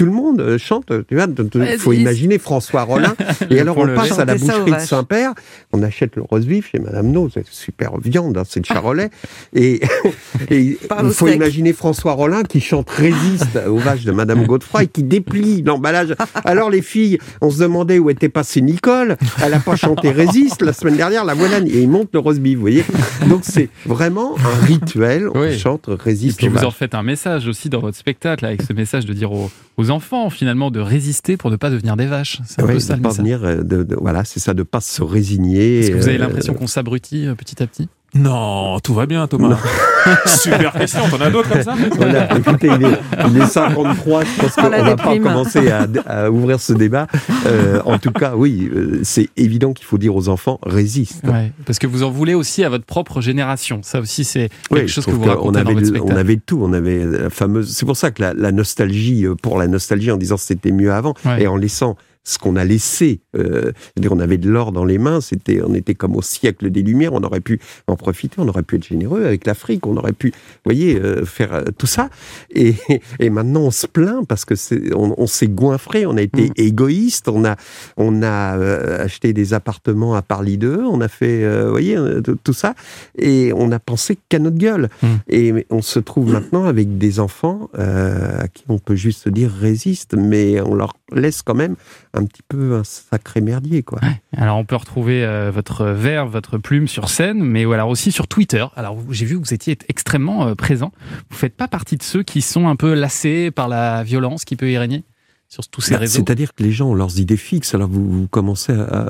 [0.01, 3.13] tout le monde euh, chante, tu vois, il faut imaginer François Rollin.
[3.51, 5.35] et alors on passe à la boucherie de Saint-Père,
[5.73, 9.11] on achète le roast beef chez Madame No, c'est super viande, hein, c'est le charolais.
[9.53, 9.79] et
[10.49, 10.77] il
[11.11, 15.61] faut imaginer François Rollin qui chante Résiste aux vaches de Madame Godefroy et qui déplie
[15.61, 16.15] l'emballage.
[16.45, 20.63] Alors les filles, on se demandait où était passée Nicole, elle n'a pas chanté Résiste.
[20.63, 22.83] La semaine dernière, la voilà, et il monte le beef, vous voyez.
[23.29, 27.03] Donc c'est vraiment un rituel, on chante Résiste Et puis aux vous en faites un
[27.03, 30.79] message aussi dans votre spectacle, avec ce message de dire aux, aux enfants finalement de
[30.79, 32.39] résister pour ne pas devenir des vaches.
[32.45, 34.53] C'est un Ouais, peu ça de le pas venir, euh, de, de- voilà, c'est ça,
[34.53, 35.79] de pas se résigner.
[35.81, 37.87] Est-ce que vous avez euh, l'impression qu'on s'abrutit euh, petit à petit?
[38.13, 39.57] Non, tout va bien, Thomas.
[40.25, 41.01] Super question.
[41.09, 41.75] T'en as d'autres comme ça?
[41.95, 45.87] Voilà, écoutez, il est, il est 53, je pense qu'on la va pas commencer à,
[46.05, 47.07] à ouvrir ce débat.
[47.45, 51.23] Euh, en tout cas, oui, euh, c'est évident qu'il faut dire aux enfants, résiste.
[51.25, 53.79] Ouais, parce que vous en voulez aussi à votre propre génération.
[53.83, 56.13] Ça aussi, c'est quelque Oui, chose que vous racontez dans avait, votre le- spectacle.
[56.13, 57.73] on avait tout, on avait la fameuse.
[57.73, 60.91] C'est pour ça que la, la nostalgie, euh, pour la nostalgie, en disant c'était mieux
[60.91, 61.43] avant, Ouais.
[61.43, 64.97] et en laissant ce qu'on a laissé, euh, c'est-à-dire on avait de l'or dans les
[64.97, 68.47] mains, c'était, on était comme au siècle des Lumières, on aurait pu en profiter, on
[68.47, 71.87] aurait pu être généreux avec l'Afrique, on aurait pu, vous voyez, euh, faire euh, tout
[71.87, 72.09] ça.
[72.53, 72.75] Et,
[73.19, 76.41] et maintenant on se plaint parce que c'est, on, on s'est goinfré, on a été
[76.49, 76.53] Mm.
[76.57, 77.55] égoïste, on a,
[77.97, 81.97] on a euh, acheté des appartements à Paris 2, on a fait, euh, vous voyez,
[82.43, 82.73] tout, ça,
[83.17, 84.89] et on a pensé qu'à notre gueule.
[85.01, 85.07] Mm.
[85.29, 89.51] Et on se trouve maintenant avec des enfants euh, à qui on peut juste dire
[89.51, 91.75] résiste, mais on leur laisse quand même
[92.13, 93.99] un petit peu un sacré merdier, quoi.
[94.35, 98.27] Alors on peut retrouver euh, votre verbe, votre plume sur scène, mais alors aussi sur
[98.27, 98.65] Twitter.
[98.75, 100.91] Alors j'ai vu que vous étiez extrêmement euh, présent.
[101.29, 104.55] Vous faites pas partie de ceux qui sont un peu lassés par la violence qui
[104.55, 105.03] peut y régner
[105.47, 106.19] sur tous ces Bah, réseaux?
[106.19, 107.73] C'est-à-dire que les gens ont leurs idées fixes.
[107.75, 109.09] Alors vous, vous commencez à, à,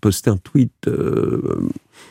[0.00, 1.68] poster un tweet euh,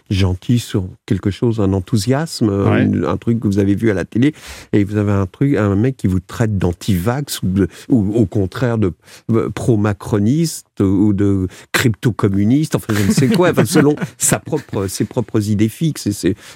[0.09, 2.81] gentil sur quelque chose, un enthousiasme, Ouais.
[2.81, 4.33] un, un truc que vous avez vu à la télé,
[4.73, 7.41] et vous avez un truc, un mec qui vous traite d'anti-vax
[7.89, 8.93] ou, au contraire de
[9.31, 15.05] euh, pro-macroniste ou de crypto-communiste, enfin je ne sais quoi, enfin, selon sa propre, ses
[15.05, 16.09] propres idées fixes.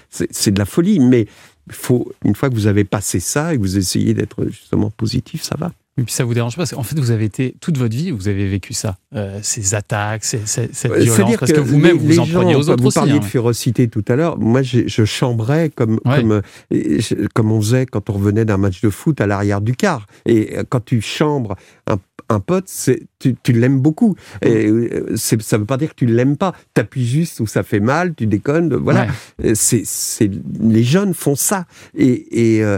[0.10, 1.28] C'est de la folie, mais
[1.72, 5.44] faut, une fois que vous avez passé ça et que vous essayez d'être justement positif,
[5.44, 5.72] ça va.
[6.00, 8.12] Et puis ça vous dérange pas parce qu'en fait vous avez été toute votre vie,
[8.12, 12.04] vous avez vécu ça, Euh, ces attaques, ces- ces- cette violence, parce que, vous-même les-
[12.16, 12.96] vous en preniez aux autres Vous aussi.
[12.96, 14.38] parliez hein, de férocité tout à l'heure.
[14.40, 16.18] Moi, je chambrais comme, Ouais.
[16.22, 16.42] comme,
[16.74, 17.00] euh,
[17.34, 20.06] comme on faisait quand on revenait d'un match de foot à l'arrière du car.
[20.26, 21.56] Et euh, quand tu chambres
[21.88, 21.98] un,
[22.30, 24.16] un pote, c'est- tu, tu l'aimes beaucoup.
[24.44, 24.70] Et
[25.16, 26.54] c'est- ça ne veut pas dire que tu ne l'aimes pas.
[26.76, 28.76] Tu appuies juste où ça fait mal, tu déconnes.
[28.76, 29.08] Voilà.
[29.56, 30.30] C'est, c'est-
[30.62, 31.66] les jeunes font ça.
[31.98, 32.58] Et.
[32.58, 32.78] et, euh,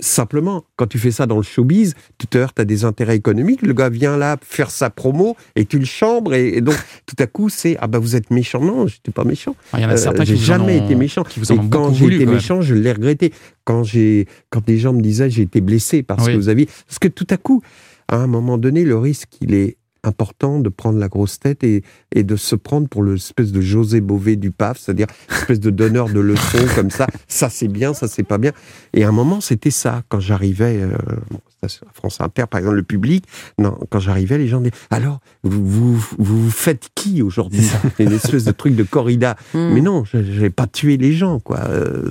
[0.00, 3.62] Simplement, quand tu fais ça dans le showbiz, tu te heurtes à des intérêts économiques.
[3.62, 6.34] Le gars vient là faire sa promo et tu le chambres.
[6.34, 6.76] Et, et donc,
[7.06, 8.60] tout à coup, c'est Ah ben vous êtes méchant.
[8.60, 9.56] Non, je n'étais pas méchant.
[9.72, 11.24] Ah, il y en a Euh, certains qui j'ai en jamais été méchant.
[11.24, 13.32] qui vous en et quand j'ai été quand méchant, je l'ai regretté.
[13.64, 16.32] Quand, j'ai, quand des gens me disaient j'ai été blessé parce Oui.
[16.34, 16.66] que vous aviez.
[16.86, 17.60] Parce que tout à coup,
[18.06, 21.82] à un moment donné, le risque, il est important de prendre la grosse tête et,
[22.14, 26.08] et de se prendre pour l'espèce de José Bové du PAF, c'est-à-dire espèce de donneur
[26.08, 27.06] de leçons comme ça.
[27.26, 28.52] Ça c'est bien, ça c'est pas bien.
[28.94, 30.02] Et à un moment, c'était ça.
[30.08, 30.96] Quand j'arrivais, euh,
[31.30, 33.24] bon, sur France Inter, par exemple, le public,
[33.58, 37.68] non, quand j'arrivais, les gens disaient Alors, vous vous, vous, faites qui aujourd'hui?
[37.98, 39.36] Une espèce de truc de corrida.
[39.54, 39.72] Hmm.
[39.72, 41.60] Mais non, je n'ai pas tué les gens, quoi.
[41.60, 42.10] Euh,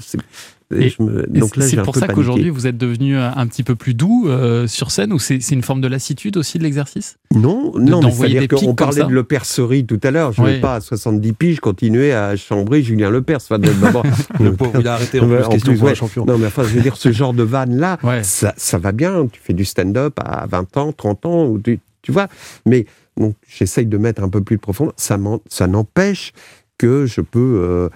[0.72, 2.78] c'est- Et, je me- et donc là, c'est j'ai un pour ça qu'aujourd'hui vous êtes
[2.78, 6.36] devenu un petit peu plus doux euh, sur scène ou c'est une forme de lassitude
[6.38, 7.18] aussi de l'exercice?
[7.34, 10.32] Non, De- non, c'est-à-dire qu'on parlait ça de l'Epercerie tout à l'heure.
[10.34, 10.54] Je ne Oui.
[10.56, 13.38] vais pas à 70 piges continuer à chambrer Julien Lepers.
[13.38, 14.04] Enfin, de- d'abord-
[14.40, 15.96] Le pauvre, il a arrêté, en plus, question pour un ouais.
[15.96, 16.26] champion.
[16.26, 19.28] Non, mais enfin, je veux dire, ce genre de vanne-là, ça, ça va bien.
[19.32, 22.28] Tu fais du stand-up à 20 ans, 30 ans, ou tu, tu vois.
[22.66, 22.86] Mais
[23.18, 24.94] donc, j'essaye de mettre un peu plus de profondeur.
[24.98, 25.18] Ça
[25.68, 26.34] n'empêche
[26.78, 27.40] que je peux.
[27.64, 27.90] euh,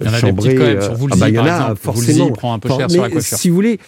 [0.00, 1.34] Il y en a des chambrer, petites quand même, euh, sur Woolsey, ah bah, il
[1.34, 1.80] y en par a, exemple.
[1.80, 2.30] Forcément.
[2.32, 3.38] prend un peu For- cher sur la coiffure.
[3.38, 3.78] Si vous voulez,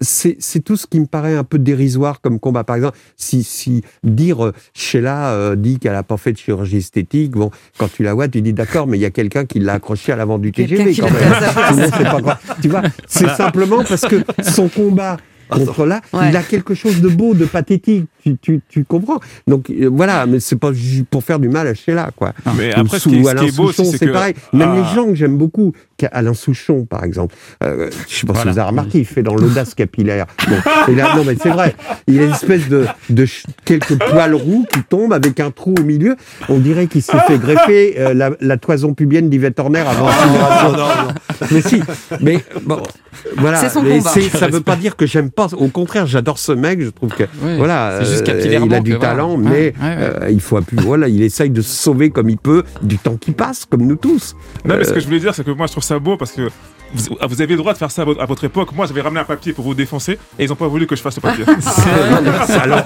[0.00, 2.62] c'est c'est tout ce qui me paraît un peu dérisoire comme combat.
[2.62, 6.76] Par exemple, si, si dire euh, Sheila euh, dit qu'elle n'a pas fait de chirurgie
[6.76, 9.58] esthétique, bon, quand tu la vois, tu dis d'accord, mais il y a quelqu'un qui
[9.58, 11.32] l'a accroché à l'avant du TGV quand même.
[11.72, 12.38] Sinon, c'est pas grave.
[12.62, 13.36] Tu vois, c'est Voilà.
[13.36, 15.16] simplement parce que son combat
[15.50, 16.28] contre là, Ouais.
[16.28, 18.04] il a quelque chose de beau, de pathétique.
[18.28, 20.70] Tu, tu, tu comprends Donc euh, voilà, mais c'est pas
[21.10, 22.32] pour faire du mal à Sheila, quoi.
[22.56, 23.90] Mais Ou après, ce sous- qui est- ou ce Alain qui est beau aussi, Souchon,
[23.98, 24.34] c'est que- pareil.
[24.52, 24.76] Même Ah.
[24.76, 25.72] les gens que j'aime beaucoup,
[26.12, 27.34] Alain Souchon, par exemple.
[27.64, 28.50] Euh, je sais pas Voilà.
[28.50, 30.26] si vous avez remarqué, il fait dans l'audace capillaire.
[30.48, 30.56] Bon,
[30.88, 31.74] et là, non, mais c'est vrai.
[32.06, 33.26] Il a une espèce de, de
[33.64, 36.14] quelques poils roux qui tombent avec un trou au milieu.
[36.48, 40.72] On dirait qu'il s'est fait greffer euh, la, la toison pubienne d'Yvette Horner avant Oh,
[40.72, 41.14] non, non.
[41.50, 41.82] Mais si,
[42.20, 42.80] mais bon,
[43.36, 43.58] voilà.
[43.58, 44.10] C'est son Mais combat.
[44.10, 45.48] c'est- ça veut pas dire que j'aime pas.
[45.56, 46.80] Au contraire, j'adore ce mec.
[46.80, 49.96] Je trouve que Oui, voilà, euh, il a du que talent, Ouais, mais ouais, ouais.
[50.22, 50.82] euh, il faut appuyer.
[50.82, 53.96] Voilà, il essaye de se sauver comme il peut du temps qui passe, comme nous
[53.96, 54.34] tous.
[54.64, 56.16] Non, mais ce Euh, que je voulais dire, c'est que moi, je trouve ça beau
[56.16, 56.48] parce que
[56.94, 58.74] vous, ah, vous avez le droit de faire ça à votre, à votre époque.
[58.74, 61.02] Moi, j'avais ramené un papier pour vous défoncer et ils n'ont pas voulu que je
[61.02, 61.44] fasse le papier.
[62.62, 62.82] Alors,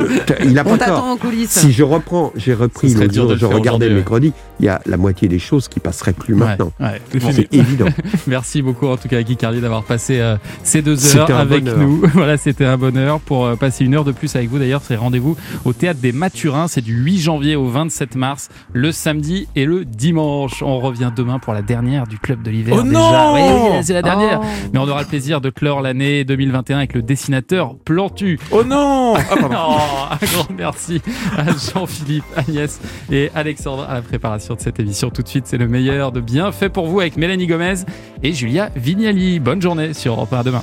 [0.00, 1.04] euh, il a On pas t'attend tort.
[1.04, 1.50] en coulisses.
[1.50, 4.80] Si je reprends, j'ai repris de jour, le je regardais mes chroniques, il y a
[4.86, 6.72] la moitié des choses qui passeraient plus maintenant.
[6.80, 7.46] Ouais, C'est Bon, fini.
[7.50, 7.86] C'est évident.
[8.26, 11.64] Merci beaucoup en tout cas à Guy Carlier d'avoir passé euh, ces deux heures avec
[11.64, 11.78] bonheur.
[11.78, 12.02] nous.
[12.14, 14.58] voilà, c'était un bonheur pour euh, passer une heure de plus avec vous.
[14.58, 16.68] D'ailleurs, c'est rendez-vous au théâtre des Mathurins.
[16.68, 20.62] C'est du 8 janvier au 27 mars, le samedi et le dimanche.
[20.62, 22.76] On revient demain pour la dernière du club de l'hiver.
[22.78, 22.92] Oh déjà.
[22.98, 24.40] non Oui, oui, c'est la dernière.
[24.42, 24.46] Oh.
[24.72, 28.38] Mais on aura le plaisir de clore l'année 2021 avec le dessinateur Plantu.
[28.50, 29.22] Oh non Ah.
[29.50, 31.00] Oh, un grand merci
[31.36, 35.10] à Jean-Philippe, Agnès et Alexandre à la préparation de cette émission.
[35.10, 37.74] Tout de suite, c'est le meilleur de bien fait pour vous avec Mélanie Gomez
[38.22, 39.40] et Julia Vignali.
[39.40, 40.62] Bonne journée sur Europe 1 à demain.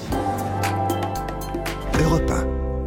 [2.00, 2.55] Europe 1.